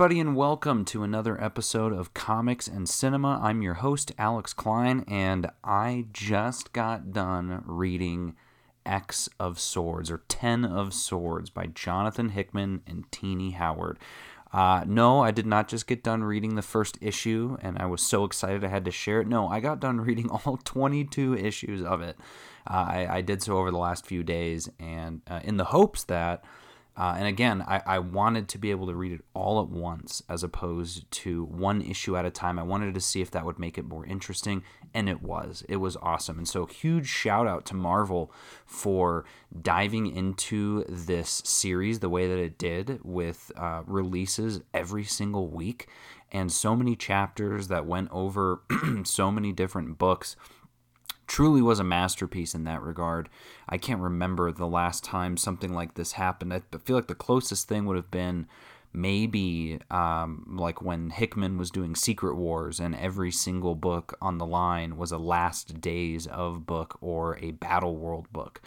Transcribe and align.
everybody, 0.00 0.18
and 0.18 0.34
welcome 0.34 0.82
to 0.82 1.02
another 1.02 1.38
episode 1.44 1.92
of 1.92 2.14
Comics 2.14 2.66
and 2.66 2.88
Cinema. 2.88 3.38
I'm 3.42 3.60
your 3.60 3.74
host, 3.74 4.12
Alex 4.16 4.54
Klein, 4.54 5.04
and 5.06 5.50
I 5.62 6.06
just 6.10 6.72
got 6.72 7.12
done 7.12 7.62
reading 7.66 8.34
X 8.86 9.28
of 9.38 9.60
Swords, 9.60 10.10
or 10.10 10.22
Ten 10.26 10.64
of 10.64 10.94
Swords, 10.94 11.50
by 11.50 11.66
Jonathan 11.66 12.30
Hickman 12.30 12.80
and 12.86 13.12
Tini 13.12 13.50
Howard. 13.50 13.98
Uh, 14.54 14.84
no, 14.86 15.20
I 15.22 15.32
did 15.32 15.44
not 15.44 15.68
just 15.68 15.86
get 15.86 16.02
done 16.02 16.24
reading 16.24 16.54
the 16.54 16.62
first 16.62 16.96
issue, 17.02 17.58
and 17.60 17.76
I 17.76 17.84
was 17.84 18.00
so 18.00 18.24
excited 18.24 18.64
I 18.64 18.68
had 18.68 18.86
to 18.86 18.90
share 18.90 19.20
it. 19.20 19.28
No, 19.28 19.48
I 19.48 19.60
got 19.60 19.80
done 19.80 20.00
reading 20.00 20.30
all 20.30 20.58
22 20.64 21.34
issues 21.34 21.82
of 21.82 22.00
it. 22.00 22.16
Uh, 22.66 22.86
I, 22.88 23.06
I, 23.10 23.20
did 23.20 23.42
so 23.42 23.58
over 23.58 23.70
the 23.70 23.76
last 23.76 24.06
few 24.06 24.22
days, 24.22 24.70
and 24.78 25.20
uh, 25.28 25.40
in 25.44 25.58
the 25.58 25.64
hopes 25.64 26.04
that 26.04 26.42
uh, 26.96 27.14
and 27.16 27.26
again, 27.26 27.62
I, 27.66 27.82
I, 27.86 27.98
wanted 27.98 28.48
to 28.48 28.58
be 28.58 28.70
able 28.70 28.86
to 28.88 28.94
read 28.94 29.12
it 29.12 29.24
all 29.32 29.62
at 29.62 29.68
once 29.68 30.22
as 30.28 30.42
opposed 30.42 31.10
to 31.10 31.44
one 31.44 31.80
issue 31.82 32.16
at 32.16 32.24
a 32.24 32.30
time. 32.30 32.58
I 32.58 32.62
wanted 32.62 32.94
to 32.94 33.00
see 33.00 33.20
if 33.20 33.30
that 33.30 33.44
would 33.44 33.58
make 33.58 33.78
it 33.78 33.84
more 33.84 34.04
interesting, 34.04 34.64
and 34.92 35.08
it 35.08 35.22
was. 35.22 35.64
It 35.68 35.76
was 35.76 35.96
awesome. 36.02 36.38
And 36.38 36.48
so, 36.48 36.66
huge 36.66 37.06
shout 37.06 37.46
out 37.46 37.64
to 37.66 37.74
Marvel 37.74 38.32
for 38.66 39.24
diving 39.62 40.14
into 40.14 40.84
this 40.88 41.42
series 41.44 42.00
the 42.00 42.08
way 42.08 42.28
that 42.28 42.38
it 42.38 42.58
did 42.58 43.00
with 43.04 43.52
uh, 43.56 43.82
releases 43.86 44.60
every 44.74 45.04
single 45.04 45.48
week 45.48 45.88
and 46.32 46.50
so 46.52 46.76
many 46.76 46.96
chapters 46.96 47.68
that 47.68 47.86
went 47.86 48.08
over 48.12 48.62
so 49.04 49.30
many 49.30 49.52
different 49.52 49.98
books 49.98 50.36
truly 51.30 51.62
was 51.62 51.78
a 51.78 51.84
masterpiece 51.84 52.56
in 52.56 52.64
that 52.64 52.82
regard. 52.82 53.28
I 53.68 53.78
can't 53.78 54.00
remember 54.00 54.50
the 54.50 54.66
last 54.66 55.04
time 55.04 55.36
something 55.36 55.72
like 55.72 55.94
this 55.94 56.12
happened. 56.12 56.52
I 56.52 56.60
feel 56.82 56.96
like 56.96 57.06
the 57.06 57.14
closest 57.14 57.68
thing 57.68 57.86
would 57.86 57.94
have 57.94 58.10
been 58.10 58.48
maybe 58.92 59.78
um, 59.92 60.56
like 60.58 60.82
when 60.82 61.10
Hickman 61.10 61.56
was 61.56 61.70
doing 61.70 61.94
Secret 61.94 62.34
Wars 62.34 62.80
and 62.80 62.96
every 62.96 63.30
single 63.30 63.76
book 63.76 64.18
on 64.20 64.38
the 64.38 64.44
line 64.44 64.96
was 64.96 65.12
a 65.12 65.18
Last 65.18 65.80
Days 65.80 66.26
of 66.26 66.66
book 66.66 66.98
or 67.00 67.38
a 67.38 67.52
Battle 67.52 67.94
World 67.94 68.26
book. 68.32 68.60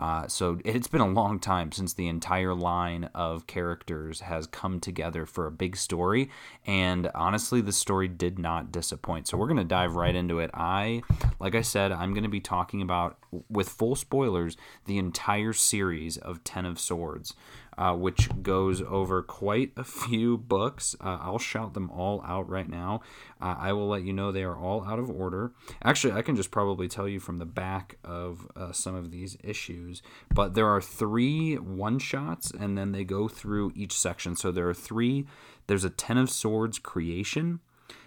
Uh, 0.00 0.26
so 0.28 0.58
it's 0.64 0.88
been 0.88 1.00
a 1.00 1.08
long 1.08 1.38
time 1.38 1.72
since 1.72 1.94
the 1.94 2.08
entire 2.08 2.54
line 2.54 3.04
of 3.14 3.46
characters 3.46 4.20
has 4.20 4.46
come 4.46 4.80
together 4.80 5.26
for 5.26 5.46
a 5.46 5.50
big 5.50 5.76
story, 5.76 6.30
and 6.66 7.10
honestly, 7.14 7.60
the 7.60 7.72
story 7.72 8.08
did 8.08 8.38
not 8.38 8.72
disappoint. 8.72 9.28
So 9.28 9.36
we're 9.36 9.48
gonna 9.48 9.64
dive 9.64 9.94
right 9.94 10.14
into 10.14 10.38
it. 10.38 10.50
I, 10.54 11.02
like 11.40 11.54
I 11.54 11.62
said, 11.62 11.92
I'm 11.92 12.14
gonna 12.14 12.28
be 12.28 12.40
talking 12.40 12.82
about 12.82 13.18
with 13.48 13.68
full 13.68 13.96
spoilers 13.96 14.56
the 14.86 14.98
entire 14.98 15.52
series 15.52 16.16
of 16.16 16.44
Ten 16.44 16.66
of 16.66 16.78
Swords 16.78 17.34
uh, 17.76 17.94
which 17.94 18.28
goes 18.42 18.82
over 18.82 19.22
quite 19.22 19.72
a 19.76 19.84
few 19.84 20.38
books. 20.38 20.94
Uh, 21.00 21.18
I'll 21.20 21.38
shout 21.38 21.74
them 21.74 21.90
all 21.90 22.22
out 22.26 22.48
right 22.48 22.68
now. 22.68 23.00
Uh, 23.40 23.56
I 23.58 23.72
will 23.72 23.88
let 23.88 24.02
you 24.02 24.12
know 24.12 24.30
they 24.30 24.44
are 24.44 24.56
all 24.56 24.84
out 24.84 24.98
of 24.98 25.10
order. 25.10 25.52
Actually, 25.82 26.14
I 26.14 26.22
can 26.22 26.36
just 26.36 26.50
probably 26.50 26.88
tell 26.88 27.08
you 27.08 27.20
from 27.20 27.38
the 27.38 27.46
back 27.46 27.98
of 28.04 28.46
uh, 28.56 28.72
some 28.72 28.94
of 28.94 29.10
these 29.10 29.36
issues, 29.42 30.02
but 30.32 30.54
there 30.54 30.68
are 30.68 30.80
three 30.80 31.56
one 31.56 31.98
shots, 31.98 32.50
and 32.50 32.76
then 32.78 32.92
they 32.92 33.04
go 33.04 33.28
through 33.28 33.72
each 33.74 33.92
section. 33.92 34.36
So 34.36 34.52
there 34.52 34.68
are 34.68 34.74
three. 34.74 35.26
There's 35.66 35.84
a 35.84 35.90
Ten 35.90 36.18
of 36.18 36.30
Swords 36.30 36.78
creation, 36.78 37.60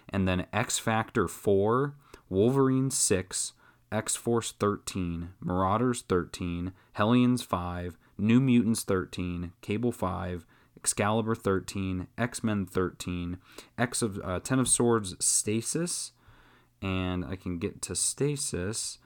and 0.08 0.26
then 0.28 0.46
X 0.52 0.78
Factor 0.78 1.28
4, 1.28 1.94
Wolverine 2.28 2.90
6, 2.90 3.52
X 3.90 4.16
Force 4.16 4.52
13, 4.52 5.30
Marauders 5.40 6.02
13, 6.02 6.72
Hellions 6.92 7.42
5, 7.42 7.96
New 8.18 8.40
Mutants 8.40 8.82
13, 8.82 9.52
Cable 9.60 9.92
5, 9.92 10.44
Excalibur 10.76 11.34
13, 11.34 12.08
X 12.16 12.44
Men 12.44 12.66
13, 12.66 13.38
X 13.76 14.02
of 14.02 14.20
uh, 14.22 14.40
10 14.40 14.58
of 14.58 14.68
Swords 14.68 15.14
Stasis, 15.24 16.12
and 16.82 17.24
I 17.24 17.36
can 17.36 17.58
get 17.58 17.82
to 17.82 17.94
Stasis 17.94 18.98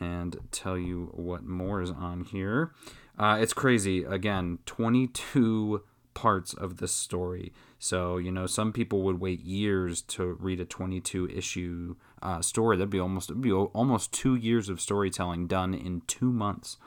and 0.00 0.38
tell 0.50 0.76
you 0.76 1.10
what 1.14 1.44
more 1.44 1.80
is 1.80 1.90
on 1.90 2.24
here. 2.24 2.72
Uh, 3.18 3.38
it's 3.40 3.52
crazy. 3.52 4.02
Again, 4.02 4.58
22 4.66 5.82
parts 6.14 6.54
of 6.54 6.78
this 6.78 6.92
story. 6.92 7.52
So, 7.78 8.16
you 8.16 8.32
know, 8.32 8.46
some 8.46 8.72
people 8.72 9.02
would 9.02 9.20
wait 9.20 9.40
years 9.40 10.00
to 10.02 10.36
read 10.40 10.60
a 10.60 10.64
22 10.64 11.28
issue 11.28 11.96
uh, 12.22 12.40
story. 12.40 12.76
That'd 12.76 12.90
be 12.90 13.00
almost 13.00 13.30
it'd 13.30 13.42
be 13.42 13.52
almost 13.52 14.12
two 14.12 14.34
years 14.34 14.68
of 14.68 14.80
storytelling 14.80 15.46
done 15.46 15.74
in 15.74 16.02
two 16.06 16.32
months. 16.32 16.78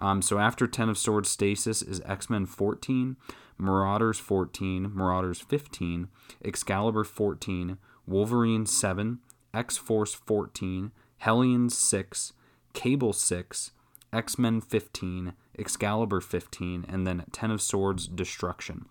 Um, 0.00 0.22
so 0.22 0.38
after 0.38 0.66
10 0.66 0.88
of 0.88 0.98
Swords 0.98 1.30
Stasis 1.30 1.82
is 1.82 2.00
X 2.04 2.30
Men 2.30 2.46
14, 2.46 3.16
Marauders 3.58 4.18
14, 4.18 4.94
Marauders 4.94 5.40
15, 5.40 6.08
Excalibur 6.44 7.04
14, 7.04 7.78
Wolverine 8.06 8.66
7, 8.66 9.18
X 9.52 9.76
Force 9.76 10.14
14, 10.14 10.92
Hellions 11.18 11.76
6, 11.76 12.32
Cable 12.72 13.12
6, 13.12 13.72
X 14.12 14.38
Men 14.38 14.60
15, 14.60 15.32
Excalibur 15.58 16.20
15, 16.20 16.86
and 16.88 17.06
then 17.06 17.24
10 17.32 17.50
of 17.50 17.60
Swords 17.60 18.06
Destruction. 18.06 18.86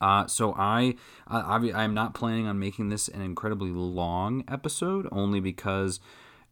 Uh, 0.00 0.26
so 0.26 0.52
I, 0.58 0.96
I, 1.28 1.70
I'm 1.72 1.94
not 1.94 2.12
planning 2.14 2.48
on 2.48 2.58
making 2.58 2.88
this 2.88 3.06
an 3.06 3.22
incredibly 3.22 3.70
long 3.70 4.42
episode, 4.48 5.06
only 5.12 5.38
because 5.38 6.00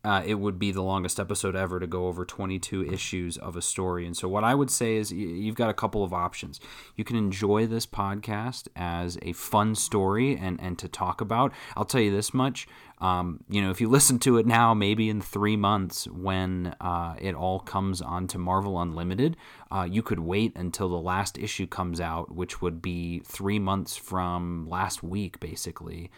uh, 0.03 0.23
it 0.25 0.35
would 0.35 0.59
be 0.59 0.73
the 0.73 0.83
longest 0.83 1.21
episode 1.21 1.55
ever 1.55 1.79
to 1.79 1.87
go 1.87 2.07
over 2.07 2.25
22 2.25 2.91
issues 2.91 3.37
of 3.37 3.55
a 3.55 3.63
story. 3.63 4.07
And 4.07 4.17
so, 4.17 4.29
what 4.29 4.45
I 4.45 4.55
would 4.55 4.71
say 4.71 4.97
is 4.97 5.13
you've 5.13 5.57
got 5.57 5.69
a 5.69 5.75
couple 5.75 6.03
of 6.03 6.15
options. 6.15 6.59
You 6.97 7.05
can 7.05 7.17
enjoy 7.17 7.67
this 7.67 7.87
podcast 7.87 8.69
as 8.75 9.19
a 9.23 9.33
fun 9.35 9.75
story 9.75 10.37
and, 10.37 10.59
and 10.61 10.79
to 10.79 10.89
talk 10.89 11.21
about. 11.21 11.53
I'll 11.77 11.85
tell 11.85 12.01
you 12.01 12.11
this 12.11 12.33
much. 12.33 12.67
Um, 13.01 13.45
you 13.49 13.63
know, 13.63 13.71
if 13.71 13.81
you 13.81 13.89
listen 13.89 14.19
to 14.21 14.37
it 14.37 14.47
now, 14.47 14.75
maybe 14.75 15.09
in 15.09 15.21
three 15.21 15.57
months 15.57 16.07
when 16.09 16.75
uh, 16.81 17.15
it 17.19 17.35
all 17.35 17.61
comes 17.61 18.03
onto 18.03 18.39
Marvel 18.39 18.81
Unlimited, 18.81 19.37
uh, 19.71 19.87
you 19.91 20.03
could 20.03 20.21
wait 20.21 20.55
until 20.55 20.89
the 20.89 20.97
last 21.01 21.39
issue 21.39 21.67
comes 21.67 22.01
out, 22.01 22.35
which 22.35 22.61
would 22.61 22.83
be 22.83 23.21
three 23.21 23.59
months 23.59 23.97
from 23.97 24.67
last 24.69 25.03
week, 25.03 25.41
basically. 25.41 26.11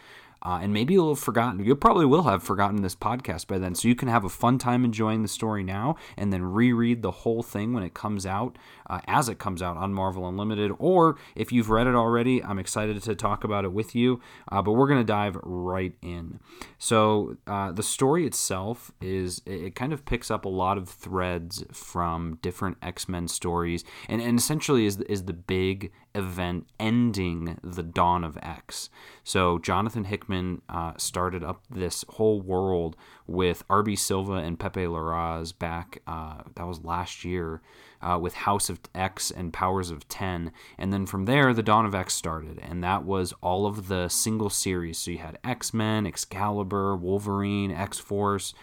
Uh, 0.43 0.59
and 0.61 0.73
maybe 0.73 0.93
you'll 0.93 1.15
have 1.15 1.23
forgotten, 1.23 1.63
you 1.63 1.75
probably 1.75 2.05
will 2.05 2.23
have 2.23 2.43
forgotten 2.43 2.81
this 2.81 2.95
podcast 2.95 3.47
by 3.47 3.57
then. 3.57 3.73
So 3.73 3.87
you 3.87 3.95
can 3.95 4.09
have 4.09 4.25
a 4.25 4.29
fun 4.29 4.57
time 4.57 4.83
enjoying 4.83 5.21
the 5.21 5.27
story 5.29 5.63
now 5.63 5.95
and 6.17 6.33
then 6.33 6.43
reread 6.43 7.01
the 7.01 7.11
whole 7.11 7.41
thing 7.41 7.71
when 7.71 7.83
it 7.83 7.93
comes 7.93 8.25
out, 8.25 8.57
uh, 8.89 8.99
as 9.07 9.29
it 9.29 9.39
comes 9.39 9.61
out 9.61 9.77
on 9.77 9.93
Marvel 9.93 10.27
Unlimited. 10.27 10.71
Or 10.79 11.17
if 11.35 11.53
you've 11.53 11.69
read 11.69 11.87
it 11.87 11.95
already, 11.95 12.43
I'm 12.43 12.59
excited 12.59 13.01
to 13.01 13.15
talk 13.15 13.45
about 13.45 13.63
it 13.63 13.71
with 13.71 13.95
you. 13.95 14.19
Uh, 14.51 14.61
but 14.61 14.73
we're 14.73 14.87
going 14.87 14.99
to 14.99 15.05
dive 15.05 15.37
right 15.43 15.93
in. 16.01 16.39
So 16.77 17.37
uh, 17.47 17.71
the 17.71 17.83
story 17.83 18.25
itself 18.25 18.91
is, 19.01 19.41
it 19.45 19.75
kind 19.75 19.93
of 19.93 20.05
picks 20.05 20.29
up 20.29 20.43
a 20.43 20.49
lot 20.49 20.77
of 20.77 20.89
threads 20.89 21.63
from 21.71 22.37
different 22.41 22.77
X 22.81 23.07
Men 23.07 23.29
stories 23.29 23.85
and, 24.09 24.21
and 24.21 24.37
essentially 24.37 24.85
is, 24.85 24.99
is 25.01 25.23
the 25.23 25.33
big 25.33 25.91
event 26.15 26.67
ending 26.79 27.57
the 27.63 27.81
dawn 27.81 28.23
of 28.23 28.37
X. 28.41 28.89
So 29.23 29.57
Jonathan 29.57 30.03
Hickman 30.03 30.61
uh, 30.67 30.93
started 30.97 31.43
up 31.43 31.63
this 31.69 32.03
whole 32.09 32.41
world 32.41 32.95
with 33.25 33.63
R.B. 33.69 33.95
Silva 33.95 34.33
and 34.33 34.59
Pepe 34.59 34.81
Larraz 34.81 35.57
back, 35.57 36.01
uh, 36.05 36.41
that 36.55 36.67
was 36.67 36.83
last 36.83 37.23
year, 37.23 37.61
uh, 38.01 38.19
with 38.21 38.33
House 38.33 38.69
of 38.69 38.81
X 38.93 39.31
and 39.31 39.53
Powers 39.53 39.89
of 39.89 40.07
10. 40.09 40.51
And 40.77 40.91
then 40.91 41.05
from 41.05 41.25
there, 41.25 41.53
the 41.53 41.63
Dawn 41.63 41.85
of 41.85 41.95
X 41.95 42.13
started. 42.13 42.59
And 42.61 42.83
that 42.83 43.05
was 43.05 43.33
all 43.41 43.65
of 43.65 43.87
the 43.87 44.09
single 44.09 44.49
series. 44.49 44.97
So 44.97 45.11
you 45.11 45.19
had 45.19 45.39
X 45.43 45.73
Men, 45.73 46.05
Excalibur, 46.05 46.95
Wolverine, 46.97 47.71
X 47.71 47.99
Force. 47.99 48.53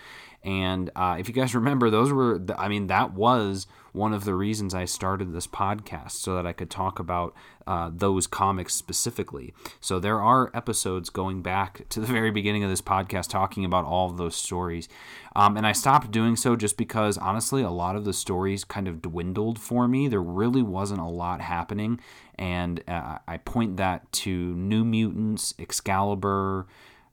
And 0.43 0.91
uh, 0.97 1.17
if 1.19 1.29
you 1.29 1.35
guys 1.35 1.55
remember, 1.55 1.91
those 1.91 2.13
were, 2.13 2.41
I 2.57 2.69
mean, 2.69 2.87
that 2.87 3.13
was 3.13 3.67
one 3.93 4.15
of 4.15 4.25
the 4.25 4.35
reasons 4.35 4.75
I 4.75 4.85
started 4.85 5.33
this 5.33 5.47
podcast 5.47 6.13
so 6.13 6.35
that 6.35 6.47
I 6.47 6.53
could 6.53 6.71
talk 6.71 6.99
about 6.99 7.35
uh, 7.67 7.91
those 7.93 8.27
comics 8.27 8.73
specifically. 8.75 9.53
So 9.81 9.99
there 9.99 10.21
are 10.21 10.51
episodes 10.55 11.11
going 11.11 11.43
back 11.43 11.89
to 11.91 12.01
the 12.01 12.07
very 12.07 12.31
beginning 12.31 12.65
of 12.65 12.71
this 12.71 12.81
podcast 12.81 13.29
talking 13.29 13.65
about 13.65 13.85
all 13.85 14.09
of 14.11 14.17
those 14.17 14.37
stories. 14.37 14.89
Um, 15.37 15.57
and 15.57 15.67
I 15.67 15.73
stopped 15.73 16.11
doing 16.11 16.37
so 16.37 16.57
just 16.57 16.77
because, 16.77 17.19
honestly, 17.19 17.63
a 17.63 17.71
lot 17.71 17.97
of 17.97 18.05
the 18.05 18.13
stories 18.13 18.65
kind 18.65 18.89
of 18.89 19.03
dwindled 19.03 19.59
for 19.59 19.89
me. 19.89 20.09
There 20.09 20.23
really 20.23 20.63
wasn't 20.63 21.01
a 21.01 21.09
lot 21.09 21.41
happening. 21.41 22.01
And 22.37 22.83
uh, 22.89 23.19
I 23.29 23.37
point 23.39 23.77
that 23.77 24.11
to 24.13 24.31
New 24.31 24.85
Mutants, 24.85 25.53
Excalibur 25.59 26.67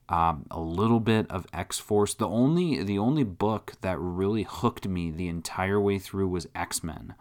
um, 0.08 0.46
a 0.50 0.60
little 0.60 1.00
bit 1.00 1.30
of 1.30 1.46
X 1.52 1.78
Force. 1.78 2.14
The 2.14 2.28
only 2.28 2.82
the 2.82 2.98
only 2.98 3.24
book 3.24 3.74
that 3.80 3.98
really 3.98 4.44
hooked 4.44 4.88
me 4.88 5.10
the 5.10 5.28
entire 5.28 5.80
way 5.80 5.98
through 5.98 6.28
was 6.28 6.48
X 6.54 6.82
Men, 6.82 7.14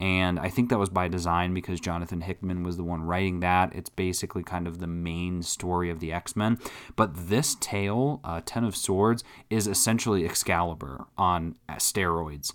and 0.00 0.38
I 0.40 0.48
think 0.48 0.70
that 0.70 0.78
was 0.78 0.90
by 0.90 1.08
design 1.08 1.54
because 1.54 1.80
Jonathan 1.80 2.22
Hickman 2.22 2.62
was 2.64 2.76
the 2.76 2.84
one 2.84 3.02
writing 3.02 3.40
that. 3.40 3.74
It's 3.74 3.90
basically 3.90 4.42
kind 4.42 4.66
of 4.66 4.80
the 4.80 4.86
main 4.86 5.42
story 5.42 5.90
of 5.90 6.00
the 6.00 6.12
X 6.12 6.34
Men. 6.34 6.58
But 6.96 7.28
this 7.28 7.56
tale, 7.60 8.20
uh, 8.24 8.40
Ten 8.44 8.64
of 8.64 8.76
Swords, 8.76 9.22
is 9.50 9.66
essentially 9.66 10.24
Excalibur 10.24 11.06
on 11.16 11.54
steroids. 11.70 12.52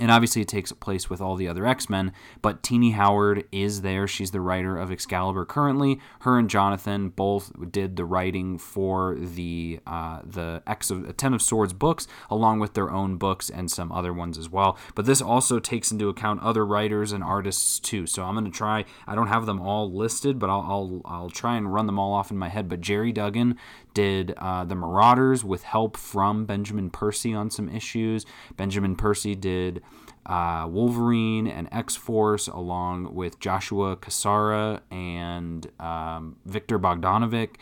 And 0.00 0.10
obviously 0.10 0.42
it 0.42 0.48
takes 0.48 0.72
place 0.72 1.08
with 1.08 1.20
all 1.20 1.36
the 1.36 1.46
other 1.46 1.66
x-men 1.66 2.12
but 2.42 2.62
Tini 2.62 2.92
howard 2.92 3.44
is 3.52 3.82
there. 3.82 4.08
She's 4.08 4.32
the 4.32 4.40
writer 4.40 4.76
of 4.76 4.90
excalibur 4.90 5.44
currently. 5.44 6.00
Her 6.20 6.38
and 6.38 6.50
jonathan 6.50 7.10
both 7.10 7.52
did 7.70 7.96
the 7.96 8.04
writing 8.04 8.58
for 8.58 9.16
the 9.16 9.80
uh, 9.86 10.20
the 10.24 10.62
x 10.66 10.90
of 10.90 11.16
ten 11.16 11.32
of 11.32 11.42
swords 11.42 11.72
books 11.72 12.06
along 12.30 12.58
with 12.58 12.74
their 12.74 12.90
own 12.90 13.16
books 13.16 13.48
and 13.48 13.70
some 13.70 13.92
other 13.92 14.12
ones 14.12 14.36
as 14.36 14.50
well. 14.50 14.76
But 14.94 15.06
this 15.06 15.22
also 15.22 15.60
takes 15.60 15.92
into 15.92 16.08
account 16.08 16.42
other 16.42 16.66
writers 16.66 17.12
and 17.12 17.22
artists 17.22 17.78
too. 17.78 18.06
So 18.06 18.24
i'm 18.24 18.34
going 18.34 18.44
to 18.44 18.50
try 18.50 18.84
i 19.06 19.14
don't 19.14 19.28
have 19.28 19.46
them 19.46 19.60
all 19.60 19.92
listed 19.92 20.38
but 20.38 20.50
I'll, 20.50 20.62
I'll 20.62 21.02
i'll 21.04 21.30
try 21.30 21.56
and 21.56 21.72
run 21.72 21.86
them 21.86 21.98
all 21.98 22.12
off 22.12 22.30
in 22.30 22.36
my 22.36 22.48
head. 22.48 22.68
But 22.68 22.80
Gerry 22.80 23.12
duggan 23.12 23.56
did 23.94 24.32
uh, 24.38 24.64
the 24.64 24.74
marauders 24.74 25.44
with 25.44 25.62
help 25.62 25.96
from 25.96 26.44
benjamin 26.44 26.90
percy 26.90 27.32
on 27.32 27.50
some 27.50 27.68
issues 27.68 28.26
benjamin 28.56 28.96
percy 28.96 29.34
did 29.34 29.82
uh, 30.26 30.66
Wolverine 30.68 31.46
and 31.46 31.68
X 31.70 31.96
Force, 31.96 32.48
along 32.48 33.14
with 33.14 33.38
Joshua 33.40 33.96
Cassara 33.96 34.80
and 34.90 35.70
um, 35.78 36.36
Viktor 36.46 36.78
Bogdanovic. 36.78 37.56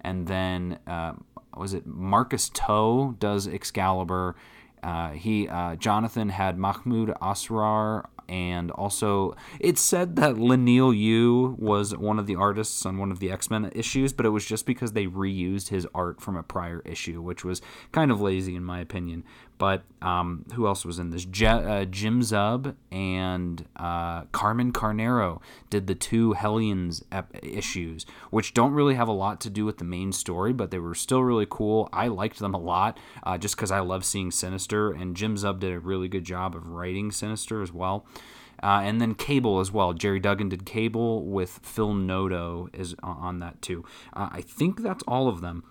And 0.00 0.26
then, 0.26 0.78
uh, 0.86 1.14
was 1.56 1.74
it 1.74 1.86
Marcus 1.86 2.48
To 2.50 3.16
does 3.18 3.46
Excalibur? 3.46 4.36
Uh, 4.82 5.10
he 5.10 5.48
uh, 5.48 5.74
Jonathan 5.76 6.28
had 6.28 6.56
Mahmoud 6.56 7.10
Asrar 7.20 8.04
and 8.28 8.70
also 8.72 9.34
it's 9.58 9.80
said 9.80 10.16
that 10.16 10.34
Leinil 10.34 10.96
Yu 10.96 11.56
was 11.58 11.96
one 11.96 12.18
of 12.18 12.26
the 12.26 12.36
artists 12.36 12.84
on 12.84 12.98
one 12.98 13.10
of 13.10 13.20
the 13.20 13.30
X 13.30 13.50
Men 13.50 13.70
issues, 13.74 14.12
but 14.12 14.26
it 14.26 14.30
was 14.30 14.44
just 14.44 14.66
because 14.66 14.92
they 14.92 15.06
reused 15.06 15.68
his 15.68 15.86
art 15.94 16.20
from 16.20 16.36
a 16.36 16.42
prior 16.42 16.82
issue, 16.84 17.20
which 17.22 17.44
was 17.44 17.62
kind 17.92 18.10
of 18.10 18.20
lazy 18.20 18.54
in 18.54 18.64
my 18.64 18.80
opinion. 18.80 19.24
But 19.58 19.82
um, 20.00 20.44
who 20.54 20.66
else 20.68 20.84
was 20.84 21.00
in 21.00 21.10
this? 21.10 21.24
Je- 21.24 21.46
uh, 21.46 21.84
Jim 21.84 22.20
Zub 22.22 22.76
and 22.92 23.64
uh, 23.76 24.22
Carmen 24.26 24.72
Carnero 24.72 25.40
did 25.68 25.88
the 25.88 25.96
two 25.96 26.32
Hellions 26.34 27.04
ep- 27.10 27.34
issues, 27.42 28.06
which 28.30 28.54
don't 28.54 28.72
really 28.72 28.94
have 28.94 29.08
a 29.08 29.12
lot 29.12 29.40
to 29.42 29.50
do 29.50 29.64
with 29.64 29.78
the 29.78 29.84
main 29.84 30.12
story, 30.12 30.52
but 30.52 30.70
they 30.70 30.78
were 30.78 30.94
still 30.94 31.24
really 31.24 31.46
cool. 31.48 31.88
I 31.92 32.06
liked 32.06 32.38
them 32.38 32.54
a 32.54 32.58
lot 32.58 32.98
uh, 33.24 33.36
just 33.36 33.56
because 33.56 33.72
I 33.72 33.80
love 33.80 34.04
seeing 34.04 34.30
Sinister, 34.30 34.92
and 34.92 35.16
Jim 35.16 35.34
Zub 35.34 35.58
did 35.58 35.72
a 35.72 35.80
really 35.80 36.06
good 36.08 36.24
job 36.24 36.54
of 36.54 36.68
writing 36.68 37.10
Sinister 37.10 37.60
as 37.60 37.72
well. 37.72 38.06
Uh, 38.62 38.80
and 38.82 39.00
then 39.00 39.14
Cable 39.14 39.60
as 39.60 39.70
well. 39.70 39.92
Gerry 39.92 40.18
Duggan 40.18 40.48
did 40.48 40.66
Cable 40.66 41.24
with 41.24 41.60
Phil 41.62 41.94
Noto 41.94 42.68
is 42.72 42.94
on 43.02 43.38
that 43.38 43.62
too. 43.62 43.84
Uh, 44.12 44.28
I 44.32 44.40
think 44.40 44.82
that's 44.82 45.04
all 45.06 45.28
of 45.28 45.40
them. 45.40 45.62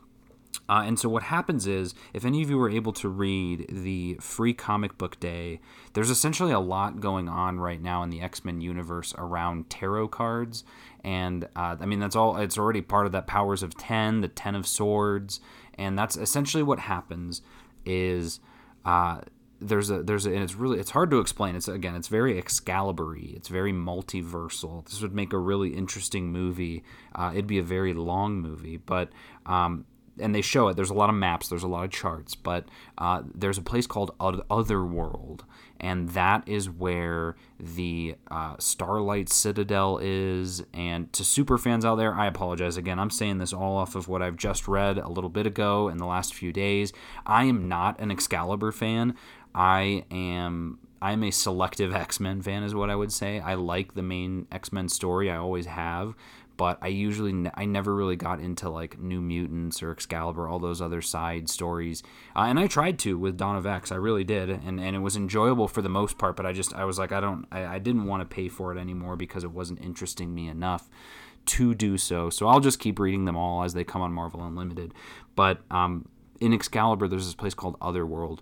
Uh, 0.70 0.84
and 0.86 1.00
so 1.00 1.08
what 1.08 1.24
happens 1.24 1.66
is, 1.66 1.96
if 2.14 2.26
any 2.26 2.42
of 2.42 2.50
you 2.50 2.58
were 2.58 2.70
able 2.70 2.92
to 2.94 3.08
read 3.08 3.66
the 3.70 4.16
free 4.20 4.54
comic 4.54 4.98
book 4.98 5.20
day, 5.20 5.62
there's 5.94 6.10
essentially 6.10 6.52
a 6.52 6.60
lot 6.60 7.00
going 7.00 7.30
on 7.30 7.60
right 7.60 7.82
now 7.82 8.04
in 8.04 8.10
the 8.10 8.22
X 8.22 8.44
Men 8.44 8.60
universe 8.60 9.14
around 9.18 9.70
tarot 9.70 10.10
cards, 10.10 10.66
and 11.04 11.46
uh, 11.56 11.78
I 11.80 11.86
mean 11.86 12.00
that's 12.00 12.16
all. 12.16 12.38
It's 12.38 12.58
already 12.58 12.82
part 12.82 13.06
of 13.06 13.14
that 13.14 13.28
Powers 13.28 13.64
of 13.64 13.78
Ten, 13.78 14.22
the 14.22 14.28
Ten 14.28 14.56
of 14.56 14.68
Swords, 14.68 15.40
and 15.76 15.98
that's 15.98 16.18
essentially 16.18 16.64
what 16.64 16.80
happens. 16.80 17.42
Is 17.86 18.42
uh, 18.84 19.22
there's 19.62 19.90
a 19.90 20.04
there's 20.04 20.26
a, 20.26 20.34
and 20.34 20.44
it's 20.44 20.56
really 20.56 20.80
it's 20.80 20.92
hard 20.92 21.10
to 21.12 21.20
explain. 21.20 21.56
It's 21.56 21.68
again 21.70 21.96
it's 21.96 22.10
very 22.10 22.38
Excalibur-y. 22.38 23.32
It's 23.36 23.48
very 23.48 23.72
multiversal. 23.72 24.86
This 24.86 25.02
would 25.02 25.16
make 25.16 25.34
a 25.34 25.38
really 25.38 25.70
interesting 25.70 26.32
movie. 26.32 26.84
Uh, 27.16 27.32
it'd 27.34 27.48
be 27.48 27.58
a 27.58 27.64
very 27.64 27.94
long 27.94 28.42
movie, 28.42 28.78
but 28.78 29.10
um, 29.46 29.86
and 30.20 30.34
they 30.34 30.42
show 30.42 30.68
it. 30.68 30.76
There's 30.76 30.90
a 30.90 30.96
lot 30.96 31.10
of 31.10 31.16
maps. 31.16 31.48
There's 31.48 31.64
a 31.64 31.68
lot 31.68 31.86
of 31.86 31.92
charts, 31.92 32.36
but 32.36 32.66
uh, 32.98 33.24
there's 33.34 33.58
a 33.58 33.62
place 33.62 33.88
called 33.88 34.16
Otherworld, 34.20 35.46
and 35.80 36.10
that 36.10 36.48
is 36.48 36.70
where 36.70 37.36
the 37.60 38.16
uh, 38.30 38.56
Starlight 38.60 39.30
Citadel 39.30 40.00
is. 40.02 40.64
And 40.74 41.12
to 41.14 41.24
super 41.24 41.58
fans 41.58 41.86
out 41.86 41.96
there, 41.96 42.14
I 42.14 42.28
apologize 42.28 42.78
again. 42.78 43.00
I'm 43.00 43.10
saying 43.10 43.38
this 43.38 43.54
all 43.54 43.78
off 43.78 43.96
of 43.96 44.08
what 44.08 44.22
I've 44.22 44.38
just 44.38 44.68
read 44.68 44.98
a 44.98 45.10
little 45.10 45.30
bit 45.30 45.48
ago 45.48 45.90
in 45.90 45.98
the 45.98 46.06
last 46.06 46.34
few 46.34 46.52
days. 46.52 46.94
I 47.26 47.46
am 47.46 47.68
not 47.68 48.00
an 48.00 48.12
Excalibur 48.12 48.72
fan. 48.72 49.16
I 49.54 50.06
am 50.12 50.80
I'm 51.02 51.24
a 51.24 51.32
selective 51.32 51.94
X 51.94 52.20
Men 52.20 52.42
fan, 52.42 52.64
is 52.64 52.74
what 52.74 52.90
I 52.90 52.96
would 52.96 53.12
say. 53.12 53.40
I 53.40 53.54
like 53.54 53.94
the 53.94 54.02
main 54.02 54.48
X 54.52 54.72
Men 54.72 54.90
story. 54.90 55.30
I 55.30 55.38
always 55.38 55.68
have, 55.68 56.16
but 56.58 56.80
I 56.82 56.88
usually 56.88 57.32
ne- 57.32 57.52
I 57.54 57.66
never 57.66 57.96
really 57.96 58.16
got 58.16 58.40
into 58.40 58.70
like 58.70 59.00
New 59.00 59.22
Mutants 59.22 59.82
or 59.82 59.92
Excalibur, 59.92 60.48
all 60.48 60.60
those 60.60 60.82
other 60.82 61.02
side 61.02 61.50
stories. 61.50 62.04
Uh, 62.36 62.42
and 62.42 62.60
I 62.60 62.68
tried 62.68 63.00
to 63.00 63.18
with 63.18 63.38
Dawn 63.38 63.56
of 63.56 63.66
X, 63.66 63.92
I 63.92 63.96
really 63.96 64.24
did, 64.24 64.50
and 64.50 64.80
and 64.80 64.96
it 64.96 65.00
was 65.00 65.16
enjoyable 65.16 65.68
for 65.68 65.82
the 65.82 65.90
most 65.90 66.18
part. 66.18 66.36
But 66.36 66.46
I 66.46 66.54
just 66.54 66.74
I 66.74 66.86
was 66.86 67.00
like 67.00 67.12
I 67.12 67.20
don't 67.20 67.46
I, 67.52 67.66
I 67.66 67.80
didn't 67.80 68.06
want 68.06 68.22
to 68.22 68.36
pay 68.36 68.50
for 68.50 68.76
it 68.76 68.80
anymore 68.80 69.16
because 69.16 69.44
it 69.44 69.52
wasn't 69.52 69.82
interesting 69.82 70.34
me 70.34 70.50
enough 70.50 70.90
to 71.46 71.74
do 71.74 71.98
so. 71.98 72.30
So 72.30 72.48
I'll 72.48 72.60
just 72.60 72.80
keep 72.80 73.00
reading 73.00 73.26
them 73.26 73.38
all 73.38 73.64
as 73.64 73.74
they 73.74 73.84
come 73.84 74.02
on 74.02 74.12
Marvel 74.12 74.44
Unlimited. 74.44 74.94
But 75.36 75.62
um, 75.72 76.08
in 76.42 76.54
Excalibur, 76.54 77.08
there's 77.08 77.26
this 77.26 77.36
place 77.36 77.54
called 77.54 77.78
Otherworld 77.82 78.42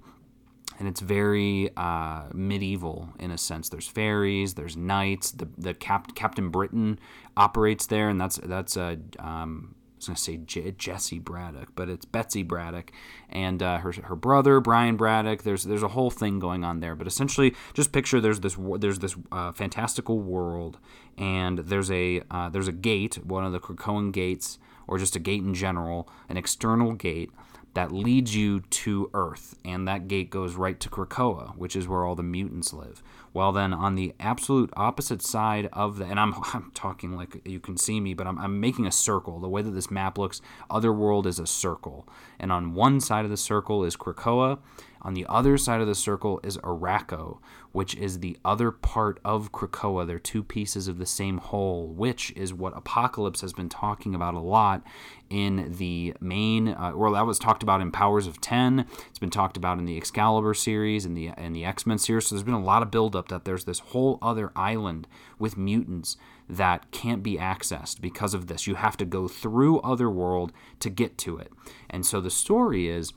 and 0.80 0.88
it's 0.88 1.00
very 1.00 1.70
uh, 1.78 2.24
medieval 2.34 3.10
in 3.20 3.32
a 3.32 3.38
sense. 3.38 3.70
There's 3.70 3.88
fairies, 3.88 4.56
there's 4.56 4.76
knights. 4.76 5.32
The 5.32 5.48
the 5.58 5.74
Cap- 5.74 6.16
Captain 6.16 6.50
Britain 6.50 7.00
operates 7.38 7.88
there, 7.88 8.10
and 8.10 8.20
that's 8.20 8.38
that's 8.38 8.78
a 8.78 8.98
um, 9.20 9.76
I 9.96 9.98
was 9.98 10.08
gonna 10.08 10.18
say 10.18 10.38
J- 10.38 10.72
Jesse 10.78 11.20
Braddock, 11.20 11.70
but 11.76 11.90
it's 11.90 12.06
Betsy 12.06 12.44
Braddock 12.44 12.92
and 13.30 13.64
uh, 13.64 13.78
her 13.80 13.94
her 14.04 14.16
brother 14.16 14.60
Brian 14.60 14.98
Braddock. 14.98 15.44
There's 15.44 15.64
there's 15.64 15.84
a 15.84 15.90
whole 15.90 16.12
thing 16.12 16.40
going 16.40 16.64
on 16.64 16.82
there, 16.82 16.96
but 16.96 17.08
essentially, 17.08 17.56
just 17.74 17.92
picture 17.92 18.20
there's 18.20 18.42
this 18.42 18.58
there's 18.80 19.00
this 19.00 19.16
uh, 19.32 19.54
fantastical 19.54 20.20
world, 20.20 20.78
and 21.18 21.60
there's 21.60 21.90
a 21.92 22.22
uh, 22.30 22.50
there's 22.50 22.68
a 22.68 22.74
gate, 22.74 23.24
one 23.26 23.46
of 23.46 23.54
the 23.54 23.60
Krakoan 23.60 24.12
gates, 24.12 24.60
or 24.88 24.98
just 24.98 25.16
a 25.16 25.20
gate 25.20 25.42
in 25.42 25.54
general, 25.54 26.10
an 26.28 26.36
external 26.36 26.94
gate 26.94 27.32
that 27.76 27.92
leads 27.92 28.34
you 28.34 28.62
to 28.62 29.12
Earth, 29.14 29.56
and 29.66 29.86
that 29.86 30.08
gate 30.08 30.30
goes 30.30 30.56
right 30.56 30.80
to 30.80 30.90
Krakoa, 30.90 31.56
which 31.58 31.76
is 31.76 31.90
where 31.90 32.06
all 32.06 32.16
the 32.16 32.24
mutants 32.24 32.74
live. 32.74 33.04
Well, 33.34 33.52
then 33.52 33.74
on 33.74 33.96
the 33.96 34.14
absolute 34.18 34.72
opposite 34.78 35.22
side 35.22 35.68
of 35.74 35.98
the, 35.98 36.06
and 36.06 36.18
I'm, 36.18 36.34
I'm 36.54 36.72
talking 36.74 37.18
like 37.18 37.42
you 37.46 37.60
can 37.60 37.76
see 37.76 38.00
me, 38.00 38.14
but 38.14 38.28
I'm, 38.28 38.40
I'm 38.40 38.62
making 38.62 38.88
a 38.88 38.92
circle. 38.92 39.40
The 39.42 39.50
way 39.50 39.62
that 39.62 39.72
this 39.72 39.92
map 39.92 40.18
looks, 40.18 40.42
Otherworld 40.70 41.28
is 41.28 41.38
a 41.38 41.46
circle, 41.46 42.08
and 42.40 42.50
on 42.50 42.74
one 42.74 43.02
side 43.02 43.26
of 43.26 43.32
the 43.32 43.38
circle 43.38 43.84
is 43.84 43.98
Krakoa, 43.98 44.60
on 45.06 45.14
the 45.14 45.26
other 45.30 45.56
side 45.56 45.82
of 45.82 45.88
the 45.88 45.94
circle 45.94 46.40
is 46.44 46.58
Arakko, 46.58 47.38
which 47.72 47.94
is 47.94 48.20
the 48.20 48.40
other 48.44 48.72
part 48.72 49.20
of 49.24 49.52
Krakoa. 49.52 50.08
They're 50.08 50.18
two 50.18 50.42
pieces 50.42 50.88
of 50.88 50.98
the 50.98 51.06
same 51.06 51.38
whole, 51.38 51.88
which 51.90 52.32
is 52.32 52.56
what 52.56 52.76
Apocalypse 52.76 53.42
has 53.42 53.54
been 53.54 53.70
talking 53.70 54.16
about 54.16 54.34
a 54.34 54.40
lot 54.40 54.82
in 55.30 55.76
the 55.78 56.16
main, 56.20 56.70
uh, 56.70 56.92
or 56.96 57.12
that 57.12 57.28
was 57.28 57.38
talked 57.38 57.62
about 57.62 57.82
in 57.82 57.92
Powers 57.92 58.26
of 58.26 58.42
Ten. 58.42 58.88
It's 59.08 59.20
been 59.20 59.30
talked 59.30 59.58
about 59.58 59.78
in 59.78 59.86
the 59.86 59.96
Excalibur 59.96 60.56
series 60.56 61.06
and 61.06 61.16
the 61.16 61.28
and 61.38 61.56
the 61.56 61.66
X 61.66 61.86
Men 61.86 62.00
series. 62.00 62.26
So 62.26 62.34
there's 62.34 62.44
been 62.44 62.56
a 62.56 62.60
lot 62.60 62.82
of 62.82 62.90
buildup 62.90 63.28
that 63.28 63.46
there's 63.46 63.66
this 63.66 63.80
whole 63.80 64.18
other 64.24 64.52
island 64.56 65.08
with 65.38 65.56
mutants 65.56 66.18
that 66.50 66.90
can't 66.90 67.22
be 67.22 67.38
accessed 67.38 68.02
because 68.02 68.34
of 68.34 68.48
this. 68.48 68.66
You 68.66 68.76
have 68.76 68.98
to 68.98 69.06
go 69.06 69.28
through 69.28 69.82
Otherworld 69.82 70.52
to 70.80 70.90
get 70.90 71.20
to 71.20 71.38
it. 71.38 71.52
And 71.92 72.06
so 72.08 72.20
the 72.22 72.32
story 72.32 72.88
is 72.88 73.14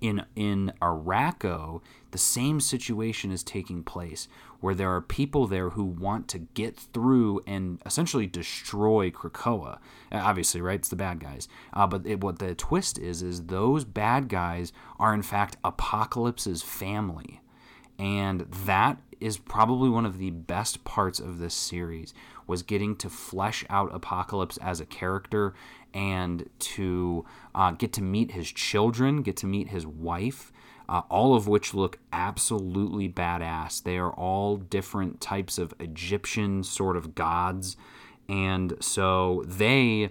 in 0.00 0.24
in 0.34 0.72
Arakko, 0.80 1.80
the 2.10 2.18
same 2.18 2.60
situation 2.60 3.30
is 3.30 3.42
taking 3.42 3.82
place 3.82 4.28
where 4.60 4.74
there 4.74 4.94
are 4.94 5.00
people 5.00 5.46
there 5.46 5.70
who 5.70 5.84
want 5.84 6.28
to 6.28 6.38
get 6.38 6.76
through 6.76 7.40
and 7.46 7.80
essentially 7.84 8.26
destroy 8.26 9.10
Krakoa. 9.10 9.78
Uh, 10.10 10.16
obviously, 10.16 10.60
right? 10.60 10.78
It's 10.78 10.88
the 10.88 10.96
bad 10.96 11.20
guys. 11.20 11.48
Uh, 11.72 11.86
but 11.86 12.06
it, 12.06 12.20
what 12.20 12.38
the 12.38 12.54
twist 12.54 12.98
is 12.98 13.22
is 13.22 13.44
those 13.44 13.84
bad 13.84 14.28
guys 14.28 14.72
are 14.98 15.14
in 15.14 15.22
fact 15.22 15.56
Apocalypse's 15.64 16.62
family, 16.62 17.40
and 17.98 18.40
that 18.66 18.98
is 19.20 19.38
probably 19.38 19.88
one 19.88 20.06
of 20.06 20.18
the 20.18 20.30
best 20.30 20.84
parts 20.84 21.20
of 21.20 21.38
this 21.38 21.54
series 21.54 22.12
was 22.46 22.62
getting 22.62 22.94
to 22.96 23.08
flesh 23.08 23.64
out 23.70 23.94
Apocalypse 23.94 24.56
as 24.58 24.80
a 24.80 24.86
character 24.86 25.54
and 25.96 26.50
to 26.58 27.24
uh, 27.54 27.70
get 27.70 27.94
to 27.94 28.02
meet 28.02 28.32
his 28.32 28.52
children, 28.52 29.22
get 29.22 29.34
to 29.38 29.46
meet 29.46 29.68
his 29.68 29.86
wife, 29.86 30.52
uh, 30.90 31.00
all 31.10 31.34
of 31.34 31.48
which 31.48 31.72
look 31.72 31.98
absolutely 32.12 33.08
badass. 33.08 33.82
They 33.82 33.96
are 33.96 34.12
all 34.12 34.58
different 34.58 35.22
types 35.22 35.56
of 35.56 35.72
Egyptian 35.80 36.62
sort 36.62 36.98
of 36.98 37.14
gods. 37.14 37.78
And 38.28 38.74
so 38.78 39.42
they 39.46 40.10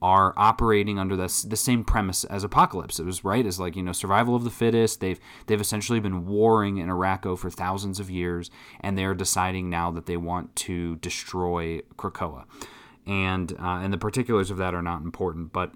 are 0.00 0.34
operating 0.36 1.00
under 1.00 1.16
this 1.16 1.42
the 1.42 1.56
same 1.56 1.82
premise 1.82 2.22
as 2.24 2.44
Apocalypse. 2.44 3.00
It 3.00 3.06
was 3.06 3.24
right 3.24 3.44
as 3.44 3.58
like 3.58 3.74
you 3.74 3.82
know 3.82 3.92
survival 3.92 4.36
of 4.36 4.44
the 4.44 4.50
fittest. 4.50 5.00
They've 5.00 5.18
they've 5.46 5.60
essentially 5.60 5.98
been 5.98 6.26
warring 6.26 6.76
in 6.76 6.88
Arakko 6.88 7.36
for 7.36 7.50
thousands 7.50 7.98
of 7.98 8.08
years, 8.08 8.50
and 8.80 8.96
they 8.96 9.04
are 9.04 9.14
deciding 9.14 9.68
now 9.68 9.90
that 9.90 10.06
they 10.06 10.18
want 10.18 10.54
to 10.56 10.96
destroy 10.96 11.80
Krakoa 11.96 12.44
and 13.06 13.52
uh, 13.52 13.80
and 13.82 13.92
the 13.92 13.98
particulars 13.98 14.50
of 14.50 14.56
that 14.58 14.74
are 14.74 14.82
not 14.82 15.02
important. 15.02 15.52
But 15.52 15.72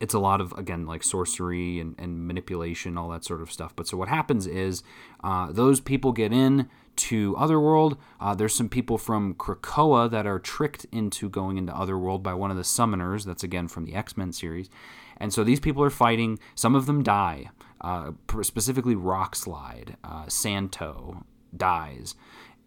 it's 0.00 0.14
a 0.14 0.18
lot 0.18 0.40
of 0.40 0.52
again 0.52 0.86
like 0.86 1.02
sorcery 1.02 1.80
and, 1.80 1.94
and 1.98 2.26
manipulation 2.26 2.96
all 2.96 3.08
that 3.10 3.24
sort 3.24 3.42
of 3.42 3.50
stuff. 3.50 3.74
But 3.74 3.88
so 3.88 3.96
what 3.96 4.08
happens 4.08 4.46
is 4.46 4.82
uh, 5.22 5.52
those 5.52 5.80
people 5.80 6.12
get 6.12 6.32
in 6.32 6.68
to 6.96 7.36
otherworld 7.36 7.96
uh, 8.20 8.34
there's 8.34 8.54
some 8.54 8.68
people 8.68 8.98
from 8.98 9.34
krakoa 9.34 10.10
that 10.10 10.26
are 10.26 10.38
tricked 10.38 10.86
into 10.90 11.28
going 11.28 11.56
into 11.56 11.74
otherworld 11.76 12.22
by 12.22 12.34
one 12.34 12.50
of 12.50 12.56
the 12.56 12.62
summoners. 12.62 13.24
That's 13.24 13.44
again 13.44 13.68
from 13.68 13.84
the 13.84 13.94
x-men 13.94 14.32
series. 14.32 14.68
And 15.16 15.32
so 15.32 15.42
these 15.42 15.60
people 15.60 15.82
are 15.82 15.90
fighting. 15.90 16.38
Some 16.54 16.74
of 16.74 16.86
them 16.86 17.02
die. 17.02 17.50
Uh, 17.80 18.12
specifically 18.42 18.96
rockslide 18.96 19.94
uh, 20.02 20.26
santo 20.26 21.24
dies 21.56 22.16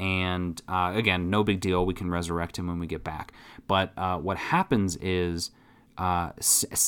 and 0.02 0.62
uh, 0.68 0.92
again 0.96 1.30
no 1.30 1.44
big 1.44 1.62
deal 1.62 1.86
we 1.86 1.94
can 1.94 2.10
resurrect 2.10 2.58
him 2.58 2.68
when 2.68 2.80
we 2.80 2.88
get 2.88 3.04
back 3.04 3.32
but 3.68 3.94
uh, 3.96 4.18
what 4.18 4.36
happens 4.36 4.98
is 4.98 5.52
uh, 5.98 6.32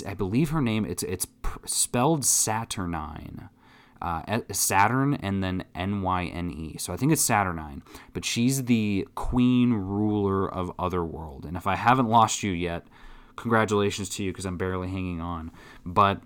I 0.07 0.13
believe 0.15 0.49
her 0.49 0.61
name 0.61 0.85
it's 0.85 1.03
it's 1.03 1.27
spelled 1.65 2.21
Saturnyne. 2.23 3.49
Uh, 4.01 4.39
Saturn 4.51 5.13
and 5.13 5.41
then 5.41 5.63
N 5.73 6.01
Y 6.01 6.25
N 6.25 6.51
E. 6.51 6.75
So 6.77 6.91
I 6.91 6.97
think 6.97 7.13
it's 7.13 7.25
Saturnyne, 7.25 7.83
but 8.11 8.25
she's 8.25 8.65
the 8.65 9.07
queen 9.15 9.71
ruler 9.71 10.51
of 10.51 10.73
Otherworld. 10.77 11.45
And 11.45 11.55
if 11.55 11.67
I 11.67 11.75
haven't 11.75 12.09
lost 12.09 12.43
you 12.43 12.51
yet, 12.51 12.85
congratulations 13.37 14.09
to 14.09 14.23
you 14.23 14.31
because 14.31 14.45
I'm 14.45 14.57
barely 14.57 14.89
hanging 14.89 15.21
on. 15.21 15.51
But 15.85 16.19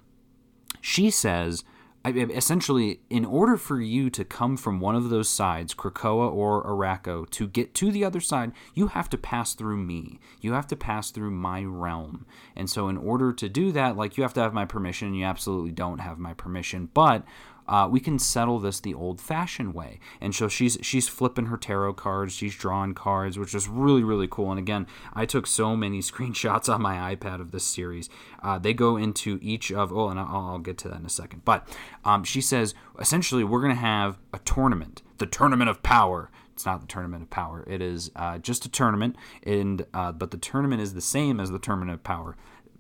she 0.82 1.12
says 1.12 1.64
essentially, 2.10 3.02
in 3.10 3.26
order 3.26 3.58
for 3.58 3.80
you 3.80 4.10
to 4.12 4.24
come 4.26 4.58
from 4.58 4.80
one 4.80 4.96
of 4.96 5.10
those 5.10 5.30
sides, 5.30 5.74
Krakoa 5.74 6.32
or 6.32 6.64
Arakko, 6.64 7.30
to 7.32 7.48
get 7.48 7.74
to 7.76 7.92
the 7.92 8.06
other 8.06 8.20
side, 8.20 8.52
you 8.74 8.88
have 8.88 9.10
to 9.10 9.18
pass 9.18 9.54
through 9.54 9.78
me. 9.78 10.20
You 10.42 10.54
have 10.54 10.68
to 10.68 10.76
pass 10.76 11.12
through 11.12 11.32
my 11.32 11.64
realm. 11.64 12.26
And 12.56 12.70
so, 12.70 12.88
in 12.88 12.98
order 12.98 13.34
to 13.34 13.50
do 13.50 13.72
that, 13.72 13.98
like 13.98 14.18
you 14.18 14.24
have 14.24 14.34
to 14.36 14.42
have 14.42 14.54
my 14.54 14.66
permission. 14.66 15.14
You 15.14 15.26
absolutely 15.26 15.72
don't 15.72 16.00
have 16.00 16.20
my 16.20 16.34
permission. 16.34 16.90
But 16.94 17.24
uh, 17.68 17.88
we 17.90 18.00
can 18.00 18.20
settle 18.20 18.60
this 18.60 18.80
the 18.80 18.94
old-fashioned 18.94 19.74
way. 19.74 20.00
And 20.22 20.34
so 20.34 20.48
she's 20.48 20.78
she's 20.82 21.08
flipping 21.08 21.48
her 21.48 21.58
tarot 21.58 21.94
cards, 21.94 22.34
she's 22.34 22.56
drawing 22.56 22.94
cards, 22.94 23.38
which 23.38 23.54
is 23.54 23.68
really 23.68 24.04
really 24.04 24.28
cool. 24.28 24.52
And 24.52 24.60
again, 24.60 24.88
I 25.14 25.26
took 25.26 25.48
so 25.48 25.76
many 25.76 26.00
screenshots 26.02 26.74
on 26.74 26.82
my 26.82 27.16
iPad 27.16 27.42
of 27.42 27.52
this 27.52 27.64
series. 27.64 28.10
Uh, 28.42 28.58
they 28.58 28.74
go 28.74 28.98
into 28.98 29.40
each 29.42 29.72
of 29.72 29.92
oh, 29.92 30.10
and 30.10 30.20
I'll, 30.20 30.50
I'll 30.52 30.60
get 30.60 30.78
to 30.80 30.88
that 30.90 31.00
in 31.00 31.06
a 31.06 31.10
second. 31.10 31.44
But 31.46 31.68
um, 32.06 32.24
she 32.24 32.42
says 32.42 32.74
essentially 33.00 33.44
we're 33.44 33.62
to 33.68 33.76
have 33.76 34.18
a 34.34 34.40
tournament, 34.40 35.02
the 35.18 35.26
tournament 35.26 35.70
of 35.70 35.84
power 35.84 36.30
it's 36.58 36.66
not 36.66 36.82
the 36.82 36.88
tournament 36.88 37.22
of 37.22 37.30
power. 37.30 37.64
It 37.68 37.84
is 37.84 38.10
uh, 38.16 38.40
just 38.40 38.66
a 38.66 38.70
tournament, 38.70 39.16
and 39.44 39.86
uh, 39.94 40.12
but 40.12 40.32
the 40.32 40.38
tournament 40.38 40.82
is 40.82 40.96
the 40.96 41.02
same 41.02 41.40
as 41.40 41.52
the 41.52 41.60
tournament 41.60 41.92
of 41.92 42.04
power. 42.04 42.36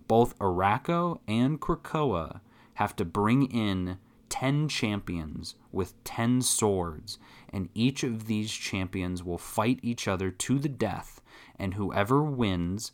Both 0.08 0.36
Arakko 0.40 1.20
and 1.28 1.62
Krakoa 1.62 2.40
have 2.74 2.96
to 2.96 3.06
bring 3.06 3.44
in 3.44 4.00
10 4.30 4.68
champions 4.70 5.56
with 5.72 6.02
10 6.04 6.42
swords, 6.42 7.20
and 7.50 7.70
each 7.74 8.04
of 8.04 8.28
these 8.28 8.52
champions 8.52 9.24
will 9.24 9.38
fight 9.38 9.80
each 9.82 10.08
other 10.08 10.32
to 10.32 10.60
the 10.60 10.70
death, 10.70 11.22
and 11.58 11.74
whoever 11.74 12.24
wins 12.24 12.92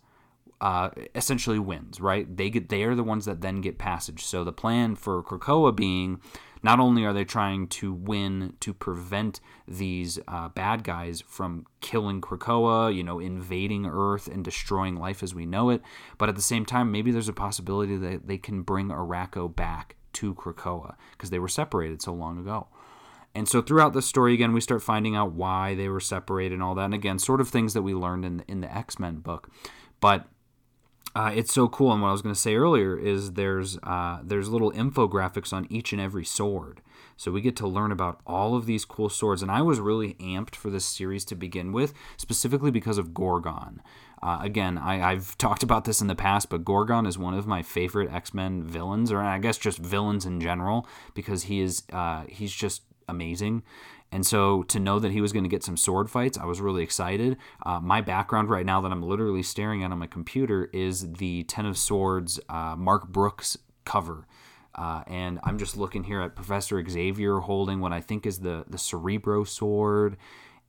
uh, 0.62 0.90
essentially 1.14 1.60
wins, 1.60 2.00
right? 2.00 2.38
They 2.38 2.50
get 2.50 2.70
they 2.70 2.84
are 2.84 2.96
the 2.96 3.04
ones 3.04 3.26
that 3.26 3.42
then 3.42 3.60
get 3.60 3.78
passage. 3.78 4.24
So 4.24 4.46
the 4.46 4.54
plan 4.54 4.96
for 4.96 5.22
Krakoa 5.22 5.76
being 5.76 6.22
not 6.64 6.80
only 6.80 7.04
are 7.04 7.12
they 7.12 7.26
trying 7.26 7.68
to 7.68 7.92
win 7.92 8.54
to 8.62 8.74
prevent 8.74 9.42
these 9.68 10.18
uh, 10.26 10.48
bad 10.48 10.86
guys 10.86 11.22
from 11.28 11.66
killing 11.82 12.22
Krakoa, 12.22 12.96
you 12.96 13.04
know, 13.04 13.20
invading 13.20 13.86
Earth 13.86 14.28
and 14.28 14.42
destroying 14.42 14.96
life 14.96 15.22
as 15.22 15.36
we 15.36 15.46
know 15.46 15.70
it, 15.70 15.82
but 16.18 16.30
at 16.30 16.36
the 16.36 16.42
same 16.42 16.66
time, 16.66 16.90
maybe 16.90 17.12
there's 17.12 17.28
a 17.28 17.34
possibility 17.34 17.98
that 17.98 18.28
they 18.28 18.38
can 18.38 18.62
bring 18.62 18.88
Arakko 18.88 19.54
back 19.54 19.98
to 20.14 20.34
Krakoa 20.36 20.96
because 21.12 21.30
they 21.30 21.40
were 21.40 21.48
separated 21.48 22.02
so 22.02 22.14
long 22.14 22.38
ago. 22.38 22.68
And 23.36 23.50
so 23.50 23.62
throughout 23.62 23.94
the 23.94 24.02
story, 24.02 24.34
again, 24.34 24.54
we 24.54 24.62
start 24.62 24.84
finding 24.84 25.16
out 25.16 25.34
why 25.34 25.74
they 25.74 25.90
were 25.90 26.00
separated 26.00 26.54
and 26.54 26.64
all 26.64 26.76
that. 26.76 26.86
And 26.86 26.94
again, 26.94 27.18
sort 27.18 27.42
of 27.42 27.50
things 27.50 27.74
that 27.74 27.82
we 27.82 27.94
learned 27.94 28.26
in 28.26 28.38
the, 28.38 28.44
in 28.48 28.62
the 28.62 28.76
X 28.76 29.00
Men 29.00 29.18
book. 29.18 29.50
But 30.00 30.28
uh, 31.16 31.32
it's 31.34 31.54
so 31.54 31.68
cool. 31.68 31.92
And 31.92 32.02
what 32.02 32.10
I 32.10 32.12
was 32.12 32.22
going 32.22 32.34
to 32.34 32.40
say 32.40 32.56
earlier 32.56 32.98
is 32.98 33.34
there's 33.34 33.78
uh, 33.84 34.20
there's 34.24 34.50
little 34.50 34.72
infographics 34.72 35.54
on 35.54 35.68
each 35.70 35.94
and 35.94 36.02
every 36.02 36.26
sword. 36.26 36.82
So 37.18 37.32
we 37.32 37.42
get 37.42 37.56
to 37.58 37.68
learn 37.68 37.92
about 37.92 38.22
all 38.26 38.56
of 38.56 38.66
these 38.66 38.86
cool 38.86 39.10
swords. 39.10 39.42
And 39.42 39.52
I 39.52 39.62
was 39.62 39.80
really 39.80 40.16
amped 40.16 40.56
for 40.56 40.70
this 40.70 40.86
series 40.86 41.24
to 41.26 41.36
begin 41.36 41.72
with, 41.72 41.94
specifically 42.18 42.72
because 42.72 42.98
of 42.98 43.14
Gorgon. 43.14 43.82
Uh, 44.24 44.40
again, 44.42 44.78
I, 44.78 45.12
have 45.12 45.38
talked 45.38 45.64
about 45.64 45.84
this 45.84 46.00
in 46.00 46.08
the 46.08 46.16
past, 46.16 46.50
but 46.50 46.64
Gorgon 46.64 47.06
is 47.06 47.18
one 47.18 47.34
of 47.34 47.46
my 47.46 47.62
favorite 47.62 48.10
X 48.10 48.34
Men 48.34 48.64
villains, 48.64 49.12
or 49.12 49.20
I 49.20 49.38
guess 49.38 49.58
just 49.58 49.80
villains 49.80 50.26
in 50.26 50.40
general, 50.40 50.88
because 51.14 51.44
he 51.44 51.60
is 51.60 51.84
uh, 51.92 52.24
he's 52.30 52.54
just 52.54 52.84
amazing. 53.10 53.64
And 54.14 54.26
so 54.26 54.64
to 54.64 54.80
know 54.80 54.98
that 55.00 55.12
he 55.12 55.20
was 55.20 55.34
going 55.34 55.44
to 55.44 55.50
get 55.50 55.62
some 55.62 55.76
sword 55.76 56.10
fights, 56.10 56.38
I 56.38 56.46
was 56.46 56.62
really 56.62 56.84
excited. 56.84 57.36
Uh, 57.66 57.82
my 57.82 58.00
background 58.00 58.50
right 58.50 58.66
now 58.66 58.80
that 58.80 58.94
I'm 58.94 59.04
literally 59.04 59.44
staring 59.44 59.84
at 59.84 59.92
on 59.92 59.98
my 59.98 60.08
computer 60.08 60.70
is 60.72 61.14
the 61.14 61.44
Ten 61.44 61.66
of 61.66 61.78
Swords 61.78 62.40
uh, 62.48 62.76
Mark 62.78 63.10
Brooks 63.10 63.58
cover. 63.84 64.26
Uh, 64.76 65.04
and 65.08 65.40
I'm 65.44 65.58
just 65.58 65.76
looking 65.76 66.06
here 66.06 66.22
at 66.22 66.34
Professor 66.34 66.82
Xavier 66.88 67.40
holding 67.40 67.82
what 67.82 67.92
I 67.92 68.00
think 68.00 68.26
is 68.26 68.40
the 68.40 68.64
the 68.70 68.78
Cerebro 68.78 69.44
sword, 69.44 70.16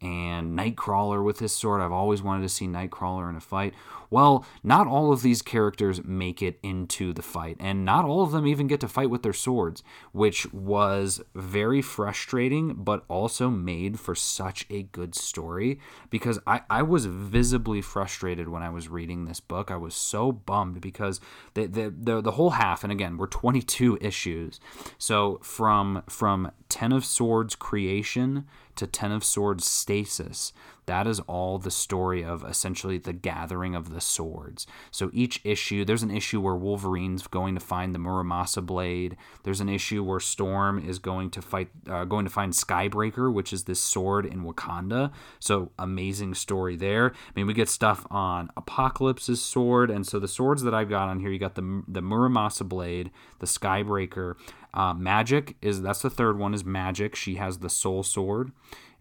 and 0.00 0.58
Nightcrawler 0.58 1.24
with 1.24 1.38
his 1.38 1.52
sword. 1.52 1.80
I've 1.80 1.92
always 1.92 2.22
wanted 2.22 2.42
to 2.42 2.48
see 2.48 2.66
Nightcrawler 2.66 3.28
in 3.28 3.36
a 3.36 3.40
fight. 3.40 3.74
Well, 4.10 4.46
not 4.62 4.86
all 4.86 5.12
of 5.12 5.22
these 5.22 5.42
characters 5.42 6.04
make 6.04 6.40
it 6.40 6.60
into 6.62 7.12
the 7.12 7.22
fight, 7.22 7.56
and 7.58 7.84
not 7.84 8.04
all 8.04 8.22
of 8.22 8.30
them 8.30 8.46
even 8.46 8.68
get 8.68 8.78
to 8.80 8.88
fight 8.88 9.10
with 9.10 9.24
their 9.24 9.32
swords, 9.32 9.82
which 10.12 10.52
was 10.52 11.20
very 11.34 11.82
frustrating, 11.82 12.74
but 12.74 13.04
also 13.08 13.50
made 13.50 13.98
for 13.98 14.14
such 14.14 14.66
a 14.70 14.84
good 14.84 15.16
story 15.16 15.80
because 16.10 16.38
I, 16.46 16.60
I 16.70 16.82
was 16.82 17.06
visibly 17.06 17.80
frustrated 17.80 18.48
when 18.48 18.62
I 18.62 18.70
was 18.70 18.88
reading 18.88 19.24
this 19.24 19.40
book. 19.40 19.70
I 19.70 19.76
was 19.76 19.96
so 19.96 20.30
bummed 20.30 20.80
because 20.80 21.20
the, 21.54 21.66
the, 21.66 21.94
the, 21.96 22.20
the 22.20 22.32
whole 22.32 22.50
half, 22.50 22.84
and 22.84 22.92
again, 22.92 23.16
we're 23.16 23.26
22 23.26 23.98
issues. 24.00 24.60
So 24.96 25.40
from, 25.42 26.02
from 26.08 26.52
Ten 26.68 26.92
of 26.92 27.04
Swords 27.04 27.56
creation 27.56 28.46
to 28.76 28.86
Ten 28.86 29.12
of 29.12 29.24
Swords 29.24 29.66
stasis, 29.66 30.52
that 30.86 31.06
is 31.06 31.20
all 31.20 31.58
the 31.58 31.70
story 31.70 32.24
of 32.24 32.44
essentially 32.44 32.98
the 32.98 33.12
gathering 33.12 33.74
of 33.74 33.92
the 33.92 34.00
swords. 34.00 34.66
So 34.90 35.10
each 35.12 35.40
issue, 35.44 35.84
there's 35.84 36.02
an 36.02 36.10
issue 36.10 36.40
where 36.40 36.54
Wolverine's 36.54 37.26
going 37.26 37.54
to 37.54 37.60
find 37.60 37.94
the 37.94 37.98
Muramasa 37.98 38.64
blade. 38.64 39.16
There's 39.42 39.60
an 39.60 39.68
issue 39.68 40.02
where 40.02 40.20
Storm 40.20 40.78
is 40.78 40.98
going 40.98 41.30
to 41.30 41.42
fight, 41.42 41.68
uh, 41.88 42.04
going 42.04 42.24
to 42.24 42.30
find 42.30 42.52
Skybreaker, 42.52 43.32
which 43.32 43.52
is 43.52 43.64
this 43.64 43.80
sword 43.80 44.26
in 44.26 44.44
Wakanda. 44.44 45.12
So 45.38 45.72
amazing 45.78 46.34
story 46.34 46.76
there. 46.76 47.12
I 47.12 47.32
mean, 47.34 47.46
we 47.46 47.54
get 47.54 47.68
stuff 47.68 48.06
on 48.10 48.50
Apocalypse's 48.56 49.42
sword, 49.42 49.90
and 49.90 50.06
so 50.06 50.18
the 50.18 50.28
swords 50.28 50.62
that 50.62 50.74
I've 50.74 50.90
got 50.90 51.08
on 51.08 51.20
here, 51.20 51.30
you 51.30 51.38
got 51.38 51.54
the 51.54 51.82
the 51.88 52.00
Muramasa 52.00 52.68
blade, 52.68 53.10
the 53.38 53.46
Skybreaker. 53.46 54.34
Uh, 54.72 54.92
Magik 54.92 55.54
is 55.62 55.82
that's 55.82 56.02
the 56.02 56.10
third 56.10 56.38
one 56.38 56.52
is 56.52 56.64
Magik. 56.64 57.14
She 57.14 57.36
has 57.36 57.58
the 57.58 57.70
Soul 57.70 58.02
Sword 58.02 58.50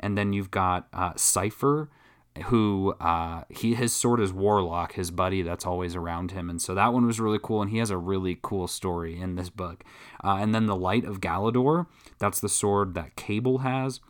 and 0.03 0.17
then 0.17 0.33
you've 0.33 0.51
got 0.51 0.87
uh, 0.93 1.13
Cypher, 1.15 1.89
who 2.45 2.93
uh, 2.99 3.43
he 3.49 3.73
his 3.75 3.93
sword 3.93 4.19
is 4.19 4.33
Warlock, 4.33 4.93
his 4.93 5.11
buddy 5.11 5.41
that's 5.41 5.65
always 5.65 5.95
around 5.95 6.31
him, 6.31 6.49
and 6.49 6.61
so 6.61 6.75
that 6.75 6.93
one 6.93 7.05
was 7.05 7.19
really 7.19 7.39
cool, 7.41 7.61
and 7.61 7.71
he 7.71 7.77
has 7.77 7.89
a 7.89 7.97
really 7.97 8.37
cool 8.41 8.67
story 8.67 9.19
in 9.19 9.35
this 9.35 9.49
book. 9.49 9.83
Uh, 10.23 10.37
and 10.39 10.53
then 10.53 10.65
the 10.65 10.75
Light 10.75 11.05
of 11.05 11.21
Galador, 11.21 11.87
that's 12.19 12.39
the 12.39 12.49
sword 12.49 12.93
that 12.95 13.15
Cable 13.15 13.59
has. 13.59 14.01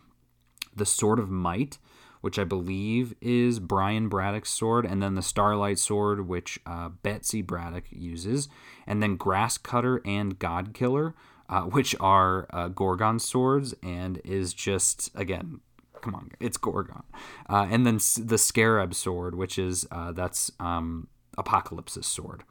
The 0.76 0.86
Sword 0.86 1.20
of 1.20 1.30
Might, 1.30 1.78
which 2.22 2.40
I 2.40 2.46
believe 2.46 3.14
is 3.22 3.60
Brian 3.60 4.10
Braddock's 4.10 4.50
sword, 4.50 4.88
and 4.88 5.04
then 5.04 5.14
the 5.14 5.22
Starlight 5.22 5.78
Sword, 5.78 6.28
which 6.28 6.58
uh, 6.66 6.90
Betsy 6.90 7.44
Braddock 7.44 7.84
uses, 7.92 8.50
and 8.88 9.04
then 9.04 9.16
Grass 9.18 9.60
Cutter 9.60 10.02
and 10.04 10.40
God 10.40 10.74
Killer, 10.74 11.14
uh, 11.50 11.64
which 11.64 11.96
are 12.00 12.48
uh, 12.52 12.70
Gorgon 12.70 13.20
swords, 13.20 13.76
and 13.84 14.20
is 14.24 14.56
just 14.56 15.12
again 15.14 15.60
come 16.04 16.16
on, 16.16 16.32
it's 16.40 16.58
Gorgon. 16.58 17.04
Uh, 17.50 17.66
and 17.70 17.88
then 17.88 18.00
the 18.20 18.38
Scarab 18.38 18.94
sword, 18.94 19.36
which 19.36 19.58
is 19.58 19.88
uh, 19.90 20.12
that's 20.12 20.52
um, 20.60 21.08
Apocalypse's 21.38 22.06
sword. 22.06 22.44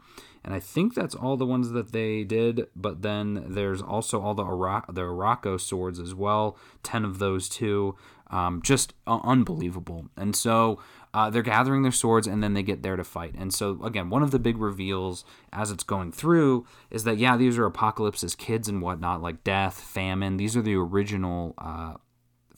And 0.45 0.55
I 0.55 0.59
think 0.59 0.95
that's 0.95 1.15
all 1.15 1.37
the 1.37 1.47
ones 1.47 1.71
that 1.71 1.93
they 1.93 2.25
did. 2.25 2.67
But 2.75 3.03
then 3.03 3.45
there's 3.49 3.81
also 3.81 4.21
all 4.21 4.35
the 4.35 4.45
Ara- 4.45 4.85
the 4.89 5.03
Arakko 5.03 5.61
swords 5.61 6.01
as 6.01 6.15
well. 6.15 6.57
Ten 6.83 7.05
of 7.05 7.19
those 7.19 7.49
too. 7.49 7.97
Um, 8.29 8.63
just 8.63 8.95
uh, 9.07 9.21
unbelievable. 9.23 10.07
And 10.17 10.35
so 10.35 10.81
uh, 11.13 11.29
they're 11.29 11.43
gathering 11.43 11.83
their 11.83 11.93
swords 11.93 12.27
and 12.27 12.43
then 12.43 12.55
they 12.55 12.63
get 12.63 12.83
there 12.83 12.97
to 12.97 13.05
fight. 13.05 13.35
And 13.37 13.53
so, 13.53 13.79
again, 13.85 14.09
one 14.09 14.23
of 14.23 14.31
the 14.31 14.39
big 14.39 14.57
reveals 14.57 15.25
as 15.53 15.71
it's 15.71 15.85
going 15.85 16.13
through 16.13 16.67
is 16.91 17.05
that, 17.05 17.19
yeah, 17.19 17.37
these 17.37 17.59
are 17.59 17.67
Apocalypse's 17.67 18.35
kids 18.35 18.69
and 18.69 18.81
whatnot, 18.81 19.21
like 19.21 19.45
death, 19.45 19.79
famine. 19.79 20.39
These 20.39 20.57
are 20.57 20.63
the 20.63 20.77
original 20.77 21.55
uh, 21.59 21.97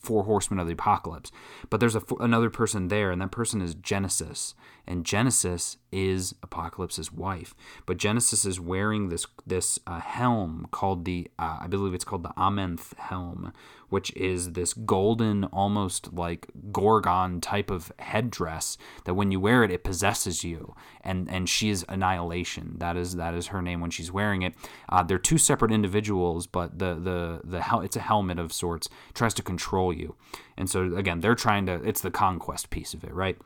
four 0.05 0.23
horsemen 0.23 0.59
of 0.59 0.67
the 0.67 0.73
apocalypse. 0.73 1.31
But 1.69 1.79
there's 1.79 1.95
a, 1.95 2.01
another 2.19 2.49
person 2.49 2.87
there, 2.87 3.11
and 3.11 3.21
that 3.21 3.31
person 3.31 3.61
is 3.61 3.75
Genesis, 3.75 4.53
and 4.87 5.05
Genesis 5.05 5.77
is 5.91 6.35
Apocalypse's 6.43 7.11
wife. 7.11 7.55
But 7.85 7.97
Genesis 7.97 8.45
is 8.45 8.59
wearing 8.59 9.09
this 9.09 9.25
this 9.45 9.79
uh, 9.87 9.99
helm 9.99 10.67
called 10.71 11.05
the 11.05 11.29
uh, 11.39 11.57
I 11.61 11.67
believe 11.67 11.93
it's 11.93 12.05
called 12.05 12.23
the 12.23 12.33
Amenth 12.37 12.95
helm, 12.97 13.51
which 13.89 14.15
is 14.15 14.53
this 14.53 14.73
golden, 14.73 15.45
almost 15.45 16.13
like 16.13 16.47
Gorgon 16.71 17.41
type 17.41 17.69
of 17.69 17.91
headdress 17.99 18.77
that 19.05 19.13
when 19.13 19.31
you 19.31 19.39
wear 19.39 19.63
it, 19.63 19.71
it 19.71 19.83
possesses 19.83 20.43
you, 20.43 20.75
and 21.01 21.29
and 21.29 21.47
she 21.49 21.69
is 21.69 21.85
Annihilation. 21.87 22.75
That 22.77 22.97
is 22.97 23.15
that 23.15 23.33
is 23.33 23.47
her 23.47 23.61
name 23.61 23.81
when 23.81 23.91
she's 23.91 24.11
wearing 24.11 24.41
it. 24.41 24.55
Uh, 24.89 25.03
they're 25.03 25.17
two 25.17 25.37
separate 25.37 25.71
individuals, 25.71 26.47
but 26.47 26.79
the 26.79 26.95
the 26.95 27.41
the 27.43 27.61
hel- 27.61 27.81
it's 27.81 27.95
a 27.95 28.01
helmet 28.01 28.39
of 28.39 28.51
sorts. 28.51 28.89
Tries 29.13 29.33
to 29.35 29.43
control 29.43 29.93
you, 29.93 30.15
and 30.57 30.69
so 30.69 30.95
again, 30.95 31.19
they're 31.21 31.35
trying 31.35 31.65
to. 31.67 31.73
It's 31.83 32.01
the 32.01 32.11
conquest 32.11 32.69
piece 32.69 32.93
of 32.93 33.03
it, 33.03 33.13
right? 33.13 33.37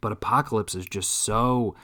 But 0.00 0.12
Apocalypse 0.12 0.74
is 0.74 0.86
just 0.86 1.10
so 1.10 1.74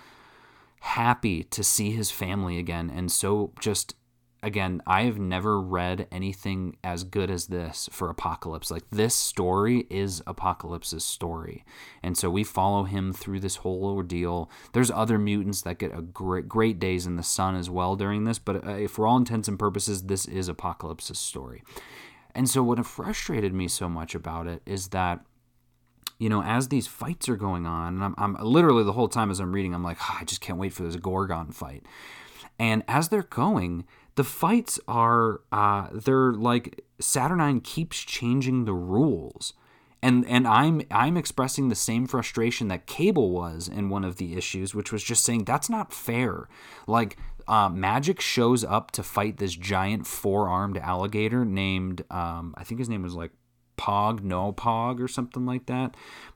happy 0.80 1.44
to 1.44 1.62
see 1.62 1.90
his 1.90 2.10
family 2.10 2.58
again 2.58 2.90
and 2.90 3.12
so 3.12 3.52
just 3.60 3.94
again, 4.42 4.82
I 4.86 5.02
have 5.02 5.18
never 5.18 5.60
read 5.60 6.06
anything 6.10 6.76
as 6.82 7.04
good 7.04 7.30
as 7.30 7.46
this 7.46 7.88
for 7.92 8.08
Apocalypse. 8.08 8.70
Like 8.70 8.88
this 8.90 9.14
story 9.14 9.86
is 9.90 10.22
Apocalypse's 10.26 11.04
story, 11.04 11.64
and 12.02 12.16
so 12.16 12.30
we 12.30 12.44
follow 12.44 12.84
him 12.84 13.12
through 13.12 13.40
this 13.40 13.56
whole 13.56 13.84
ordeal. 13.84 14.50
There's 14.72 14.90
other 14.90 15.18
mutants 15.18 15.62
that 15.62 15.78
get 15.78 15.96
a 15.96 16.02
great 16.02 16.48
great 16.48 16.78
days 16.78 17.06
in 17.06 17.16
the 17.16 17.22
sun 17.22 17.54
as 17.56 17.70
well 17.70 17.96
during 17.96 18.24
this, 18.24 18.38
but 18.38 18.66
uh, 18.66 18.88
for 18.88 19.06
all 19.06 19.16
intents 19.16 19.48
and 19.48 19.58
purposes, 19.58 20.04
this 20.04 20.26
is 20.26 20.48
Apocalypse's 20.48 21.18
story. 21.18 21.62
And 22.34 22.48
so 22.48 22.62
what 22.62 22.84
frustrated 22.86 23.52
me 23.52 23.66
so 23.68 23.88
much 23.88 24.14
about 24.14 24.46
it 24.46 24.62
is 24.64 24.88
that 24.88 25.20
you 26.18 26.28
know, 26.28 26.42
as 26.42 26.68
these 26.68 26.86
fights 26.86 27.30
are 27.30 27.36
going 27.36 27.66
on, 27.66 27.94
and 27.94 28.04
I'm, 28.04 28.14
I'm 28.18 28.36
literally 28.44 28.84
the 28.84 28.92
whole 28.92 29.08
time 29.08 29.30
as 29.30 29.40
I'm 29.40 29.52
reading, 29.52 29.74
I'm 29.74 29.82
like, 29.82 29.96
oh, 30.02 30.18
I 30.20 30.24
just 30.24 30.42
can't 30.42 30.58
wait 30.58 30.74
for 30.74 30.82
this 30.82 30.96
Gorgon 30.96 31.50
fight. 31.50 31.86
And 32.58 32.82
as 32.88 33.08
they're 33.08 33.22
going, 33.22 33.84
the 34.16 34.24
fights 34.24 34.78
are 34.86 35.40
uh, 35.52 35.88
they're 35.92 36.32
like 36.32 36.84
Saturnyne 37.00 37.62
keeps 37.62 38.00
changing 38.00 38.64
the 38.64 38.74
rules. 38.74 39.54
And 40.02 40.26
and 40.26 40.48
I'm 40.48 40.82
I'm 40.90 41.16
expressing 41.16 41.68
the 41.68 41.74
same 41.74 42.06
frustration 42.06 42.68
that 42.68 42.86
Cable 42.86 43.30
was 43.30 43.68
in 43.68 43.88
one 43.90 44.04
of 44.04 44.16
the 44.16 44.36
issues, 44.36 44.74
which 44.74 44.92
was 44.92 45.02
just 45.02 45.24
saying 45.24 45.44
that's 45.44 45.68
not 45.68 45.92
fair. 45.92 46.48
Like 46.86 47.18
uh, 47.46 47.68
Magik 47.68 48.20
shows 48.20 48.64
up 48.64 48.90
to 48.92 49.02
fight 49.02 49.36
this 49.36 49.54
giant 49.54 50.06
four-armed 50.06 50.78
alligator 50.78 51.44
named 51.44 52.04
um, 52.10 52.54
I 52.56 52.64
think 52.64 52.78
his 52.78 52.88
name 52.88 53.02
was 53.02 53.14
like 53.14 53.32
Pog 53.76 54.22
No 54.22 54.52
Pog 54.52 55.00
or 55.00 55.08
something 55.08 55.44
like 55.46 55.66
that. 55.66 55.94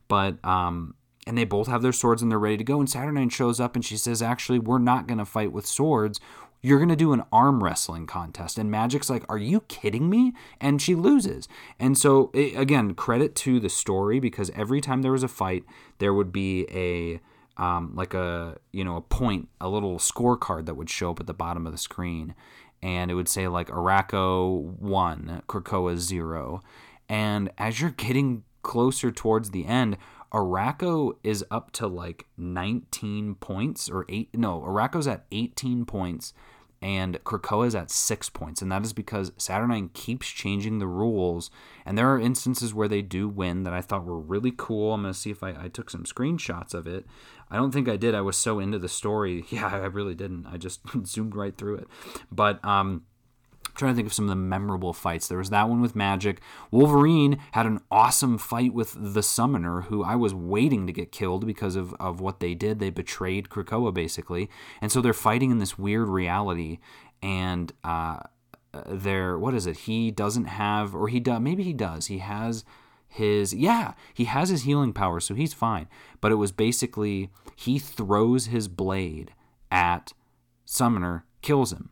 But 0.08 0.44
um, 0.44 0.94
and 1.26 1.36
they 1.38 1.44
both 1.44 1.66
have 1.68 1.82
their 1.82 1.92
swords 1.92 2.22
and 2.22 2.30
they're 2.30 2.38
ready 2.38 2.56
to 2.56 2.64
go. 2.64 2.78
And 2.80 2.88
Saturnyne 2.88 3.30
shows 3.30 3.60
up 3.60 3.74
and 3.74 3.84
she 3.84 3.96
says, 3.96 4.20
"Actually, 4.22 4.58
we're 4.58 4.78
not 4.78 5.06
going 5.06 5.18
to 5.18 5.24
fight 5.24 5.52
with 5.52 5.66
swords 5.66 6.20
you're 6.64 6.78
going 6.78 6.88
to 6.88 6.96
do 6.96 7.12
an 7.12 7.22
arm 7.30 7.62
wrestling 7.62 8.06
contest. 8.06 8.56
And 8.56 8.70
Magik's 8.72 9.10
like, 9.10 9.22
Are 9.28 9.36
you 9.36 9.60
kidding 9.68 10.08
me? 10.08 10.32
And 10.62 10.80
she 10.80 10.94
loses. 10.94 11.46
And 11.78 11.98
so, 11.98 12.30
it, 12.32 12.58
again, 12.58 12.94
credit 12.94 13.34
to 13.36 13.60
the 13.60 13.68
story 13.68 14.18
because 14.18 14.48
every 14.54 14.80
time 14.80 15.02
there 15.02 15.12
was 15.12 15.22
a 15.22 15.28
fight, 15.28 15.64
there 15.98 16.14
would 16.14 16.32
be 16.32 16.66
a. 16.70 17.20
Um, 17.56 17.92
like 17.94 18.14
a 18.14 18.56
you 18.72 18.82
know 18.82 18.96
a 18.96 19.00
point 19.00 19.48
a 19.60 19.68
little 19.68 19.98
scorecard 19.98 20.66
that 20.66 20.74
would 20.74 20.90
show 20.90 21.12
up 21.12 21.20
at 21.20 21.28
the 21.28 21.32
bottom 21.32 21.66
of 21.66 21.72
the 21.72 21.78
screen 21.78 22.34
and 22.82 23.12
it 23.12 23.14
would 23.14 23.28
say 23.28 23.46
like 23.46 23.68
Arakko 23.68 24.76
1 24.80 25.42
Krakoa 25.46 25.96
0 25.96 26.60
and 27.08 27.52
as 27.56 27.80
you're 27.80 27.90
getting 27.90 28.42
closer 28.64 29.12
towards 29.12 29.52
the 29.52 29.66
end 29.66 29.96
Arakko 30.34 31.16
is 31.22 31.44
up 31.50 31.70
to 31.72 31.86
like 31.86 32.26
19 32.36 33.36
points 33.36 33.88
or 33.88 34.04
8 34.08 34.36
no 34.36 34.60
Arakko's 34.60 35.06
at 35.06 35.26
18 35.30 35.86
points 35.86 36.34
and 36.84 37.18
Krakoa 37.24 37.66
is 37.66 37.74
at 37.74 37.90
six 37.90 38.28
points, 38.28 38.60
and 38.60 38.70
that 38.70 38.84
is 38.84 38.92
because 38.92 39.30
Saturnyne 39.38 39.90
keeps 39.94 40.28
changing 40.28 40.80
the 40.80 40.86
rules. 40.86 41.50
And 41.86 41.96
there 41.96 42.12
are 42.12 42.20
instances 42.20 42.74
where 42.74 42.88
they 42.88 43.00
do 43.00 43.26
win 43.26 43.62
that 43.62 43.72
I 43.72 43.80
thought 43.80 44.04
were 44.04 44.20
really 44.20 44.52
cool. 44.54 44.92
I'm 44.92 45.00
gonna 45.00 45.14
see 45.14 45.30
if 45.30 45.42
I, 45.42 45.54
I 45.58 45.68
took 45.68 45.88
some 45.88 46.04
screenshots 46.04 46.74
of 46.74 46.86
it. 46.86 47.06
I 47.50 47.56
don't 47.56 47.70
think 47.70 47.88
I 47.88 47.96
did. 47.96 48.14
I 48.14 48.20
was 48.20 48.36
so 48.36 48.58
into 48.58 48.78
the 48.78 48.90
story. 48.90 49.46
Yeah, 49.54 49.68
I 49.68 49.86
really 49.86 50.14
didn't. 50.14 50.46
I 50.46 50.58
just 50.58 50.80
zoomed 51.06 51.34
right 51.34 51.56
through 51.56 51.76
it. 51.76 51.88
But 52.30 52.62
um, 52.62 53.04
trying 53.74 53.92
to 53.92 53.96
think 53.96 54.06
of 54.06 54.12
some 54.12 54.26
of 54.26 54.28
the 54.28 54.36
memorable 54.36 54.92
fights. 54.92 55.28
There 55.28 55.38
was 55.38 55.50
that 55.50 55.68
one 55.68 55.80
with 55.80 55.94
Magik. 55.94 56.38
Wolverine 56.70 57.38
had 57.52 57.66
an 57.66 57.80
awesome 57.90 58.38
fight 58.38 58.72
with 58.72 58.94
the 58.96 59.22
Summoner, 59.22 59.82
who 59.82 60.04
I 60.04 60.14
was 60.14 60.34
waiting 60.34 60.86
to 60.86 60.92
get 60.92 61.12
killed 61.12 61.46
because 61.46 61.76
of, 61.76 61.94
of 61.94 62.20
what 62.20 62.40
they 62.40 62.54
did. 62.54 62.78
They 62.78 62.90
betrayed 62.90 63.48
Krakoa, 63.48 63.92
basically. 63.92 64.48
And 64.80 64.92
so 64.92 65.00
they're 65.00 65.12
fighting 65.12 65.50
in 65.50 65.58
this 65.58 65.78
weird 65.78 66.08
reality. 66.08 66.78
And 67.22 67.72
uh, 67.82 68.20
they're, 68.86 69.38
what 69.38 69.54
is 69.54 69.66
it? 69.66 69.78
He 69.78 70.10
doesn't 70.10 70.46
have, 70.46 70.94
or 70.94 71.08
he 71.08 71.20
does, 71.20 71.40
maybe 71.40 71.62
he 71.62 71.72
does. 71.72 72.06
He 72.06 72.18
has 72.18 72.64
his, 73.08 73.54
yeah, 73.54 73.94
he 74.12 74.24
has 74.24 74.48
his 74.48 74.62
healing 74.62 74.92
power, 74.92 75.20
so 75.20 75.34
he's 75.34 75.54
fine. 75.54 75.88
But 76.20 76.32
it 76.32 76.36
was 76.36 76.52
basically, 76.52 77.30
he 77.56 77.78
throws 77.78 78.46
his 78.46 78.68
blade 78.68 79.32
at 79.70 80.12
Summoner, 80.64 81.24
kills 81.40 81.72
him 81.72 81.90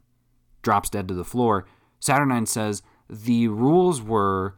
drops 0.62 0.90
dead 0.90 1.09
to 1.09 1.14
the 1.14 1.25
floor. 1.25 1.66
Saturnyne 2.01 2.48
says 2.48 2.83
the 3.09 3.48
rules 3.48 4.01
were 4.01 4.57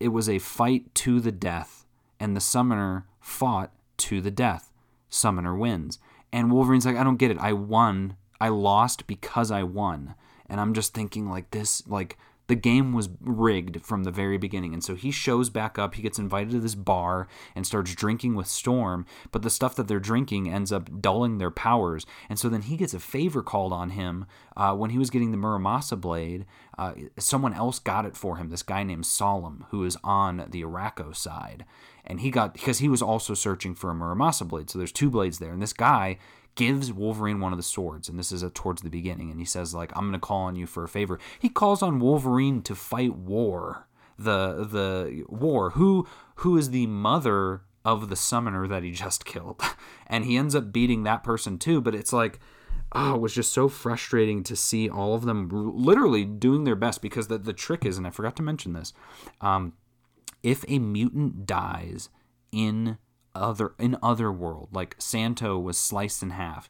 it 0.00 0.08
was 0.08 0.28
a 0.28 0.38
fight 0.38 0.94
to 0.96 1.20
the 1.20 1.30
death, 1.32 1.84
and 2.18 2.34
the 2.34 2.40
summoner 2.40 3.06
fought 3.20 3.72
to 3.98 4.20
the 4.22 4.30
death. 4.30 4.72
Summoner 5.10 5.54
wins. 5.54 5.98
And 6.32 6.50
Wolverine's 6.50 6.86
like, 6.86 6.96
I 6.96 7.04
don't 7.04 7.18
get 7.18 7.30
it. 7.30 7.38
I 7.38 7.52
won. 7.52 8.16
I 8.40 8.48
lost 8.48 9.06
because 9.06 9.50
I 9.50 9.62
won. 9.62 10.14
And 10.46 10.60
I'm 10.60 10.72
just 10.72 10.94
thinking, 10.94 11.28
like, 11.28 11.50
this, 11.50 11.86
like, 11.86 12.16
the 12.50 12.56
game 12.56 12.92
was 12.92 13.08
rigged 13.20 13.80
from 13.86 14.02
the 14.02 14.10
very 14.10 14.36
beginning. 14.36 14.74
And 14.74 14.82
so 14.82 14.96
he 14.96 15.12
shows 15.12 15.50
back 15.50 15.78
up. 15.78 15.94
He 15.94 16.02
gets 16.02 16.18
invited 16.18 16.50
to 16.50 16.58
this 16.58 16.74
bar 16.74 17.28
and 17.54 17.64
starts 17.64 17.94
drinking 17.94 18.34
with 18.34 18.48
Storm. 18.48 19.06
But 19.30 19.42
the 19.42 19.50
stuff 19.50 19.76
that 19.76 19.86
they're 19.86 20.00
drinking 20.00 20.50
ends 20.50 20.72
up 20.72 21.00
dulling 21.00 21.38
their 21.38 21.52
powers. 21.52 22.06
And 22.28 22.40
so 22.40 22.48
then 22.48 22.62
he 22.62 22.76
gets 22.76 22.92
a 22.92 22.98
favor 22.98 23.40
called 23.40 23.72
on 23.72 23.90
him 23.90 24.26
uh, 24.56 24.74
when 24.74 24.90
he 24.90 24.98
was 24.98 25.10
getting 25.10 25.30
the 25.30 25.36
Muramasa 25.36 26.00
blade. 26.00 26.44
Uh, 26.76 26.94
someone 27.18 27.54
else 27.54 27.78
got 27.78 28.04
it 28.04 28.16
for 28.16 28.38
him, 28.38 28.48
this 28.48 28.64
guy 28.64 28.82
named 28.82 29.06
Solem, 29.06 29.66
who 29.70 29.84
is 29.84 29.96
on 30.02 30.48
the 30.50 30.64
Arakko 30.64 31.14
side. 31.14 31.64
And 32.04 32.18
he 32.18 32.32
got, 32.32 32.52
because 32.52 32.78
he 32.78 32.88
was 32.88 33.00
also 33.00 33.32
searching 33.32 33.76
for 33.76 33.92
a 33.92 33.94
Muramasa 33.94 34.48
blade. 34.48 34.70
So 34.70 34.78
there's 34.78 34.90
two 34.90 35.08
blades 35.08 35.38
there. 35.38 35.52
And 35.52 35.62
this 35.62 35.72
guy 35.72 36.18
gives 36.60 36.92
Wolverine 36.92 37.40
one 37.40 37.54
of 37.54 37.56
the 37.56 37.62
swords, 37.62 38.06
and 38.10 38.18
this 38.18 38.30
is 38.30 38.42
a, 38.42 38.50
towards 38.50 38.82
the 38.82 38.90
beginning, 38.90 39.30
and 39.30 39.40
he 39.40 39.46
says 39.46 39.74
like, 39.74 39.90
"I'm 39.96 40.12
to 40.12 40.18
call 40.18 40.42
on 40.42 40.56
you 40.56 40.66
for 40.66 40.84
a 40.84 40.88
favor." 40.88 41.18
He 41.38 41.48
calls 41.48 41.82
on 41.82 42.00
Wolverine 42.00 42.60
to 42.62 42.74
fight 42.74 43.16
War, 43.16 43.86
the 44.18 44.66
the 44.70 45.24
War, 45.26 45.70
who 45.70 46.06
who 46.36 46.58
is 46.58 46.68
the 46.68 46.86
mother 46.86 47.62
of 47.82 48.10
the 48.10 48.16
summoner 48.16 48.68
that 48.68 48.82
he 48.82 48.90
just 48.90 49.24
killed, 49.24 49.62
and 50.06 50.26
he 50.26 50.36
ends 50.36 50.54
up 50.54 50.70
beating 50.70 51.02
that 51.04 51.24
person 51.24 51.58
too. 51.58 51.80
But 51.80 51.94
it's 51.94 52.12
like. 52.12 52.38
Oh, 52.92 53.14
it 53.14 53.20
was 53.20 53.32
just 53.32 53.52
so 53.52 53.68
frustrating 53.68 54.42
to 54.42 54.56
see 54.56 54.90
all 54.90 55.14
of 55.14 55.24
them 55.24 55.48
literally 55.48 56.24
doing 56.24 56.64
their 56.64 56.74
best 56.74 57.00
because 57.00 57.28
the, 57.28 57.38
the 57.38 57.52
trick 57.52 57.86
is, 57.86 57.96
and 57.96 58.04
I 58.04 58.10
forgot 58.10 58.34
to 58.34 58.42
mention 58.42 58.72
this, 58.72 58.92
um, 59.40 59.74
if 60.42 60.64
a 60.66 60.80
mutant 60.80 61.46
dies 61.46 62.08
in 62.50 62.98
other 63.34 63.72
in 63.78 63.96
other 64.02 64.30
world 64.32 64.68
like 64.72 64.96
santo 64.98 65.58
was 65.58 65.78
sliced 65.78 66.22
in 66.22 66.30
half 66.30 66.68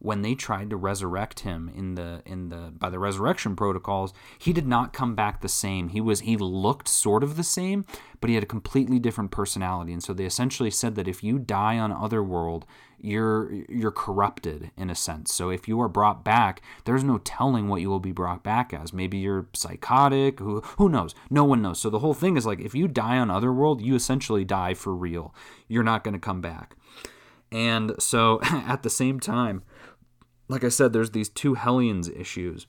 when 0.00 0.22
they 0.22 0.34
tried 0.34 0.70
to 0.70 0.76
resurrect 0.76 1.40
him 1.40 1.70
in 1.74 1.94
the 1.94 2.22
in 2.24 2.48
the 2.48 2.72
by 2.78 2.88
the 2.88 2.98
resurrection 2.98 3.56
protocols 3.56 4.12
he 4.38 4.52
did 4.52 4.66
not 4.66 4.92
come 4.92 5.14
back 5.14 5.40
the 5.40 5.48
same. 5.48 5.88
He 5.88 6.00
was 6.00 6.20
he 6.20 6.36
looked 6.36 6.88
sort 6.88 7.22
of 7.22 7.36
the 7.36 7.44
same 7.44 7.84
but 8.20 8.28
he 8.28 8.34
had 8.34 8.42
a 8.42 8.46
completely 8.46 8.98
different 8.98 9.30
personality. 9.30 9.92
And 9.92 10.02
so 10.02 10.12
they 10.12 10.24
essentially 10.24 10.70
said 10.70 10.94
that 10.96 11.08
if 11.08 11.22
you 11.22 11.38
die 11.38 11.78
on 11.78 11.92
otherworld 11.92 12.66
you're 13.00 13.52
you're 13.68 13.92
corrupted 13.92 14.70
in 14.76 14.90
a 14.90 14.94
sense. 14.94 15.32
So 15.32 15.50
if 15.50 15.68
you 15.68 15.80
are 15.80 15.88
brought 15.88 16.24
back 16.24 16.62
there's 16.84 17.04
no 17.04 17.18
telling 17.18 17.68
what 17.68 17.80
you 17.80 17.90
will 17.90 18.00
be 18.00 18.12
brought 18.12 18.44
back 18.44 18.72
as. 18.72 18.92
Maybe 18.92 19.18
you're 19.18 19.48
psychotic 19.52 20.38
who 20.38 20.60
who 20.78 20.88
knows? 20.88 21.14
No 21.28 21.44
one 21.44 21.62
knows. 21.62 21.80
So 21.80 21.90
the 21.90 22.00
whole 22.00 22.14
thing 22.14 22.36
is 22.36 22.46
like 22.46 22.60
if 22.60 22.74
you 22.74 22.86
die 22.86 23.18
on 23.18 23.30
otherworld 23.30 23.80
you 23.80 23.96
essentially 23.96 24.44
die 24.44 24.74
for 24.74 24.94
real. 24.94 25.34
You're 25.66 25.82
not 25.82 26.04
going 26.04 26.14
to 26.14 26.20
come 26.20 26.40
back 26.40 26.76
and 27.50 27.94
so 27.98 28.40
at 28.42 28.82
the 28.82 28.90
same 28.90 29.20
time 29.20 29.62
like 30.48 30.64
I 30.64 30.70
said, 30.70 30.92
there's 30.92 31.10
these 31.10 31.28
two 31.28 31.54
Hellions 31.54 32.08
issues 32.08 32.66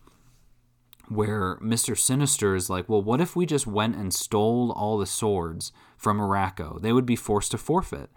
where 1.08 1.58
Mr. 1.58 1.98
Sinister 1.98 2.56
is 2.56 2.70
like, 2.70 2.88
well, 2.88 3.02
what 3.02 3.22
if 3.22 3.36
we 3.36 3.46
just 3.46 3.66
went 3.66 3.96
and 3.96 4.14
stole 4.14 4.72
all 4.74 4.98
the 4.98 5.06
swords 5.06 5.72
from 5.98 6.20
Arakko? 6.20 6.82
They 6.82 6.94
would 6.94 7.06
be 7.06 7.16
forced 7.16 7.52
to 7.52 7.58
forfeit. 7.58 8.10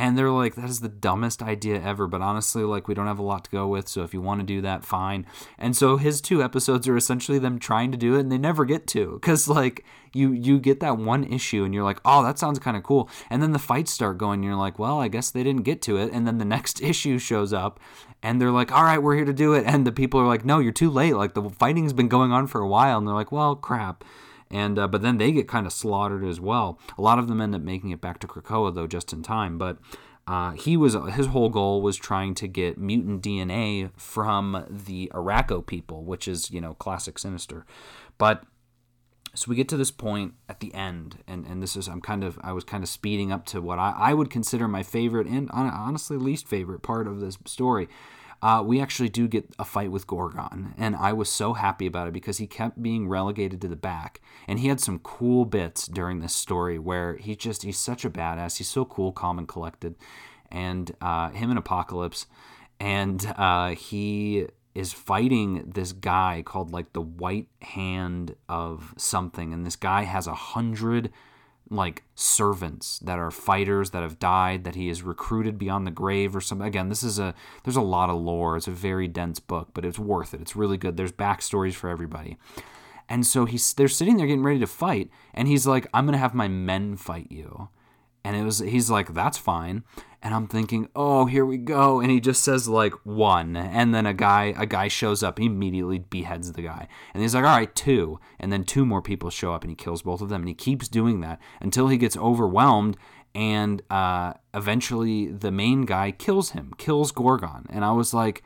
And 0.00 0.16
they're 0.16 0.30
like, 0.30 0.54
that 0.54 0.70
is 0.70 0.80
the 0.80 0.88
dumbest 0.88 1.42
idea 1.42 1.78
ever. 1.78 2.06
But 2.06 2.22
honestly, 2.22 2.62
like, 2.62 2.88
we 2.88 2.94
don't 2.94 3.06
have 3.06 3.18
a 3.18 3.22
lot 3.22 3.44
to 3.44 3.50
go 3.50 3.66
with. 3.66 3.86
So 3.86 4.02
if 4.02 4.14
you 4.14 4.22
want 4.22 4.40
to 4.40 4.46
do 4.46 4.62
that, 4.62 4.82
fine. 4.82 5.26
And 5.58 5.76
so 5.76 5.98
his 5.98 6.22
two 6.22 6.42
episodes 6.42 6.88
are 6.88 6.96
essentially 6.96 7.38
them 7.38 7.58
trying 7.58 7.92
to 7.92 7.98
do 7.98 8.16
it 8.16 8.20
and 8.20 8.32
they 8.32 8.38
never 8.38 8.64
get 8.64 8.86
to. 8.88 9.18
Because, 9.20 9.46
like, 9.46 9.84
you 10.14 10.32
you 10.32 10.58
get 10.58 10.80
that 10.80 10.96
one 10.96 11.24
issue 11.24 11.64
and 11.64 11.74
you're 11.74 11.84
like, 11.84 12.00
oh, 12.06 12.24
that 12.24 12.38
sounds 12.38 12.58
kind 12.58 12.78
of 12.78 12.82
cool. 12.82 13.10
And 13.28 13.42
then 13.42 13.52
the 13.52 13.58
fights 13.58 13.90
start 13.90 14.16
going. 14.16 14.36
And 14.36 14.44
you're 14.44 14.54
like, 14.54 14.78
well, 14.78 14.98
I 14.98 15.08
guess 15.08 15.30
they 15.30 15.42
didn't 15.42 15.64
get 15.64 15.82
to 15.82 15.98
it. 15.98 16.10
And 16.14 16.26
then 16.26 16.38
the 16.38 16.46
next 16.46 16.80
issue 16.92 17.18
shows 17.18 17.52
up 17.52 17.78
and 18.22 18.40
they're 18.40 18.50
like, 18.50 18.72
all 18.72 18.84
right, 18.84 19.02
we're 19.02 19.16
here 19.16 19.26
to 19.26 19.34
do 19.34 19.52
it. 19.52 19.66
And 19.66 19.86
the 19.86 19.92
people 19.92 20.18
are 20.18 20.26
like, 20.26 20.46
no, 20.46 20.60
you're 20.60 20.72
too 20.72 20.90
late. 20.90 21.14
Like, 21.14 21.34
the 21.34 21.50
fighting's 21.50 21.92
been 21.92 22.08
going 22.08 22.32
on 22.32 22.46
for 22.46 22.62
a 22.62 22.68
while. 22.68 22.96
And 22.96 23.06
they're 23.06 23.14
like, 23.14 23.32
well, 23.32 23.54
crap 23.54 24.02
and 24.50 24.78
uh, 24.78 24.88
but 24.88 25.02
then 25.02 25.18
they 25.18 25.32
get 25.32 25.48
kind 25.48 25.66
of 25.66 25.72
slaughtered 25.72 26.24
as 26.24 26.40
well. 26.40 26.78
A 26.98 27.02
lot 27.02 27.18
of 27.18 27.28
them 27.28 27.40
end 27.40 27.54
up 27.54 27.62
making 27.62 27.90
it 27.90 28.00
back 28.00 28.18
to 28.20 28.26
Krakoa 28.26 28.74
though, 28.74 28.86
just 28.86 29.12
in 29.12 29.22
time. 29.22 29.58
But 29.58 29.78
uh, 30.26 30.52
he 30.52 30.76
was 30.76 30.96
his 31.14 31.26
whole 31.26 31.48
goal 31.48 31.82
was 31.82 31.96
trying 31.96 32.34
to 32.34 32.48
get 32.48 32.78
mutant 32.78 33.22
DNA 33.22 33.90
from 33.96 34.66
the 34.68 35.10
Arakko 35.14 35.64
people, 35.64 36.04
which 36.04 36.26
is 36.26 36.50
you 36.50 36.60
know 36.60 36.74
classic 36.74 37.18
Sinister. 37.18 37.64
But 38.18 38.44
so 39.34 39.48
we 39.48 39.54
get 39.54 39.68
to 39.68 39.76
this 39.76 39.92
point 39.92 40.34
at 40.48 40.60
the 40.60 40.74
end, 40.74 41.22
and 41.28 41.46
and 41.46 41.62
this 41.62 41.76
is 41.76 41.88
I'm 41.88 42.00
kind 42.00 42.24
of 42.24 42.38
I 42.42 42.52
was 42.52 42.64
kind 42.64 42.82
of 42.82 42.88
speeding 42.88 43.30
up 43.30 43.46
to 43.46 43.60
what 43.60 43.78
I, 43.78 43.94
I 43.96 44.14
would 44.14 44.30
consider 44.30 44.66
my 44.66 44.82
favorite 44.82 45.28
and 45.28 45.48
honestly 45.52 46.16
least 46.16 46.48
favorite 46.48 46.82
part 46.82 47.06
of 47.06 47.20
this 47.20 47.38
story 47.46 47.88
uh, 48.42 48.62
we 48.64 48.80
actually 48.80 49.08
do 49.08 49.28
get 49.28 49.46
a 49.58 49.64
fight 49.64 49.90
with 49.90 50.06
Gorgon, 50.06 50.74
and 50.78 50.96
I 50.96 51.12
was 51.12 51.28
so 51.28 51.52
happy 51.52 51.86
about 51.86 52.08
it 52.08 52.14
because 52.14 52.38
he 52.38 52.46
kept 52.46 52.82
being 52.82 53.08
relegated 53.08 53.60
to 53.60 53.68
the 53.68 53.76
back, 53.76 54.20
and 54.48 54.60
he 54.60 54.68
had 54.68 54.80
some 54.80 54.98
cool 55.00 55.44
bits 55.44 55.86
during 55.86 56.20
this 56.20 56.34
story 56.34 56.78
where 56.78 57.16
he 57.16 57.36
just 57.36 57.62
he's 57.62 57.78
such 57.78 58.04
a 58.04 58.10
badass. 58.10 58.56
He's 58.56 58.68
so 58.68 58.84
cool, 58.84 59.12
calm, 59.12 59.38
and 59.38 59.46
collected, 59.46 59.94
and 60.50 60.94
uh, 61.00 61.30
him 61.30 61.50
and 61.50 61.58
Apocalypse, 61.58 62.26
and 62.78 63.34
uh, 63.36 63.70
he 63.70 64.46
is 64.74 64.92
fighting 64.92 65.70
this 65.74 65.92
guy 65.92 66.42
called 66.44 66.72
like 66.72 66.92
the 66.92 67.02
White 67.02 67.48
Hand 67.60 68.36
of 68.48 68.94
something, 68.96 69.52
and 69.52 69.66
this 69.66 69.76
guy 69.76 70.04
has 70.04 70.26
a 70.26 70.34
hundred 70.34 71.12
like 71.70 72.02
servants 72.16 72.98
that 72.98 73.18
are 73.18 73.30
fighters 73.30 73.90
that 73.90 74.02
have 74.02 74.18
died 74.18 74.64
that 74.64 74.74
he 74.74 74.88
has 74.88 75.02
recruited 75.02 75.56
beyond 75.56 75.86
the 75.86 75.90
grave 75.92 76.34
or 76.34 76.40
something 76.40 76.66
again 76.66 76.88
this 76.88 77.04
is 77.04 77.18
a 77.18 77.32
there's 77.64 77.76
a 77.76 77.80
lot 77.80 78.10
of 78.10 78.20
lore. 78.20 78.56
It's 78.56 78.66
a 78.66 78.72
very 78.72 79.08
dense 79.08 79.38
book 79.38 79.68
but 79.72 79.84
it's 79.84 79.98
worth 79.98 80.34
it. 80.34 80.40
It's 80.40 80.56
really 80.56 80.76
good. 80.76 80.96
There's 80.96 81.12
backstories 81.12 81.74
for 81.74 81.88
everybody. 81.88 82.36
And 83.08 83.26
so 83.26 83.44
he's 83.44 83.72
they're 83.74 83.88
sitting 83.88 84.16
there 84.16 84.26
getting 84.26 84.42
ready 84.42 84.60
to 84.60 84.66
fight 84.66 85.10
and 85.34 85.48
he's 85.48 85.66
like 85.66 85.86
i'm 85.94 86.06
gonna 86.06 86.18
have 86.18 86.34
my 86.34 86.48
men 86.48 86.96
fight 86.96 87.26
you 87.30 87.68
and 88.24 88.36
it 88.36 88.44
was 88.44 88.58
he's 88.58 88.90
like 88.90 89.14
that's 89.14 89.38
fine. 89.38 89.84
And 90.22 90.34
i'm 90.34 90.48
thinking 90.48 90.88
oh 90.94 91.26
here 91.26 91.46
we 91.46 91.56
go. 91.56 92.00
And 92.00 92.10
he 92.10 92.20
just 92.20 92.44
says 92.44 92.68
like 92.68 92.92
one. 93.04 93.56
And 93.56 93.94
then 93.94 94.06
a 94.06 94.14
guy 94.14 94.54
a 94.56 94.66
guy 94.66 94.88
shows 94.88 95.22
up 95.22 95.38
he 95.38 95.46
immediately 95.46 95.98
beheads 95.98 96.52
the 96.52 96.62
guy. 96.62 96.88
And 97.14 97.22
he's 97.22 97.34
like 97.34 97.44
all 97.44 97.56
right 97.56 97.74
two. 97.74 98.20
And 98.38 98.52
then 98.52 98.64
two 98.64 98.84
more 98.84 99.02
people 99.02 99.30
show 99.30 99.52
up 99.54 99.62
and 99.62 99.70
he 99.70 99.76
kills 99.76 100.02
both 100.02 100.20
of 100.20 100.28
them. 100.28 100.42
And 100.42 100.48
he 100.48 100.54
keeps 100.54 100.88
doing 100.88 101.20
that 101.20 101.40
until 101.60 101.88
he 101.88 101.96
gets 101.96 102.16
overwhelmed 102.16 102.96
and 103.34 103.80
uh, 103.90 104.32
eventually 104.52 105.28
the 105.28 105.52
main 105.52 105.82
guy 105.82 106.10
kills 106.10 106.50
him 106.50 106.72
kills 106.78 107.12
gorgon. 107.12 107.66
And 107.70 107.84
i 107.84 107.92
was 107.92 108.12
like 108.12 108.42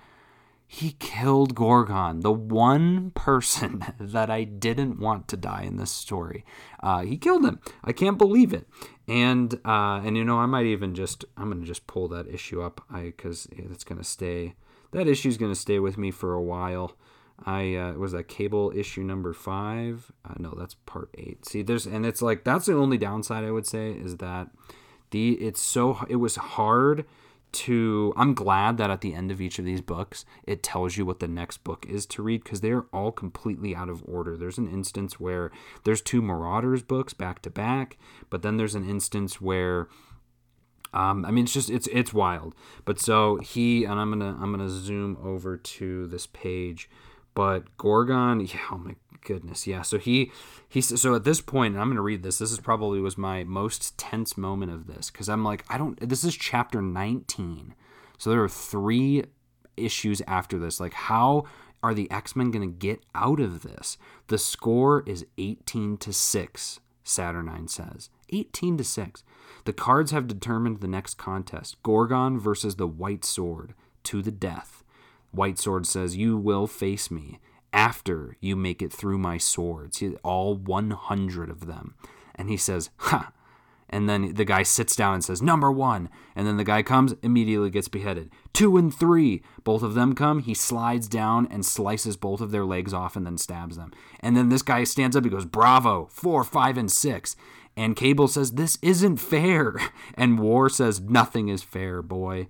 he 0.67 0.93
killed 0.99 1.55
Gorgon, 1.55 2.21
the 2.21 2.33
one 2.33 3.13
person 3.13 3.85
that 4.01 4.31
I 4.31 4.45
didn't 4.45 4.99
want 4.99 5.29
to 5.29 5.37
die 5.37 5.63
in 5.63 5.77
this 5.77 5.93
story. 5.93 6.45
Uh, 6.83 7.03
he 7.03 7.17
killed 7.17 7.45
him. 7.45 7.61
I 7.85 7.93
can't 7.93 8.19
believe 8.19 8.53
it. 8.53 8.67
And 9.07 9.55
uh, 9.65 10.01
and 10.05 10.17
you 10.17 10.25
know 10.25 10.39
I 10.39 10.47
might 10.47 10.67
even 10.67 10.95
just 10.95 11.25
I'm 11.37 11.51
gonna 11.51 11.67
just 11.67 11.87
pull 11.87 12.09
that 12.09 12.27
issue 12.27 12.63
up 12.63 12.81
I 12.91 13.05
because 13.05 13.47
it's 13.53 13.85
gonna 13.85 14.05
stay 14.05 14.55
that 14.93 15.09
issue's 15.09 15.37
gonna 15.37 15.55
stay 15.55 15.79
with 15.79 15.99
me 15.99 16.11
for 16.11 16.33
a 16.33 16.43
while. 16.43 16.97
I 17.45 17.75
uh, 17.75 17.93
was 17.95 18.13
that 18.13 18.29
cable 18.29 18.73
issue 18.75 19.03
number 19.03 19.33
five. 19.33 20.13
Uh, 20.25 20.35
no, 20.39 20.55
that's 20.57 20.75
part 20.87 21.11
eight. 21.19 21.45
See, 21.45 21.63
there's 21.63 21.85
and 21.85 22.07
it's 22.07 22.23
like 22.23 22.45
that's 22.45 22.67
the 22.67 22.75
only 22.75 22.97
downside 22.97 23.45
I 23.45 23.51
would 23.51 23.67
say 23.67 23.91
is 23.91 24.19
that 24.19 24.49
the 25.11 25.33
it's 25.33 25.61
so 25.61 26.07
it 26.09 26.17
was 26.17 26.37
hard 26.37 27.05
to 27.55 28.13
I'm 28.17 28.35
glad 28.35 28.77
that 28.79 28.91
at 28.91 29.01
the 29.01 29.15
end 29.15 29.31
of 29.31 29.41
each 29.41 29.59
of 29.59 29.65
these 29.65 29.81
books 29.81 30.25
it 30.45 30.63
tells 30.63 30.97
you 30.97 31.07
what 31.07 31.21
the 31.21 31.29
next 31.29 31.65
book 31.65 31.87
is 31.89 32.07
to 32.07 32.23
read 32.23 32.45
because 32.45 32.61
they're 32.61 32.87
all 32.93 33.13
completely 33.13 33.75
out 33.75 33.89
of 33.89 34.03
order. 34.07 34.37
There's 34.37 34.59
an 34.59 34.69
instance 34.69 35.19
where 35.19 35.51
there's 35.85 36.01
two 36.01 36.21
Marauders 36.21 36.83
books 36.83 37.15
back 37.15 37.43
to 37.43 37.51
back, 37.51 37.97
but 38.31 38.43
then 38.43 38.57
there's 38.57 38.75
an 38.75 38.89
instance 38.89 39.41
where 39.41 39.89
um, 40.93 41.25
I 41.25 41.31
mean 41.31 41.45
it's 41.45 41.53
just 41.53 41.71
it's 41.71 41.89
it's 41.89 42.13
wild. 42.13 42.55
But 42.85 43.01
so 43.01 43.37
he 43.37 43.85
and 43.85 44.01
I'm 44.01 44.11
gonna 44.11 44.37
I'm 44.41 44.51
gonna 44.51 44.69
zoom 44.69 45.17
over 45.23 45.57
to 45.57 46.07
this 46.07 46.27
page. 46.27 46.89
But 47.35 47.77
Gorgon, 47.77 48.41
yeah, 48.41 48.61
oh 48.71 48.79
my 48.79 48.95
goodness, 49.25 49.67
yeah. 49.67 49.83
So 49.83 49.99
he 49.99 50.31
he 50.69 50.81
so 50.81 51.15
at 51.15 51.25
this 51.25 51.41
point, 51.41 51.77
I'm 51.77 51.89
going 51.89 51.97
to 51.97 52.03
read 52.03 52.23
this. 52.23 52.39
This 52.39 52.53
is 52.53 52.61
probably 52.61 53.01
was 53.01 53.19
my 53.19 53.45
most 53.45 53.99
tense 53.99 54.37
moment 54.37 54.73
of 54.73 54.87
this 54.87 55.11
because 55.11 55.29
I'm 55.29 55.45
like, 55.45 55.65
I 55.69 55.79
don't. 55.79 55.99
This 56.09 56.25
is 56.25 56.37
chapter 56.37 56.81
19, 56.81 57.75
so 58.19 58.31
there 58.31 58.43
are 58.43 58.49
three 58.49 59.25
issues 59.77 60.23
after 60.27 60.59
this. 60.59 60.79
Like, 60.81 60.95
how 60.95 61.45
are 61.83 61.95
the 61.95 62.11
X 62.11 62.37
Men 62.37 62.51
going 62.51 62.69
to 62.69 62.79
get 62.79 63.03
out 63.15 63.41
of 63.41 63.63
this? 63.63 63.99
The 64.29 64.39
score 64.39 65.03
is 65.07 65.27
18 65.39 65.97
to 65.99 66.13
six. 66.13 66.81
Saturnyne 67.05 67.69
says 67.69 68.09
18 68.31 68.79
to 68.79 68.85
six. 68.85 69.25
The 69.65 69.75
cards 69.75 70.11
have 70.11 70.27
determined 70.27 70.81
the 70.81 70.89
next 70.89 71.15
contest: 71.15 71.83
Gorgon 71.83 72.39
versus 72.39 72.77
the 72.77 72.87
White 72.87 73.25
Sword 73.25 73.75
to 74.05 74.23
the 74.23 74.31
death. 74.31 74.85
White 75.35 75.59
Sword 75.59 75.87
says, 75.87 76.17
You 76.17 76.37
will 76.37 76.67
face 76.67 77.11
me 77.11 77.41
after 77.75 78.37
you 78.41 78.57
make 78.57 78.81
it 78.81 78.93
through 78.93 79.19
my 79.19 79.37
swords. 79.37 80.03
All 80.23 80.55
100 80.55 81.51
of 81.51 81.67
them. 81.67 81.95
And 82.35 82.49
he 82.49 82.57
says, 82.57 82.89
Ha! 82.99 83.33
And 83.91 84.09
then 84.09 84.35
the 84.35 84.47
guy 84.47 84.63
sits 84.63 84.97
down 84.97 85.15
and 85.15 85.25
says, 85.25 85.43
Number 85.43 85.71
one. 85.71 86.09
And 86.35 86.47
then 86.47 86.57
the 86.57 86.65
guy 86.65 86.83
comes, 86.83 87.15
immediately 87.23 87.71
gets 87.71 87.89
beheaded. 87.89 88.31
Two 88.53 88.77
and 88.77 88.95
three. 88.95 89.43
Both 89.65 89.83
of 89.83 89.95
them 89.95 90.15
come. 90.15 90.39
He 90.39 90.55
slides 90.55 91.09
down 91.09 91.47
and 91.51 91.67
slices 91.67 92.17
both 92.17 92.41
of 92.41 92.51
their 92.51 92.65
legs 92.65 92.95
off 92.95 93.17
and 93.17 93.27
then 93.27 93.37
stabs 93.37 93.77
them. 93.77 93.93
And 94.21 94.37
then 94.37 94.49
this 94.49 94.63
guy 94.63 94.85
stands 94.85 95.17
up. 95.17 95.25
He 95.25 95.31
goes, 95.31 95.45
Bravo. 95.45 96.09
Four, 96.11 96.45
five, 96.45 96.79
and 96.79 96.91
six. 96.91 97.37
And 97.77 97.97
Cable 97.97 98.29
says, 98.29 98.53
This 98.53 98.79
isn't 98.83 99.19
fair. 99.19 99.77
And 100.17 100.39
War 100.39 100.69
says, 100.69 101.01
Nothing 101.01 101.49
is 101.49 101.63
fair, 101.63 102.01
boy. 102.01 102.47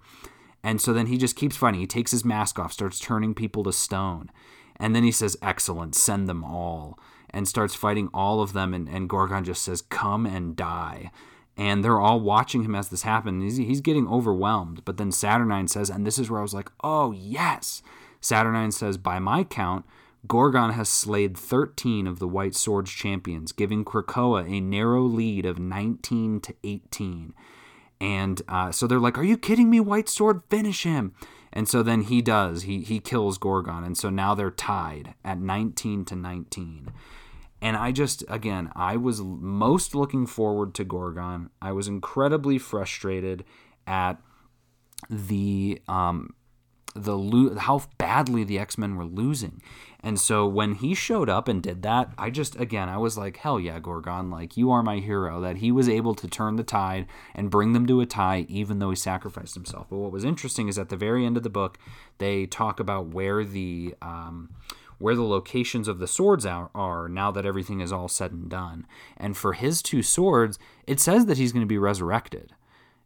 And 0.63 0.81
so 0.81 0.93
then 0.93 1.07
he 1.07 1.19
just 1.19 1.37
keeps 1.37 1.57
fighting. 1.57 1.81
He 1.81 1.87
takes 1.87 2.11
his 2.11 2.25
mask 2.25 2.59
off, 2.59 2.73
starts 2.73 2.99
turning 2.99 3.35
people 3.35 3.63
to 3.65 3.73
stone. 3.73 4.31
And 4.77 4.95
then 4.95 5.05
he 5.05 5.13
says, 5.13 5.37
Excellent, 5.43 5.95
send 5.95 6.29
them 6.29 6.45
all. 6.45 6.99
And 7.31 7.49
starts 7.49 7.75
fighting 7.75 8.09
all 8.15 8.41
of 8.41 8.53
them. 8.53 8.75
And, 8.75 8.89
and 8.89 9.09
Gorgon 9.09 9.45
just 9.45 9.63
says, 9.63 9.83
Come 9.83 10.27
and 10.27 10.57
die. 10.57 11.11
And 11.57 11.85
they're 11.85 12.01
all 12.01 12.21
watching 12.21 12.65
him 12.65 12.75
as 12.75 12.89
this 12.89 13.03
happens. 13.03 13.43
He's, 13.43 13.69
he's 13.69 13.81
getting 13.81 14.09
overwhelmed. 14.09 14.85
But 14.85 14.97
then 14.97 15.11
Saturnyne 15.11 15.69
says, 15.69 15.89
and 15.89 16.05
this 16.05 16.19
is 16.19 16.29
where 16.29 16.41
I 16.41 16.43
was 16.43 16.55
like, 16.55 16.71
Oh, 16.83 17.13
yes. 17.13 17.83
Saturnyne 18.21 18.73
says, 18.73 18.99
By 18.99 19.19
my 19.19 19.45
count, 19.45 19.85
Gorgon 20.27 20.71
has 20.71 20.89
slayed 20.89 21.37
13 21.37 22.07
of 22.07 22.19
the 22.19 22.29
White 22.29 22.55
Swords 22.55 22.91
champions, 22.91 23.53
giving 23.53 23.85
Krakoa 23.85 24.49
a 24.51 24.61
narrow 24.61 25.03
lead 25.03 25.45
of 25.45 25.59
19 25.59 26.41
to 26.41 26.55
18. 26.65 27.35
And 28.01 28.43
uh, 28.49 28.73
so 28.73 28.87
they're 28.87 28.99
like, 28.99 29.19
"Are 29.19 29.25
you 29.25 29.37
kidding 29.37 29.71
me? 29.71 29.81
White 29.81 30.09
Sword, 30.09 30.43
finish 30.49 30.83
him!" 30.83 31.15
And 31.57 31.69
so 31.69 31.85
then 31.85 32.03
he 32.03 32.21
does. 32.21 32.62
He 32.62 32.81
he 32.81 32.99
kills 32.99 33.38
Gorgon, 33.38 33.85
and 33.85 33.97
so 33.97 34.11
now 34.11 34.35
they're 34.35 34.51
tied 34.51 35.14
at 35.25 35.38
19 35.38 36.05
to 36.07 36.17
19. 36.17 36.90
And 37.62 37.77
I 37.77 37.93
just 37.93 38.25
again, 38.29 38.73
I 38.75 38.97
was 38.97 39.21
most 39.23 39.95
looking 39.95 40.27
forward 40.27 40.75
to 40.75 40.85
Gorgon. 40.85 41.51
I 41.62 41.71
was 41.71 41.87
incredibly 41.87 42.59
frustrated 42.59 43.45
at 43.87 44.21
the 45.09 45.81
um, 45.87 46.35
the 46.95 47.19
lo- 47.19 47.57
how 47.57 47.83
badly 47.99 48.45
the 48.45 48.59
X-Men 48.59 48.97
were 48.97 49.05
losing. 49.05 49.61
And 50.01 50.21
so 50.21 50.47
when 50.47 50.75
he 50.75 50.95
showed 50.95 51.31
up 51.31 51.49
and 51.49 51.63
did 51.63 51.83
that, 51.83 52.13
I 52.19 52.31
just 52.31 52.61
again 52.61 52.89
I 52.89 52.99
was 52.99 53.17
like, 53.17 53.39
"Hell 53.39 53.59
yeah, 53.59 53.81
Gorgon, 53.81 54.31
like 54.31 54.57
you 54.57 54.71
are 54.71 54.83
my 54.83 54.99
hero 54.99 55.41
that 55.41 55.57
he 55.57 55.73
was 55.73 55.89
able 55.89 56.15
to 56.17 56.29
turn 56.29 56.57
the 56.57 56.63
tide 56.63 57.07
and 57.35 57.51
bring 57.51 57.73
them 57.73 57.87
to 57.87 58.01
a 58.01 58.07
tie 58.07 58.47
even 58.49 58.79
though 58.79 58.91
he 58.91 58.97
sacrificed 58.97 59.55
himself." 59.55 59.87
But 59.89 59.97
what 59.97 60.13
was 60.13 60.25
interesting 60.25 60.69
is 60.69 60.79
at 60.79 60.91
the 60.91 60.97
very 60.97 61.25
end 61.25 61.37
of 61.37 61.43
the 61.43 61.51
book, 61.51 61.79
they 62.19 62.47
talk 62.47 62.79
about 62.81 63.09
where 63.09 63.45
the 63.45 63.95
um, 64.03 64.51
where 64.99 65.15
the 65.15 65.23
locations 65.23 65.89
of 65.89 65.99
the 65.99 66.07
swords 66.07 66.47
are, 66.47 66.71
are 66.75 67.09
now 67.09 67.31
that 67.31 67.47
everything 67.47 67.81
is 67.81 67.93
all 67.93 68.09
said 68.09 68.31
and 68.31 68.49
done. 68.49 68.87
And 69.17 69.37
for 69.37 69.55
his 69.55 69.83
two 69.83 70.03
swords, 70.03 70.59
it 70.87 71.01
says 71.01 71.27
that 71.27 71.39
he's 71.39 71.53
going 71.53 71.65
to 71.65 71.67
be 71.67 71.79
resurrected. 71.79 72.53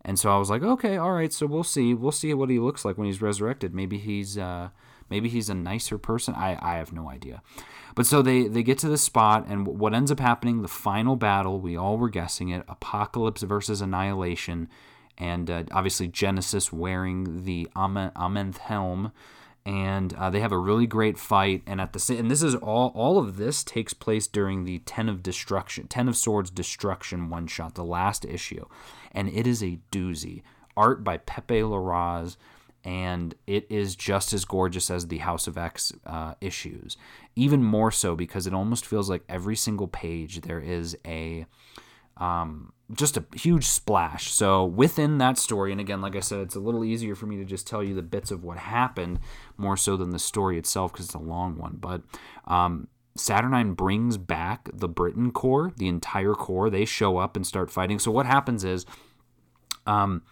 And 0.08 0.18
so 0.18 0.34
I 0.34 0.38
was 0.38 0.48
like, 0.48 0.62
okay, 0.62 0.96
all 0.96 1.12
right, 1.12 1.32
so 1.32 1.44
we'll 1.46 1.62
see. 1.62 1.92
We'll 1.92 2.12
see 2.12 2.32
what 2.32 2.48
he 2.48 2.58
looks 2.58 2.82
like 2.82 2.96
when 2.96 3.06
he's 3.06 3.20
resurrected. 3.20 3.74
Maybe 3.74 3.98
he's 3.98 4.38
uh, 4.38 4.70
maybe 5.10 5.28
he's 5.28 5.50
a 5.50 5.54
nicer 5.54 5.98
person. 5.98 6.32
I, 6.34 6.58
I 6.62 6.78
have 6.78 6.94
no 6.94 7.10
idea. 7.10 7.42
But 7.94 8.06
so 8.06 8.22
they, 8.22 8.48
they 8.48 8.62
get 8.62 8.78
to 8.78 8.88
this 8.88 9.02
spot, 9.02 9.44
and 9.48 9.66
what 9.66 9.92
ends 9.92 10.10
up 10.10 10.20
happening, 10.20 10.62
the 10.62 10.68
final 10.68 11.16
battle, 11.16 11.60
we 11.60 11.76
all 11.76 11.98
were 11.98 12.08
guessing 12.08 12.48
it 12.48 12.64
Apocalypse 12.68 13.42
versus 13.42 13.82
Annihilation. 13.82 14.68
and 15.18 15.50
uh, 15.50 15.64
obviously 15.72 16.08
Genesis 16.08 16.72
wearing 16.72 17.44
the 17.44 17.68
Amenth 17.76 18.58
helm. 18.58 19.12
And 19.66 20.14
uh, 20.14 20.30
they 20.30 20.40
have 20.40 20.52
a 20.52 20.58
really 20.58 20.86
great 20.86 21.18
fight, 21.18 21.62
and 21.66 21.78
at 21.78 21.92
the 21.92 22.16
and 22.16 22.30
this 22.30 22.42
is 22.42 22.54
all. 22.54 22.90
All 22.94 23.18
of 23.18 23.36
this 23.36 23.62
takes 23.62 23.92
place 23.92 24.26
during 24.26 24.64
the 24.64 24.78
Ten 24.86 25.10
of 25.10 25.22
Destruction, 25.22 25.88
Ten 25.88 26.08
of 26.08 26.16
Swords 26.16 26.48
Destruction 26.50 27.28
one 27.28 27.46
shot, 27.48 27.74
the 27.74 27.84
last 27.84 28.24
issue, 28.24 28.64
and 29.12 29.28
it 29.28 29.46
is 29.46 29.62
a 29.62 29.78
doozy. 29.90 30.42
Art 30.76 31.02
by 31.02 31.18
Pepe 31.18 31.60
Larraz, 31.60 32.36
and 32.84 33.34
it 33.46 33.66
is 33.68 33.96
just 33.96 34.32
as 34.32 34.44
gorgeous 34.44 34.90
as 34.90 35.08
the 35.08 35.18
House 35.18 35.46
of 35.46 35.58
X 35.58 35.92
uh, 36.06 36.34
issues. 36.40 36.96
Even 37.34 37.62
more 37.62 37.90
so 37.90 38.14
because 38.14 38.46
it 38.46 38.54
almost 38.54 38.86
feels 38.86 39.10
like 39.10 39.24
every 39.28 39.56
single 39.56 39.88
page 39.88 40.42
there 40.42 40.60
is 40.60 40.96
a 41.04 41.46
um, 42.16 42.72
just 42.92 43.16
a 43.16 43.24
huge 43.34 43.64
splash. 43.64 44.32
So 44.32 44.64
within 44.64 45.18
that 45.18 45.38
story, 45.38 45.72
and 45.72 45.80
again, 45.80 46.00
like 46.00 46.16
I 46.16 46.20
said, 46.20 46.40
it's 46.40 46.56
a 46.56 46.60
little 46.60 46.84
easier 46.84 47.14
for 47.14 47.26
me 47.26 47.36
to 47.36 47.44
just 47.44 47.66
tell 47.66 47.82
you 47.82 47.94
the 47.94 48.02
bits 48.02 48.30
of 48.30 48.42
what 48.42 48.58
happened 48.58 49.20
more 49.56 49.76
so 49.76 49.96
than 49.96 50.10
the 50.10 50.18
story 50.18 50.58
itself 50.58 50.92
because 50.92 51.06
it's 51.06 51.14
a 51.14 51.18
long 51.18 51.56
one. 51.56 51.76
But 51.80 52.02
um, 52.46 52.88
Saturnyne 53.18 53.74
brings 53.74 54.16
back 54.16 54.68
the 54.72 54.88
Britain 54.88 55.30
Corps, 55.30 55.72
the 55.76 55.88
entire 55.88 56.34
Corps. 56.34 56.70
They 56.70 56.84
show 56.84 57.18
up 57.18 57.36
and 57.36 57.46
start 57.46 57.70
fighting. 57.70 57.98
So 57.98 58.10
what 58.10 58.26
happens 58.26 58.64
is, 58.64 58.86
um, 59.86 60.22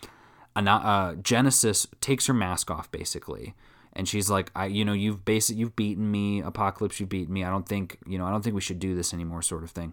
uh, 0.54 1.14
Genesis 1.16 1.86
takes 2.00 2.26
her 2.26 2.34
mask 2.34 2.70
off 2.70 2.90
basically, 2.90 3.54
and 3.92 4.08
she's 4.08 4.30
like, 4.30 4.50
"I, 4.54 4.66
you 4.66 4.84
know, 4.84 4.92
you've 4.92 5.24
basically 5.24 5.60
you've 5.60 5.76
beaten 5.76 6.10
me, 6.10 6.40
Apocalypse, 6.40 7.00
you've 7.00 7.08
beaten 7.08 7.34
me. 7.34 7.44
I 7.44 7.50
don't 7.50 7.68
think, 7.68 7.98
you 8.06 8.18
know, 8.18 8.26
I 8.26 8.30
don't 8.30 8.42
think 8.42 8.54
we 8.54 8.60
should 8.60 8.78
do 8.78 8.94
this 8.94 9.12
anymore, 9.12 9.42
sort 9.42 9.64
of 9.64 9.70
thing." 9.70 9.92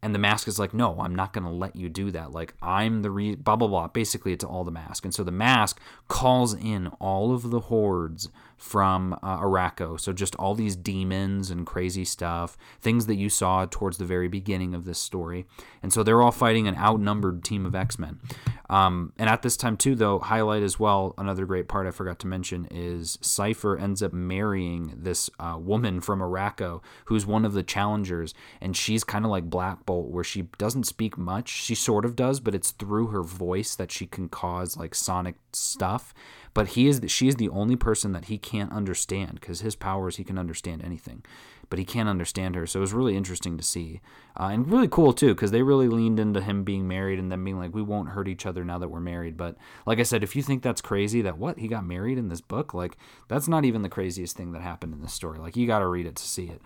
And 0.00 0.14
the 0.14 0.18
mask 0.18 0.46
is 0.46 0.58
like, 0.58 0.72
"No, 0.72 1.00
I'm 1.00 1.14
not 1.14 1.32
going 1.32 1.44
to 1.44 1.50
let 1.50 1.74
you 1.74 1.88
do 1.88 2.10
that. 2.12 2.30
Like, 2.30 2.54
I'm 2.62 3.02
the 3.02 3.10
re 3.10 3.34
blah 3.34 3.56
blah 3.56 3.68
blah." 3.68 3.88
Basically, 3.88 4.32
it's 4.32 4.44
all 4.44 4.64
the 4.64 4.70
mask, 4.70 5.04
and 5.04 5.12
so 5.14 5.24
the 5.24 5.32
mask 5.32 5.80
calls 6.06 6.54
in 6.54 6.88
all 7.00 7.34
of 7.34 7.50
the 7.50 7.60
hordes 7.60 8.28
from 8.58 9.14
uh, 9.22 9.38
Arakko. 9.38 9.98
So 9.98 10.12
just 10.12 10.34
all 10.36 10.54
these 10.54 10.76
demons 10.76 11.50
and 11.50 11.66
crazy 11.66 12.04
stuff, 12.04 12.58
things 12.80 13.06
that 13.06 13.14
you 13.14 13.30
saw 13.30 13.66
towards 13.70 13.98
the 13.98 14.04
very 14.04 14.28
beginning 14.28 14.74
of 14.74 14.84
this 14.84 14.98
story. 14.98 15.46
And 15.82 15.92
so 15.92 16.02
they're 16.02 16.20
all 16.20 16.32
fighting 16.32 16.66
an 16.66 16.76
outnumbered 16.76 17.44
team 17.44 17.64
of 17.64 17.74
X 17.74 17.98
Men. 17.98 18.20
Um, 18.68 19.12
and 19.18 19.30
at 19.30 19.42
this 19.42 19.56
time 19.56 19.76
too, 19.76 19.94
though, 19.94 20.18
highlight 20.18 20.62
as 20.62 20.78
well. 20.78 21.14
Another 21.16 21.46
great 21.46 21.68
part 21.68 21.86
I 21.86 21.90
forgot 21.90 22.18
to 22.20 22.26
mention 22.26 22.66
is 22.70 23.16
Cypher 23.22 23.78
ends 23.78 24.02
up 24.02 24.12
marrying 24.12 24.92
this 24.96 25.30
uh, 25.38 25.56
woman 25.58 26.00
from 26.00 26.20
Arakko, 26.20 26.82
who's 27.06 27.24
one 27.24 27.44
of 27.44 27.54
the 27.54 27.62
challengers, 27.62 28.34
and 28.60 28.76
she's 28.76 29.04
kind 29.04 29.24
of 29.24 29.30
like 29.30 29.44
Black 29.44 29.86
Bolt, 29.86 30.10
where 30.10 30.24
she 30.24 30.42
doesn't 30.58 30.84
speak 30.84 31.16
much. 31.16 31.48
She 31.48 31.74
sort 31.74 32.04
of 32.04 32.16
does, 32.16 32.40
but 32.40 32.54
it's 32.54 32.72
through 32.72 33.06
her 33.08 33.22
voice 33.22 33.74
that 33.74 33.92
she 33.92 34.06
can 34.06 34.28
cause 34.28 34.76
like 34.76 34.94
sonic 34.94 35.36
stuff. 35.52 36.12
But 36.54 36.68
he 36.68 36.88
is 36.88 37.00
she 37.08 37.28
is 37.28 37.36
the 37.36 37.48
only 37.48 37.76
person 37.76 38.12
that 38.12 38.26
he 38.26 38.38
can't 38.38 38.72
understand 38.72 39.40
because 39.40 39.60
his 39.60 39.76
powers 39.76 40.16
he 40.16 40.24
can 40.24 40.38
understand 40.38 40.84
anything, 40.84 41.24
but 41.70 41.78
he 41.78 41.84
can't 41.84 42.08
understand 42.08 42.54
her. 42.54 42.66
So 42.66 42.78
it 42.78 42.80
was 42.80 42.92
really 42.92 43.16
interesting 43.16 43.56
to 43.56 43.62
see 43.62 44.00
uh, 44.38 44.48
and 44.52 44.70
really 44.70 44.88
cool 44.88 45.12
too 45.12 45.34
because 45.34 45.50
they 45.50 45.62
really 45.62 45.88
leaned 45.88 46.18
into 46.18 46.40
him 46.40 46.64
being 46.64 46.88
married 46.88 47.18
and 47.18 47.30
then 47.30 47.44
being 47.44 47.58
like 47.58 47.74
we 47.74 47.82
won't 47.82 48.10
hurt 48.10 48.28
each 48.28 48.46
other 48.46 48.64
now 48.64 48.78
that 48.78 48.88
we're 48.88 49.00
married. 49.00 49.36
But 49.36 49.56
like 49.86 49.98
I 49.98 50.04
said, 50.04 50.22
if 50.22 50.34
you 50.34 50.42
think 50.42 50.62
that's 50.62 50.80
crazy 50.80 51.22
that 51.22 51.38
what 51.38 51.58
he 51.58 51.68
got 51.68 51.84
married 51.84 52.18
in 52.18 52.28
this 52.28 52.40
book, 52.40 52.74
like 52.74 52.96
that's 53.28 53.48
not 53.48 53.64
even 53.64 53.82
the 53.82 53.88
craziest 53.88 54.36
thing 54.36 54.52
that 54.52 54.62
happened 54.62 54.94
in 54.94 55.02
this 55.02 55.12
story. 55.12 55.38
Like 55.38 55.56
you 55.56 55.66
got 55.66 55.80
to 55.80 55.86
read 55.86 56.06
it 56.06 56.16
to 56.16 56.24
see 56.24 56.46
it. 56.46 56.60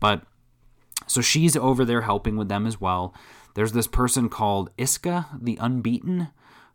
But 0.00 0.22
so 1.06 1.20
she's 1.20 1.56
over 1.56 1.84
there 1.84 2.02
helping 2.02 2.36
with 2.36 2.48
them 2.48 2.66
as 2.66 2.80
well. 2.80 3.14
There's 3.54 3.72
this 3.72 3.86
person 3.86 4.28
called 4.28 4.70
Isca 4.76 5.26
the 5.40 5.58
Unbeaten 5.60 6.28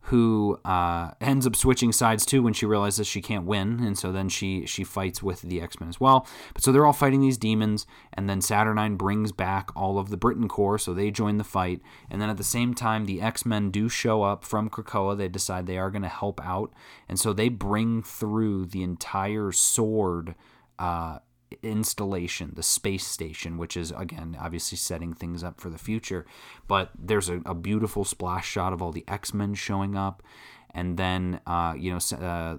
who 0.07 0.59
uh, 0.65 1.11
ends 1.21 1.47
up 1.47 1.55
switching 1.55 1.93
sides 1.93 2.25
too 2.25 2.43
when 2.43 2.53
she 2.53 2.65
realizes 2.65 3.07
she 3.07 3.21
can't 3.21 3.45
win, 3.45 3.79
and 3.83 3.97
so 3.97 4.11
then 4.11 4.27
she 4.27 4.65
she 4.65 4.83
fights 4.83 5.23
with 5.23 5.41
the 5.41 5.61
X 5.61 5.79
Men 5.79 5.87
as 5.87 5.99
well. 5.99 6.27
But 6.53 6.63
so 6.63 6.71
they're 6.71 6.85
all 6.85 6.91
fighting 6.91 7.21
these 7.21 7.37
demons, 7.37 7.87
and 8.11 8.29
then 8.29 8.41
Saturnyne 8.41 8.97
brings 8.97 9.31
back 9.31 9.69
all 9.75 9.97
of 9.97 10.09
the 10.09 10.17
Britain 10.17 10.49
Corps, 10.49 10.77
so 10.77 10.93
they 10.93 11.09
join 11.09 11.37
the 11.37 11.43
fight. 11.45 11.81
And 12.09 12.21
then 12.21 12.29
at 12.29 12.37
the 12.37 12.43
same 12.43 12.73
time, 12.73 13.05
the 13.05 13.21
X 13.21 13.45
Men 13.45 13.71
do 13.71 13.87
show 13.87 14.23
up 14.23 14.43
from 14.43 14.69
Krakoa. 14.69 15.17
They 15.17 15.29
decide 15.29 15.67
they 15.67 15.77
are 15.77 15.91
going 15.91 16.01
to 16.01 16.09
help 16.09 16.41
out, 16.43 16.73
and 17.07 17.17
so 17.17 17.31
they 17.31 17.47
bring 17.47 18.03
through 18.03 18.65
the 18.65 18.83
entire 18.83 19.53
sword. 19.53 20.35
Uh, 20.77 21.19
installation, 21.61 22.53
the 22.55 22.63
space 22.63 23.05
station, 23.05 23.57
which 23.57 23.77
is 23.77 23.91
again 23.91 24.37
obviously 24.39 24.77
setting 24.77 25.13
things 25.13 25.43
up 25.43 25.59
for 25.59 25.69
the 25.69 25.77
future. 25.77 26.25
But 26.67 26.91
there's 26.97 27.29
a, 27.29 27.41
a 27.45 27.53
beautiful 27.53 28.05
splash 28.05 28.47
shot 28.47 28.73
of 28.73 28.81
all 28.81 28.91
the 28.91 29.05
X 29.07 29.33
Men 29.33 29.53
showing 29.53 29.95
up, 29.95 30.23
and 30.71 30.97
then 30.97 31.41
uh, 31.45 31.75
you 31.77 31.91
know. 31.91 32.17
Uh, 32.17 32.57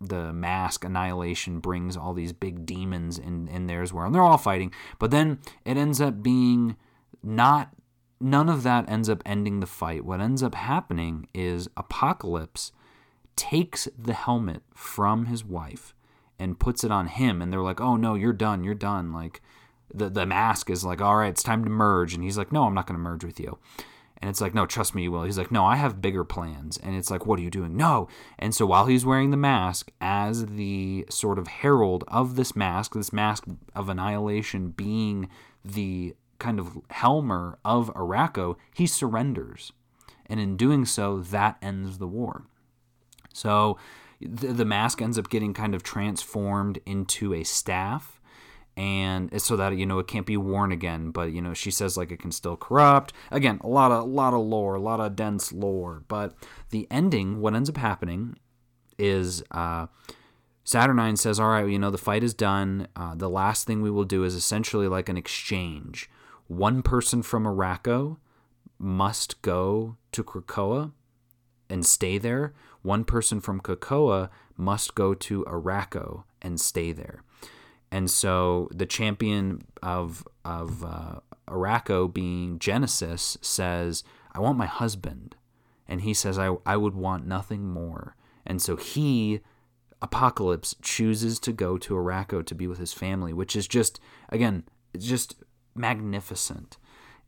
the 0.00 0.34
mask 0.34 0.84
annihilation 0.84 1.60
brings 1.60 1.96
all 1.96 2.12
these 2.12 2.32
big 2.32 2.66
demons 2.66 3.16
in 3.16 3.48
in 3.48 3.68
there 3.68 3.80
as 3.80 3.90
well 3.90 4.04
and 4.04 4.14
they're 4.14 4.20
all 4.20 4.36
fighting 4.36 4.70
but 4.98 5.10
then 5.10 5.38
it 5.64 5.78
ends 5.78 5.98
up 5.98 6.22
being 6.22 6.76
not 7.22 7.70
none 8.20 8.50
of 8.50 8.64
that 8.64 8.86
ends 8.88 9.08
up 9.08 9.22
ending 9.24 9.60
the 9.60 9.66
fight 9.66 10.04
what 10.04 10.20
ends 10.20 10.42
up 10.42 10.54
happening 10.54 11.26
is 11.32 11.68
apocalypse 11.76 12.72
takes 13.36 13.88
the 13.98 14.12
helmet 14.12 14.62
from 14.74 15.26
his 15.26 15.44
wife 15.44 15.94
and 16.44 16.60
puts 16.60 16.84
it 16.84 16.90
on 16.90 17.06
him 17.08 17.40
and 17.40 17.52
they're 17.52 17.62
like 17.62 17.80
oh 17.80 17.96
no 17.96 18.14
you're 18.14 18.32
done 18.32 18.62
you're 18.62 18.74
done. 18.74 19.12
Like 19.12 19.40
the 19.92 20.08
the 20.08 20.26
mask 20.26 20.70
is 20.70 20.84
like 20.84 21.00
all 21.00 21.16
right 21.16 21.30
it's 21.30 21.42
time 21.42 21.64
to 21.64 21.70
merge 21.70 22.14
and 22.14 22.22
he's 22.22 22.38
like 22.38 22.52
no 22.52 22.64
i'm 22.64 22.74
not 22.74 22.86
going 22.86 22.96
to 22.96 23.02
merge 23.02 23.24
with 23.24 23.40
you. 23.40 23.58
And 24.18 24.30
it's 24.30 24.40
like 24.40 24.54
no 24.54 24.64
trust 24.64 24.94
me 24.94 25.02
you 25.04 25.12
will. 25.12 25.24
He's 25.24 25.38
like 25.38 25.50
no 25.50 25.64
i 25.64 25.76
have 25.76 26.00
bigger 26.00 26.22
plans. 26.22 26.76
And 26.76 26.94
it's 26.94 27.10
like 27.10 27.26
what 27.26 27.38
are 27.38 27.42
you 27.42 27.50
doing? 27.50 27.76
No. 27.76 28.08
And 28.38 28.54
so 28.54 28.66
while 28.66 28.86
he's 28.86 29.06
wearing 29.06 29.30
the 29.30 29.36
mask 29.36 29.90
as 30.00 30.46
the 30.46 31.06
sort 31.08 31.38
of 31.38 31.48
herald 31.48 32.04
of 32.08 32.36
this 32.36 32.54
mask 32.54 32.94
this 32.94 33.12
mask 33.12 33.44
of 33.74 33.88
annihilation 33.88 34.68
being 34.68 35.28
the 35.64 36.14
kind 36.38 36.60
of 36.60 36.78
helmer 36.90 37.58
of 37.64 37.92
Arakko, 37.94 38.56
he 38.74 38.86
surrenders. 38.86 39.72
And 40.26 40.38
in 40.38 40.56
doing 40.56 40.84
so 40.84 41.20
that 41.20 41.56
ends 41.62 41.98
the 41.98 42.06
war. 42.06 42.44
So 43.32 43.78
the, 44.24 44.48
the 44.48 44.64
mask 44.64 45.02
ends 45.02 45.18
up 45.18 45.28
getting 45.28 45.54
kind 45.54 45.74
of 45.74 45.82
transformed 45.82 46.80
into 46.86 47.34
a 47.34 47.44
staff. 47.44 48.20
And 48.76 49.40
so 49.40 49.54
that 49.56 49.76
you 49.76 49.86
know 49.86 50.00
it 50.00 50.08
can't 50.08 50.26
be 50.26 50.36
worn 50.36 50.72
again 50.72 51.12
but 51.12 51.30
you 51.30 51.40
know 51.40 51.54
she 51.54 51.70
says 51.70 51.96
like 51.96 52.10
it 52.10 52.18
can 52.18 52.32
still 52.32 52.56
corrupt. 52.56 53.12
Again 53.30 53.60
a 53.62 53.68
lot 53.68 53.92
of 53.92 54.02
a 54.02 54.06
lot 54.06 54.34
of 54.34 54.40
lore 54.40 54.74
a 54.74 54.80
lot 54.80 54.98
of 54.98 55.14
dense 55.14 55.52
lore. 55.52 56.02
But 56.08 56.34
the 56.70 56.88
ending 56.90 57.40
what 57.40 57.54
ends 57.54 57.70
up 57.70 57.76
happening 57.76 58.36
is 58.98 59.44
uh 59.52 59.86
saturnyne 60.64 61.16
says 61.16 61.38
all 61.38 61.48
right 61.48 61.68
you 61.68 61.78
know 61.78 61.92
the 61.92 61.98
fight 61.98 62.24
is 62.24 62.34
done. 62.34 62.88
Uh, 62.96 63.14
the 63.14 63.30
last 63.30 63.64
thing 63.64 63.80
we 63.80 63.92
will 63.92 64.04
do 64.04 64.24
is 64.24 64.34
essentially 64.34 64.88
like 64.88 65.08
an 65.08 65.16
exchange. 65.16 66.10
One 66.48 66.82
person 66.82 67.22
from 67.22 67.44
Arakko 67.44 68.16
must 68.76 69.40
go 69.40 69.96
to 70.10 70.24
Krakoa 70.24 70.90
and 71.70 71.86
stay 71.86 72.18
there 72.18 72.52
one 72.84 73.04
person 73.04 73.40
from 73.40 73.60
Krakoa 73.60 74.28
must 74.56 74.94
go 74.94 75.14
to 75.14 75.42
Arakko 75.44 76.24
and 76.42 76.60
stay 76.60 76.92
there. 76.92 77.22
And 77.90 78.10
so 78.10 78.68
the 78.72 78.86
champion 78.86 79.62
of 79.82 80.26
of 80.44 80.84
uh, 80.84 81.20
Arakko, 81.48 82.12
being 82.12 82.58
Genesis, 82.58 83.38
says, 83.40 84.04
"I 84.32 84.40
want 84.40 84.58
my 84.58 84.66
husband," 84.66 85.34
and 85.88 86.02
he 86.02 86.12
says, 86.12 86.38
"I 86.38 86.56
I 86.66 86.76
would 86.76 86.94
want 86.94 87.26
nothing 87.26 87.66
more." 87.68 88.16
And 88.46 88.60
so 88.60 88.76
he, 88.76 89.40
Apocalypse, 90.02 90.76
chooses 90.82 91.40
to 91.40 91.52
go 91.52 91.78
to 91.78 91.94
Arakko 91.94 92.44
to 92.44 92.54
be 92.54 92.66
with 92.66 92.78
his 92.78 92.92
family, 92.92 93.32
which 93.32 93.56
is 93.56 93.66
just 93.66 93.98
again, 94.28 94.64
it's 94.92 95.06
just 95.06 95.36
magnificent. 95.74 96.76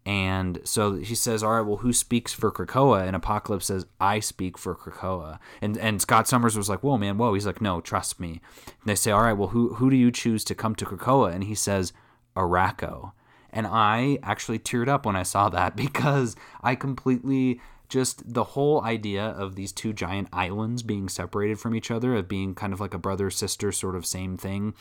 And 0.07 0.61
so 0.63 0.95
he 0.95 1.17
says, 1.17 1.43
"All 1.43 1.51
right, 1.51 1.67
well, 1.67 1.79
who 1.79 1.93
speaks 1.93 2.33
for 2.33 2.53
Krakoa?" 2.53 3.05
And 3.05 3.17
Apocalypse 3.17 3.67
says, 3.67 3.87
"I 4.01 4.21
speak 4.21 4.57
for 4.57 4.77
Krakoa." 4.77 5.41
And 5.61 5.77
and 5.77 6.01
Scott 6.01 6.29
Summers 6.29 6.57
was 6.57 6.69
like, 6.69 6.85
"Whoa, 6.85 6.97
man, 6.97 7.19
whoa." 7.19 7.35
He's 7.35 7.45
like, 7.47 7.61
"No, 7.61 7.81
trust 7.81 8.21
me." 8.21 8.41
And 8.67 8.87
they 8.87 8.95
say, 8.95 9.11
"All 9.11 9.23
right, 9.23 9.33
well, 9.33 9.49
who 9.49 9.75
who 9.75 9.91
do 9.91 9.97
you 9.97 10.13
choose 10.13 10.45
to 10.45 10.55
come 10.55 10.77
to 10.77 10.85
Krakoa?" 10.85 11.35
And 11.35 11.43
he 11.43 11.57
says, 11.57 11.93
"Arakko." 12.37 13.13
And 13.51 13.67
I 13.67 14.19
actually 14.23 14.61
teared 14.61 14.87
up 14.87 15.07
when 15.07 15.17
I 15.17 15.25
saw 15.25 15.49
that 15.49 15.75
because 15.85 16.37
I 16.63 16.77
completely 16.77 17.61
just 17.89 18.33
the 18.33 18.45
whole 18.45 18.83
idea 18.83 19.25
of 19.25 19.57
these 19.57 19.73
two 19.73 19.93
giant 19.93 20.29
islands 20.33 20.85
being 20.85 21.09
separated 21.09 21.59
from 21.59 21.75
each 21.75 21.91
other, 21.91 22.15
of 22.15 22.29
being 22.29 22.55
kind 22.55 22.73
of 22.73 22.81
like 22.81 22.95
a 22.95 22.99
brother 22.99 23.29
sister 23.29 23.73
sort 23.73 23.97
of 23.97 24.07
same 24.07 24.37
thing. 24.37 24.75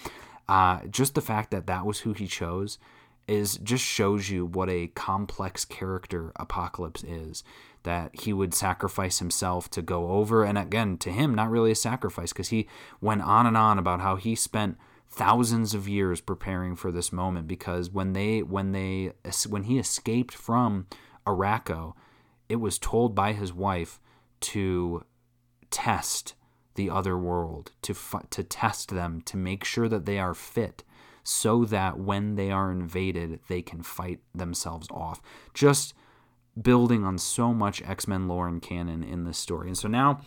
Uh, 0.48 0.82
just 0.88 1.16
the 1.16 1.22
fact 1.22 1.50
that 1.50 1.66
that 1.66 1.84
was 1.84 2.02
who 2.02 2.14
he 2.14 2.28
chose 2.28 2.78
is 3.28 3.58
just 3.58 3.84
shows 3.84 4.30
you 4.30 4.46
what 4.46 4.70
a 4.70 4.88
complex 4.88 5.66
character 5.66 6.32
Apocalypse 6.36 7.04
is. 7.04 7.44
That 7.84 8.22
he 8.22 8.34
would 8.34 8.54
sacrifice 8.54 9.20
himself 9.20 9.70
to 9.72 9.82
go 9.84 10.12
over, 10.12 10.44
and 10.44 10.58
again, 10.58 10.98
to 10.98 11.12
him, 11.12 11.36
not 11.36 11.52
really 11.52 11.70
a 11.72 11.76
sacrifice 11.76 12.34
because 12.34 12.50
he 12.50 12.68
went 13.00 13.22
on 13.22 13.46
and 13.46 13.56
on 13.56 13.78
about 13.78 14.02
how 14.02 14.16
he 14.16 14.34
spent 14.34 14.78
thousands 15.08 15.76
of 15.76 15.88
years 15.88 16.20
preparing 16.20 16.76
for 16.76 16.92
this 16.92 17.14
moment. 17.14 17.48
Because 17.48 17.92
when 17.92 18.14
they, 18.14 18.42
when 18.42 18.72
they, 18.72 19.12
when 19.48 19.64
he 19.64 19.78
escaped 19.78 20.34
from 20.34 20.88
Arakko, 21.28 21.94
it 22.50 22.56
was 22.56 22.80
told 22.80 23.14
by 23.14 23.34
his 23.34 23.54
wife 23.54 24.00
to 24.42 25.04
test 25.70 26.34
the 26.76 26.90
other 26.90 27.18
world, 27.18 27.72
to 27.82 27.96
to 28.30 28.44
test 28.44 28.90
them, 28.90 29.22
to 29.22 29.38
make 29.38 29.64
sure 29.64 29.88
that 29.88 30.06
they 30.06 30.20
are 30.20 30.34
fit, 30.34 30.84
so 31.26 31.66
that 31.66 32.00
when 32.00 32.36
they 32.36 32.52
are 32.52 32.72
invaded, 32.72 33.40
they 33.50 33.62
can 33.62 33.82
fight 33.82 34.20
themselves 34.34 34.88
off. 34.92 35.22
Just 35.54 35.94
building 36.62 37.04
on 37.04 37.18
so 37.18 37.54
much 37.54 37.82
X 37.82 38.08
Men 38.08 38.28
lore 38.28 38.48
and 38.48 38.62
canon 38.62 39.04
in 39.04 39.26
this 39.26 39.38
story. 39.38 39.68
And 39.68 39.78
so 39.78 39.88
now 39.88 40.22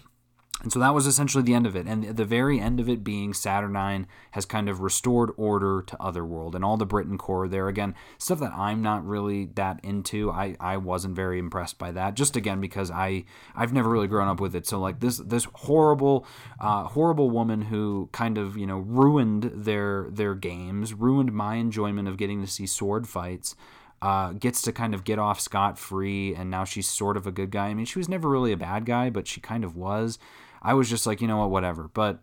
and 0.63 0.73
so 0.73 0.81
that 0.81 0.93
was 0.93 1.07
essentially 1.07 1.45
the 1.45 1.55
end 1.55 1.67
of 1.67 1.77
it. 1.77 1.87
And 1.87 2.17
the 2.17 2.25
very 2.25 2.59
end 2.59 2.81
of 2.81 2.89
it 2.89 3.05
being 3.05 3.33
Saturnyne 3.33 4.07
has 4.33 4.45
kind 4.45 4.69
of 4.69 4.81
restored 4.81 5.31
order 5.37 5.83
to 5.83 6.03
Otherworld 6.03 6.57
and 6.57 6.65
all 6.65 6.77
the 6.77 6.85
Britain 6.85 7.17
Corps 7.17 7.47
there. 7.47 7.69
Again, 7.69 7.95
stuff 8.19 8.41
that 8.41 8.53
I'm 8.53 8.83
not 8.83 9.07
really 9.07 9.47
that 9.55 9.79
into. 9.85 10.33
I, 10.33 10.57
I 10.59 10.77
wasn't 10.77 11.15
very 11.15 11.39
impressed 11.39 11.79
by 11.79 11.93
that. 11.93 12.15
Just 12.15 12.35
again 12.35 12.61
because 12.61 12.91
I 12.91 13.25
I've 13.55 13.73
never 13.73 13.89
really 13.89 14.09
grown 14.09 14.27
up 14.27 14.41
with 14.41 14.57
it. 14.57 14.67
So 14.67 14.81
like 14.81 14.99
this 14.99 15.19
this 15.19 15.47
horrible 15.55 16.27
uh, 16.59 16.85
horrible 16.85 17.31
woman 17.31 17.63
who 17.63 18.09
kind 18.11 18.37
of 18.37 18.57
you 18.57 18.67
know 18.67 18.79
ruined 18.79 19.53
their 19.55 20.09
their 20.11 20.35
games, 20.35 20.93
ruined 20.93 21.33
my 21.33 21.55
enjoyment 21.55 22.09
of 22.09 22.17
getting 22.17 22.41
to 22.41 22.49
see 22.49 22.67
sword 22.67 23.07
fights 23.07 23.55
uh, 24.01 24.33
gets 24.33 24.63
to 24.63 24.73
kind 24.73 24.95
of 24.95 25.05
get 25.05 25.19
off 25.19 25.41
scot 25.41 25.79
free, 25.79 26.35
and 26.35 26.51
now 26.51 26.65
she's 26.65 26.89
sort 26.89 27.17
of 27.17 27.27
a 27.27 27.33
good 27.33 27.51
guy. 27.51 27.67
I 27.67 27.75
mean, 27.75 27.87
she 27.87 27.99
was 27.99 28.09
never 28.09 28.29
really 28.29 28.53
a 28.53 28.57
bad 28.57 28.87
guy, 28.87 29.11
but 29.11 29.27
she 29.27 29.41
kind 29.41 29.65
of 29.65 29.77
was. 29.77 30.19
I 30.63 30.75
was 30.75 30.89
just 30.89 31.07
like, 31.07 31.21
you 31.21 31.29
know 31.29 31.39
what, 31.39 31.51
whatever. 31.51 31.89
But 31.93 32.21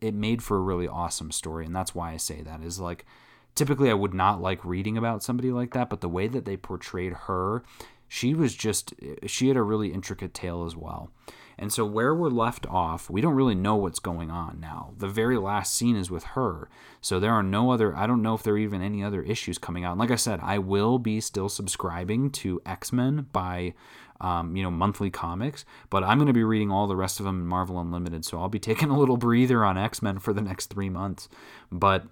it 0.00 0.14
made 0.14 0.42
for 0.42 0.56
a 0.56 0.60
really 0.60 0.88
awesome 0.88 1.30
story, 1.30 1.64
and 1.66 1.74
that's 1.74 1.94
why 1.94 2.12
I 2.12 2.16
say 2.16 2.42
that 2.42 2.62
is 2.62 2.78
like 2.78 3.06
typically 3.54 3.90
I 3.90 3.94
would 3.94 4.14
not 4.14 4.40
like 4.40 4.64
reading 4.64 4.96
about 4.96 5.22
somebody 5.22 5.50
like 5.50 5.72
that, 5.72 5.90
but 5.90 6.00
the 6.00 6.08
way 6.08 6.28
that 6.28 6.44
they 6.44 6.56
portrayed 6.56 7.12
her, 7.12 7.64
she 8.06 8.34
was 8.34 8.54
just 8.54 8.94
eh, 9.02 9.26
she 9.26 9.48
had 9.48 9.56
a 9.56 9.62
really 9.62 9.92
intricate 9.92 10.34
tale 10.34 10.64
as 10.64 10.76
well. 10.76 11.10
And 11.58 11.72
so, 11.72 11.86
where 11.86 12.14
we're 12.14 12.28
left 12.28 12.66
off, 12.66 13.08
we 13.08 13.20
don't 13.20 13.34
really 13.34 13.54
know 13.54 13.76
what's 13.76 13.98
going 13.98 14.30
on 14.30 14.60
now. 14.60 14.92
The 14.98 15.08
very 15.08 15.38
last 15.38 15.74
scene 15.74 15.96
is 15.96 16.10
with 16.10 16.24
her. 16.24 16.68
So, 17.00 17.18
there 17.18 17.32
are 17.32 17.42
no 17.42 17.70
other, 17.70 17.96
I 17.96 18.06
don't 18.06 18.22
know 18.22 18.34
if 18.34 18.42
there 18.42 18.54
are 18.54 18.58
even 18.58 18.82
any 18.82 19.02
other 19.02 19.22
issues 19.22 19.56
coming 19.56 19.84
out. 19.84 19.92
And 19.92 20.00
like 20.00 20.10
I 20.10 20.16
said, 20.16 20.40
I 20.42 20.58
will 20.58 20.98
be 20.98 21.20
still 21.20 21.48
subscribing 21.48 22.30
to 22.32 22.60
X 22.66 22.92
Men 22.92 23.28
by, 23.32 23.72
um, 24.20 24.54
you 24.54 24.62
know, 24.62 24.70
monthly 24.70 25.10
comics, 25.10 25.64
but 25.88 26.04
I'm 26.04 26.18
going 26.18 26.26
to 26.26 26.34
be 26.34 26.44
reading 26.44 26.70
all 26.70 26.86
the 26.86 26.96
rest 26.96 27.20
of 27.20 27.24
them 27.24 27.40
in 27.40 27.46
Marvel 27.46 27.80
Unlimited. 27.80 28.26
So, 28.26 28.38
I'll 28.38 28.48
be 28.50 28.58
taking 28.58 28.90
a 28.90 28.98
little 28.98 29.16
breather 29.16 29.64
on 29.64 29.78
X 29.78 30.02
Men 30.02 30.18
for 30.18 30.34
the 30.34 30.42
next 30.42 30.66
three 30.66 30.90
months. 30.90 31.28
But 31.72 32.04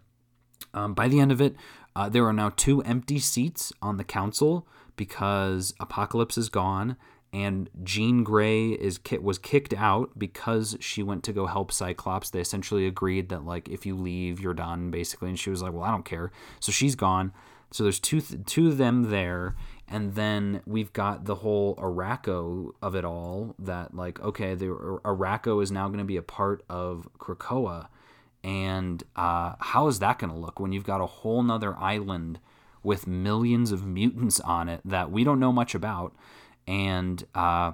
um, 0.72 0.94
by 0.94 1.08
the 1.08 1.20
end 1.20 1.32
of 1.32 1.42
it, 1.42 1.54
uh, 1.94 2.08
there 2.08 2.26
are 2.26 2.32
now 2.32 2.50
two 2.56 2.82
empty 2.82 3.18
seats 3.18 3.72
on 3.82 3.98
the 3.98 4.04
council 4.04 4.66
because 4.96 5.74
Apocalypse 5.80 6.38
is 6.38 6.48
gone 6.48 6.96
and 7.34 7.68
Jean 7.82 8.22
Grey 8.22 8.68
is 8.68 9.00
was 9.20 9.38
kicked 9.38 9.74
out 9.74 10.16
because 10.16 10.76
she 10.78 11.02
went 11.02 11.24
to 11.24 11.32
go 11.32 11.46
help 11.46 11.72
Cyclops. 11.72 12.30
They 12.30 12.38
essentially 12.38 12.86
agreed 12.86 13.28
that 13.30 13.44
like 13.44 13.68
if 13.68 13.84
you 13.84 13.96
leave, 13.96 14.38
you're 14.38 14.54
done 14.54 14.92
basically, 14.92 15.30
and 15.30 15.38
she 15.38 15.50
was 15.50 15.60
like, 15.60 15.72
"Well, 15.72 15.82
I 15.82 15.90
don't 15.90 16.04
care." 16.04 16.30
So 16.60 16.70
she's 16.70 16.94
gone. 16.94 17.32
So 17.72 17.82
there's 17.82 17.98
two 17.98 18.20
th- 18.20 18.46
two 18.46 18.68
of 18.68 18.78
them 18.78 19.10
there, 19.10 19.56
and 19.88 20.14
then 20.14 20.62
we've 20.64 20.92
got 20.92 21.24
the 21.24 21.34
whole 21.34 21.74
Arakko 21.74 22.70
of 22.80 22.94
it 22.94 23.04
all. 23.04 23.56
That 23.58 23.96
like 23.96 24.20
okay, 24.20 24.54
the 24.54 24.66
Arakko 24.66 25.60
is 25.60 25.72
now 25.72 25.88
going 25.88 25.98
to 25.98 26.04
be 26.04 26.16
a 26.16 26.22
part 26.22 26.62
of 26.70 27.08
Krakoa, 27.18 27.88
and 28.44 29.02
uh, 29.16 29.54
how 29.58 29.88
is 29.88 29.98
that 29.98 30.20
going 30.20 30.32
to 30.32 30.38
look 30.38 30.60
when 30.60 30.70
you've 30.70 30.84
got 30.84 31.00
a 31.00 31.06
whole 31.06 31.42
nother 31.42 31.76
island 31.78 32.38
with 32.84 33.08
millions 33.08 33.72
of 33.72 33.84
mutants 33.84 34.38
on 34.38 34.68
it 34.68 34.82
that 34.84 35.10
we 35.10 35.24
don't 35.24 35.40
know 35.40 35.52
much 35.52 35.74
about? 35.74 36.14
And 36.66 37.22
uh, 37.34 37.72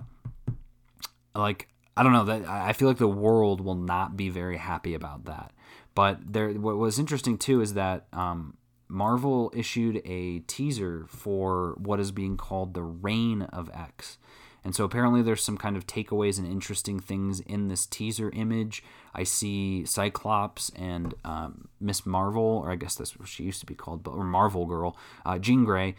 like 1.35 1.69
I 1.97 2.03
don't 2.03 2.13
know 2.13 2.25
that 2.25 2.49
I 2.49 2.73
feel 2.73 2.89
like 2.89 2.99
the 2.99 3.09
world 3.09 3.61
will 3.61 3.75
not 3.75 4.17
be 4.17 4.29
very 4.29 4.57
happy 4.57 4.95
about 4.95 5.25
that. 5.25 5.53
But 5.95 6.33
there, 6.33 6.51
what 6.51 6.77
was 6.77 6.99
interesting 6.99 7.37
too 7.37 7.61
is 7.61 7.75
that 7.75 8.07
um, 8.13 8.57
Marvel 8.89 9.53
issued 9.55 10.01
a 10.05 10.41
teaser 10.41 11.05
for 11.09 11.75
what 11.79 12.01
is 12.01 12.11
being 12.11 12.37
called 12.37 12.75
the 12.75 12.83
Reign 12.83 13.43
of 13.43 13.71
X. 13.75 14.19
And 14.63 14.75
so 14.75 14.85
apparently 14.85 15.23
there's 15.23 15.43
some 15.43 15.57
kind 15.57 15.77
of 15.77 15.87
takeaways 15.87 16.39
and 16.39 16.47
interesting 16.47 17.01
things 17.01 17.41
in 17.41 17.69
this 17.69 17.87
teaser 17.87 18.31
image. 18.35 18.83
I 19.15 19.23
see 19.23 19.87
Cyclops 19.87 20.71
and 20.77 21.15
um, 21.25 21.69
Miss 21.81 22.05
Marvel, 22.05 22.63
or 22.65 22.71
I 22.71 22.77
guess 22.77 22.95
that's 22.95 23.19
what 23.19 23.29
she 23.29 23.45
used 23.45 23.61
to 23.61 23.67
be 23.67 23.75
called, 23.75 24.03
but 24.03 24.13
or 24.13 24.25
Marvel 24.25 24.67
Girl, 24.67 24.97
uh, 25.25 25.39
Jean 25.39 25.65
Grey, 25.65 25.95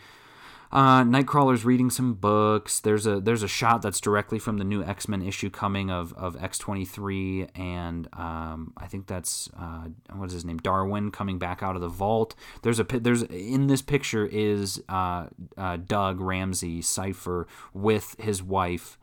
uh, 0.71 1.03
Nightcrawler's 1.03 1.65
reading 1.65 1.89
some 1.89 2.13
books. 2.13 2.79
There's 2.79 3.05
a 3.05 3.19
there's 3.19 3.43
a 3.43 3.47
shot 3.47 3.81
that's 3.81 3.99
directly 3.99 4.39
from 4.39 4.57
the 4.57 4.63
new 4.63 4.83
X 4.83 5.07
Men 5.07 5.21
issue 5.21 5.49
coming 5.49 5.91
of 5.91 6.13
of 6.13 6.41
X 6.41 6.57
twenty 6.57 6.85
three, 6.85 7.47
and 7.55 8.07
um, 8.13 8.73
I 8.77 8.87
think 8.87 9.07
that's 9.07 9.49
uh, 9.59 9.87
what 10.13 10.27
is 10.27 10.33
his 10.33 10.45
name 10.45 10.57
Darwin 10.57 11.11
coming 11.11 11.37
back 11.39 11.61
out 11.61 11.75
of 11.75 11.81
the 11.81 11.89
vault. 11.89 12.35
There's 12.61 12.79
a 12.79 12.83
there's 12.83 13.23
in 13.23 13.67
this 13.67 13.81
picture 13.81 14.25
is 14.25 14.81
uh, 14.87 15.27
uh 15.57 15.77
Doug 15.77 16.21
Ramsey 16.21 16.81
Cypher 16.81 17.47
with 17.73 18.15
his 18.19 18.41
wife 18.41 18.97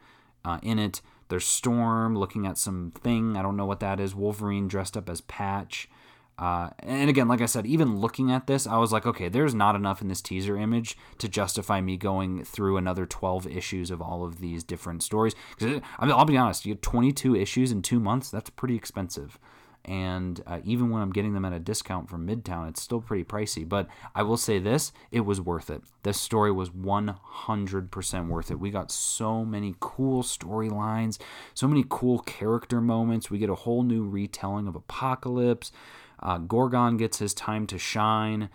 uh, 0.45 0.59
in 0.63 0.79
it. 0.79 1.03
There's 1.29 1.47
Storm 1.47 2.17
looking 2.17 2.47
at 2.47 2.57
some 2.57 2.93
thing. 3.03 3.37
I 3.37 3.43
don't 3.43 3.57
know 3.57 3.67
what 3.67 3.81
that 3.81 4.01
is. 4.01 4.15
Wolverine 4.15 4.69
dressed 4.69 4.97
up 4.97 5.11
as 5.11 5.21
Patch. 5.21 5.89
Uh, 6.39 6.71
and 6.79 7.11
again, 7.11 7.27
like 7.27 7.41
I 7.41 7.47
said, 7.47 7.67
even 7.67 7.99
looking 7.99 8.31
at 8.31 8.47
this, 8.47 8.67
I 8.67 8.79
was 8.79 8.93
like, 8.93 9.05
okay, 9.05 9.29
there's 9.29 9.55
not 9.55 9.75
enough 9.75 10.01
in 10.01 10.09
this 10.09 10.23
teaser 10.23 10.57
image 10.57 10.97
to 11.19 11.29
justify 11.29 11.81
me 11.81 11.97
going 11.97 12.45
through 12.45 12.77
another 12.77 13.07
12 13.07 13.49
issues 13.49 13.91
of 13.91 14.01
all 14.01 14.25
of 14.25 14.39
these 14.39 14.63
different 14.63 15.03
stories. 15.03 15.35
Because 15.59 15.81
I 15.99 16.07
mean, 16.07 16.15
I'll 16.15 16.25
be 16.25 16.37
honest, 16.37 16.65
you 16.65 16.75
have 16.75 16.81
22 16.81 17.35
issues 17.35 17.73
in 17.73 17.83
two 17.83 17.99
months. 17.99 18.31
That's 18.31 18.51
pretty 18.51 18.77
expensive. 18.77 19.39
And 19.85 20.43
uh, 20.47 20.61
even 20.65 20.91
when 20.91 21.01
I'm 21.01 21.13
getting 21.13 21.33
them 21.33 21.45
at 21.45 21.53
a 21.53 21.59
discount 21.59 22.11
from 22.11 22.27
Midtown, 22.27 22.69
it's 22.69 22.83
still 22.83 23.01
pretty 23.01 23.25
pricey. 23.25 23.67
But 23.67 23.89
I 24.15 24.23
will 24.23 24.37
say 24.37 24.59
this 24.59 24.93
it 25.11 25.21
was 25.21 25.41
worth 25.41 25.71
it. 25.71 25.83
This 26.03 26.21
story 26.21 26.53
was 26.53 26.71
100% 26.71 28.29
worth 28.29 28.51
it. 28.51 28.61
We 28.61 28.71
got 28.71 28.93
so 28.93 29.45
many 29.45 29.75
cool 29.81 30.23
storylines, 30.23 31.19
so 31.55 31.67
many 31.67 31.85
cool 31.89 32.19
character 32.21 32.81
moments. 32.81 33.31
We 33.31 33.39
get 33.39 33.51
a 33.51 33.55
whole 33.55 33.83
new 33.83 34.05
retelling 34.05 34.69
of 34.69 34.77
Apocalypse. 34.77 35.73
Uh, 36.21 36.39
Gorgon 36.39 36.97
gets 36.97 37.19
his 37.19 37.35
time 37.35 37.67
to 37.69 37.79
shine, 37.79 38.49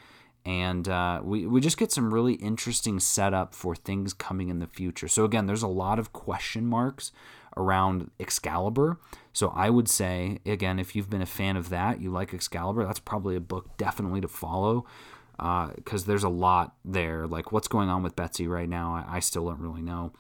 and 0.46 0.88
uh, 0.90 1.22
we, 1.24 1.46
we 1.48 1.62
just 1.62 1.78
get 1.78 1.92
some 1.92 2.14
really 2.14 2.34
interesting 2.34 3.00
setup 3.00 3.56
for 3.56 3.76
things 3.76 4.14
coming 4.14 4.50
in 4.50 4.60
the 4.60 4.68
future. 4.68 5.08
So, 5.08 5.24
again, 5.24 5.46
there's 5.46 5.64
a 5.64 5.68
lot 5.68 6.00
of 6.00 6.12
question 6.14 6.66
marks 6.66 7.12
around 7.56 8.12
Excalibur. 8.20 9.00
So, 9.32 9.54
I 9.56 9.70
would 9.70 9.88
say, 9.88 10.40
again, 10.46 10.80
if 10.80 10.96
you've 10.96 11.10
been 11.10 11.22
a 11.22 11.28
fan 11.28 11.56
of 11.56 11.70
that, 11.70 12.02
you 12.02 12.12
like 12.12 12.34
Excalibur, 12.34 12.86
that's 12.86 13.00
probably 13.00 13.36
a 13.36 13.42
book 13.42 13.78
definitely 13.78 14.22
to 14.22 14.28
follow 14.28 14.86
because 15.38 16.04
uh, 16.04 16.08
there's 16.08 16.24
a 16.24 16.30
lot 16.30 16.76
there. 16.84 17.26
Like, 17.26 17.52
what's 17.52 17.68
going 17.68 17.90
on 17.90 18.04
with 18.04 18.16
Betsy 18.16 18.48
right 18.48 18.70
now, 18.70 18.94
I, 18.94 19.18
I 19.18 19.20
still 19.20 19.46
don't 19.46 19.60
really 19.60 19.82
know. 19.82 20.12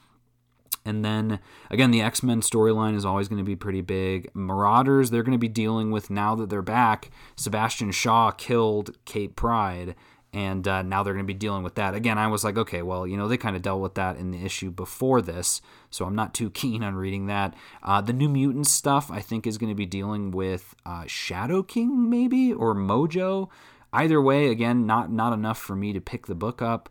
And 0.85 1.03
then 1.03 1.39
again, 1.69 1.91
the 1.91 2.01
X 2.01 2.23
Men 2.23 2.41
storyline 2.41 2.95
is 2.95 3.05
always 3.05 3.27
going 3.27 3.39
to 3.39 3.45
be 3.45 3.55
pretty 3.55 3.81
big. 3.81 4.29
Marauders, 4.33 5.09
they're 5.09 5.23
going 5.23 5.33
to 5.33 5.37
be 5.37 5.47
dealing 5.47 5.91
with 5.91 6.09
now 6.09 6.35
that 6.35 6.49
they're 6.49 6.61
back. 6.61 7.09
Sebastian 7.35 7.91
Shaw 7.91 8.31
killed 8.31 8.97
Kate 9.05 9.35
Pryde, 9.35 9.95
and 10.33 10.67
uh, 10.67 10.81
now 10.81 11.03
they're 11.03 11.13
going 11.13 11.25
to 11.25 11.33
be 11.33 11.37
dealing 11.37 11.63
with 11.63 11.75
that. 11.75 11.95
Again, 11.95 12.17
I 12.17 12.27
was 12.27 12.43
like, 12.43 12.57
okay, 12.57 12.81
well, 12.81 13.07
you 13.07 13.15
know, 13.15 13.27
they 13.27 13.37
kind 13.37 13.55
of 13.55 13.61
dealt 13.61 13.81
with 13.81 13.95
that 13.95 14.17
in 14.17 14.31
the 14.31 14.43
issue 14.43 14.71
before 14.71 15.21
this, 15.21 15.61
so 15.89 16.05
I'm 16.05 16.15
not 16.15 16.33
too 16.33 16.49
keen 16.51 16.83
on 16.83 16.95
reading 16.95 17.27
that. 17.27 17.55
Uh, 17.81 18.01
the 18.01 18.13
New 18.13 18.29
Mutants 18.29 18.71
stuff, 18.71 19.09
I 19.09 19.21
think, 19.21 19.47
is 19.47 19.57
going 19.57 19.71
to 19.71 19.75
be 19.75 19.85
dealing 19.85 20.31
with 20.31 20.75
uh, 20.85 21.05
Shadow 21.07 21.63
King, 21.63 22.09
maybe, 22.09 22.51
or 22.51 22.75
Mojo. 22.75 23.49
Either 23.93 24.19
way, 24.19 24.49
again, 24.49 24.87
not 24.87 25.11
not 25.11 25.33
enough 25.33 25.59
for 25.59 25.75
me 25.75 25.93
to 25.93 26.01
pick 26.01 26.25
the 26.25 26.33
book 26.33 26.63
up 26.63 26.89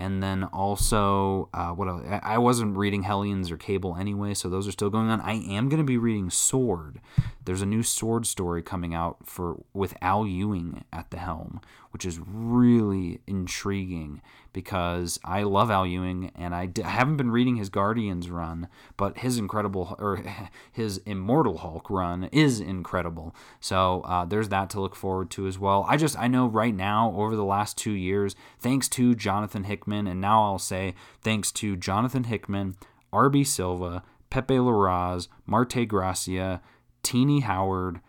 and 0.00 0.22
then 0.22 0.44
also 0.44 1.48
uh, 1.52 1.68
what 1.68 1.88
else? 1.88 2.02
I 2.22 2.38
wasn't 2.38 2.76
reading 2.76 3.02
Hellions 3.02 3.50
or 3.50 3.56
Cable 3.56 3.96
anyway, 3.96 4.34
so 4.34 4.48
those 4.48 4.66
are 4.66 4.72
still 4.72 4.90
going 4.90 5.10
on. 5.10 5.20
I 5.20 5.34
am 5.34 5.68
going 5.68 5.78
to 5.78 5.84
be 5.84 5.98
reading 5.98 6.30
Sword. 6.30 7.00
There's 7.44 7.62
a 7.62 7.66
new 7.66 7.82
Sword 7.82 8.26
story 8.26 8.62
coming 8.62 8.94
out 8.94 9.18
for 9.24 9.62
with 9.74 9.94
Al 10.00 10.26
Ewing 10.26 10.84
at 10.92 11.10
the 11.10 11.18
helm, 11.18 11.60
which 11.90 12.04
is 12.04 12.20
really 12.24 13.20
intriguing 13.26 14.22
because 14.52 15.18
I 15.24 15.42
love 15.42 15.70
Al 15.70 15.86
Ewing 15.86 16.30
and 16.34 16.54
I 16.54 16.66
d- 16.66 16.82
I 16.82 16.88
haven't 16.88 17.16
been 17.16 17.30
reading 17.30 17.56
his 17.56 17.68
Guardians 17.68 18.30
run, 18.30 18.68
but 18.96 19.18
his 19.18 19.38
incredible 19.38 19.96
or 19.98 20.22
his 20.72 20.98
Immortal 20.98 21.58
Hulk 21.58 21.90
run 21.90 22.28
is 22.32 22.60
incredible. 22.60 23.34
So 23.60 24.02
uh, 24.02 24.24
there's 24.24 24.48
that 24.48 24.70
to 24.70 24.80
look 24.80 24.96
forward 24.96 25.30
to 25.32 25.46
as 25.46 25.58
well. 25.58 25.84
I 25.88 25.96
just 25.96 26.18
I 26.18 26.28
know 26.28 26.46
right 26.46 26.74
now 26.74 27.14
over 27.16 27.36
the 27.36 27.44
last 27.44 27.76
two 27.76 27.92
years, 27.92 28.34
thanks 28.58 28.88
to 28.90 29.14
Jonathan 29.14 29.64
Hickman, 29.64 30.06
and 30.06 30.20
now 30.20 30.44
I'll 30.44 30.58
say 30.58 30.94
thanks 31.22 31.52
to 31.52 31.76
Jonathan 31.76 32.24
Hickman, 32.24 32.76
R.B. 33.12 33.44
Silva, 33.44 34.02
Pepe 34.30 34.54
Larraz, 34.54 35.28
Marte 35.46 35.86
Gracia, 35.86 36.60
Tini 37.02 37.40
Howard. 37.40 38.00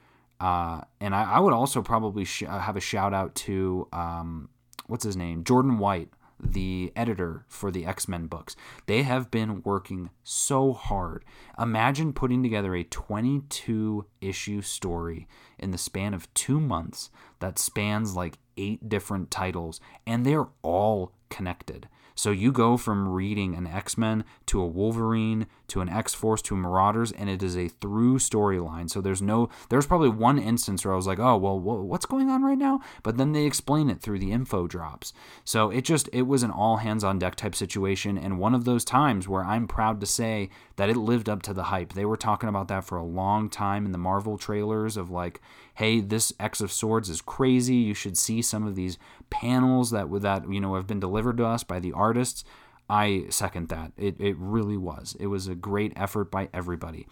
Uh, 0.42 0.82
and 1.00 1.14
I, 1.14 1.34
I, 1.34 1.40
would 1.40 1.54
also 1.54 1.84
probably 1.84 2.26
sh- 2.26 2.46
have 2.50 2.76
a 2.76 2.82
shout 2.82 3.14
out 3.14 3.36
to 3.36 3.88
um, 3.94 4.50
what's 4.88 5.04
his 5.04 5.16
name, 5.16 5.44
Jordan 5.44 5.78
White, 5.78 6.10
the 6.40 6.92
editor 6.96 7.46
for 7.48 7.70
the 7.70 7.86
X 7.86 8.08
Men 8.08 8.26
books. 8.26 8.56
They 8.88 9.04
have 9.04 9.30
been 9.30 9.62
working 9.62 10.10
so 10.24 10.74
hard. 10.74 11.24
Imagine 11.60 12.12
putting 12.12 12.42
together 12.42 12.76
a 12.76 12.84
22 12.84 14.08
issue 14.20 14.64
story 14.64 15.28
in 15.60 15.70
the 15.70 15.78
span 15.78 16.16
of 16.16 16.34
two 16.34 16.60
months 16.60 17.12
that 17.40 17.60
spans 17.60 18.16
like 18.16 18.40
eight 18.58 18.90
different 18.90 19.30
titles, 19.30 19.80
and 20.08 20.26
they're 20.26 20.48
all 20.64 21.12
connected. 21.30 21.88
So 22.22 22.30
you 22.30 22.52
go 22.52 22.78
from 22.78 23.08
reading 23.08 23.56
an 23.56 23.66
X 23.66 23.98
Men 23.98 24.26
to 24.46 24.62
a 24.62 24.68
Wolverine 24.68 25.48
to 25.70 25.82
an 25.82 25.90
X 25.90 26.14
Force 26.14 26.44
to 26.44 26.56
Marauders, 26.56 27.12
and 27.12 27.32
it 27.32 27.42
is 27.42 27.58
a 27.58 27.68
through 27.68 28.20
storyline. 28.20 28.92
So 28.92 29.02
there's 29.02 29.24
no, 29.24 29.50
there's 29.70 29.88
probably 29.88 30.10
one 30.10 30.38
instance 30.38 30.86
where 30.86 30.94
I 30.94 30.98
was 30.98 31.08
like, 31.08 31.18
oh, 31.18 31.36
well, 31.38 31.60
what's 31.60 32.06
going 32.06 32.30
on 32.30 32.44
right 32.44 32.60
now? 32.60 32.82
But 33.02 33.18
then 33.18 33.32
they 33.32 33.46
explain 33.46 33.90
it 33.90 34.02
through 34.02 34.20
the 34.20 34.32
info 34.32 34.68
drops. 34.68 35.14
So 35.46 35.72
it 35.72 35.82
just, 35.84 36.10
it 36.14 36.28
was 36.28 36.44
an 36.44 36.52
all 36.52 36.78
hands 36.78 37.04
on 37.04 37.18
deck 37.18 37.38
type 37.38 37.56
situation. 37.56 38.20
And 38.20 38.38
one 38.38 38.54
of 38.54 38.66
those 38.66 38.86
times 38.86 39.28
where 39.28 39.44
I'm 39.44 39.68
proud 39.68 40.00
to 40.02 40.06
say 40.06 40.52
that 40.76 40.92
it 40.92 40.98
lived 40.98 41.28
up 41.28 41.42
to 41.44 41.56
the 41.56 41.64
hype. 41.64 41.94
They 41.94 42.06
were 42.06 42.18
talking 42.18 42.50
about 42.50 42.68
that 42.68 42.84
for 42.84 43.00
a 43.00 43.04
long 43.04 43.50
time 43.50 43.84
in 43.84 43.94
the 43.94 43.98
Marvel 43.98 44.38
trailers 44.38 44.96
of 44.96 45.10
like, 45.10 45.42
hey, 45.74 46.02
this 46.02 46.34
X 46.40 46.62
of 46.62 46.72
Swords 46.72 47.10
is 47.10 47.22
crazy. 47.22 47.78
You 47.78 47.96
should 47.96 48.18
see 48.18 48.44
some 48.44 48.68
of 48.68 48.76
these 48.76 49.00
panels 49.32 49.90
that 49.92 50.08
that 50.22 50.52
you 50.52 50.60
know 50.60 50.76
have 50.76 50.86
been 50.86 51.00
delivered 51.00 51.38
to 51.38 51.46
us 51.46 51.64
by 51.64 51.80
the 51.80 51.94
artists. 51.94 52.44
I 52.90 53.26
second 53.30 53.70
that. 53.70 53.94
It 53.98 54.20
it 54.20 54.36
really 54.38 54.78
was. 54.78 55.16
It 55.20 55.28
was 55.28 55.48
a 55.48 55.56
great 55.56 55.94
effort 55.96 56.30
by 56.30 56.50
everybody. 56.54 57.08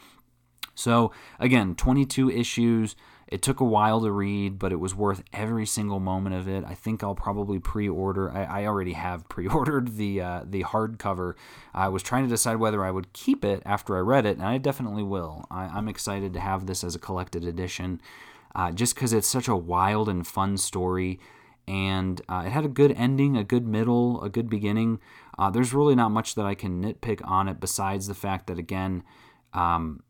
So 0.75 1.11
again, 1.39 1.75
22 1.75 2.29
issues. 2.29 2.95
It 3.27 3.43
took 3.43 3.59
a 3.59 3.65
while 3.65 4.01
to 4.01 4.11
read, 4.11 4.57
but 4.57 4.71
it 4.71 4.77
was 4.77 4.95
worth 4.95 5.23
every 5.33 5.65
single 5.65 5.99
moment 5.99 6.35
of 6.35 6.47
it. 6.47 6.63
I 6.65 6.73
think 6.73 7.03
I'll 7.03 7.13
probably 7.13 7.59
pre-order. 7.59 8.31
I, 8.31 8.61
I 8.61 8.65
already 8.65 8.93
have 8.93 9.29
pre-ordered 9.29 9.97
the 9.97 10.21
uh, 10.21 10.41
the 10.45 10.63
hardcover. 10.63 11.33
I 11.73 11.89
was 11.89 12.03
trying 12.03 12.23
to 12.23 12.29
decide 12.29 12.57
whether 12.57 12.83
I 12.83 12.91
would 12.91 13.13
keep 13.13 13.43
it 13.43 13.61
after 13.65 13.97
I 13.97 13.99
read 13.99 14.25
it, 14.25 14.37
and 14.37 14.45
I 14.45 14.57
definitely 14.57 15.03
will. 15.03 15.45
I, 15.51 15.65
I'm 15.65 15.87
excited 15.87 16.33
to 16.33 16.39
have 16.39 16.65
this 16.65 16.83
as 16.83 16.95
a 16.95 16.99
collected 16.99 17.43
edition 17.45 18.01
uh, 18.55 18.71
just 18.71 18.95
because 18.95 19.13
it's 19.13 19.27
such 19.27 19.47
a 19.47 19.55
wild 19.55 20.09
and 20.09 20.25
fun 20.25 20.57
story. 20.57 21.19
And 21.69 22.19
uh, 22.27 22.43
it 22.47 22.49
had 22.49 22.65
a 22.65 22.67
good 22.67 22.91
ending, 22.93 23.37
a 23.37 23.43
good 23.43 23.67
middle, 23.67 24.23
a 24.23 24.29
good 24.29 24.49
beginning. 24.49 24.99
Uh, 25.37 25.51
there's 25.51 25.71
really 25.71 25.93
not 25.93 26.09
much 26.09 26.33
that 26.33 26.45
I 26.45 26.55
can 26.55 26.83
nitpick 26.83 27.21
on 27.23 27.47
it 27.47 27.59
besides 27.59 28.07
the 28.07 28.15
fact 28.15 28.47
that, 28.47 28.57
again, 28.57 29.03
um, 29.53 30.01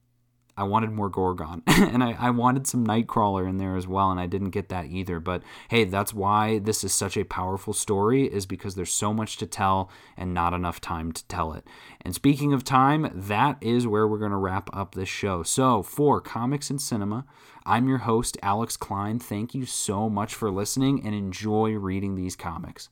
I 0.60 0.64
wanted 0.64 0.92
more 0.92 1.08
Gorgon, 1.08 1.64
and 1.68 2.04
I, 2.04 2.18
I, 2.20 2.32
wanted 2.32 2.68
some 2.68 2.86
Nightcrawler 2.86 3.48
in 3.48 3.60
there 3.60 3.78
as 3.78 3.88
well, 3.88 4.12
and 4.12 4.20
I 4.20 4.28
didn't 4.28 4.50
get 4.50 4.68
that 4.68 4.88
either. 4.88 5.22
But 5.22 5.42
hey, 5.70 5.86
that's 5.86 6.14
why 6.14 6.60
this 6.60 6.84
is 6.84 6.94
such 6.94 7.16
a 7.16 7.24
powerful 7.24 7.72
story, 7.72 8.26
is 8.26 8.46
because 8.46 8.76
there's 8.76 8.92
so 8.92 9.14
much 9.14 9.38
to 9.38 9.46
tell 9.46 9.90
and 10.18 10.34
not 10.34 10.54
enough 10.54 10.82
time 10.82 11.14
to 11.14 11.26
tell 11.28 11.54
it. 11.54 11.66
And 12.02 12.14
speaking 12.14 12.52
of 12.52 12.66
time, 12.66 13.10
that 13.16 13.56
is 13.62 13.88
where 13.88 14.06
we're 14.06 14.18
going 14.18 14.32
to 14.32 14.38
wrap 14.38 14.70
up 14.74 14.96
this 14.96 15.08
show. 15.08 15.44
So 15.44 15.82
for 15.82 16.20
Comics 16.20 16.70
and 16.70 16.82
Cinema, 16.82 17.26
I'm 17.66 17.88
your 17.88 18.00
host, 18.00 18.38
Alex 18.44 18.76
Klein. 18.76 19.18
Thank 19.18 19.56
you 19.56 19.66
so 19.66 20.10
much 20.10 20.36
for 20.36 20.52
listening 20.52 21.06
and 21.06 21.16
enjoy 21.16 21.72
reading 21.72 22.16
these 22.16 22.36
comics. 22.36 22.90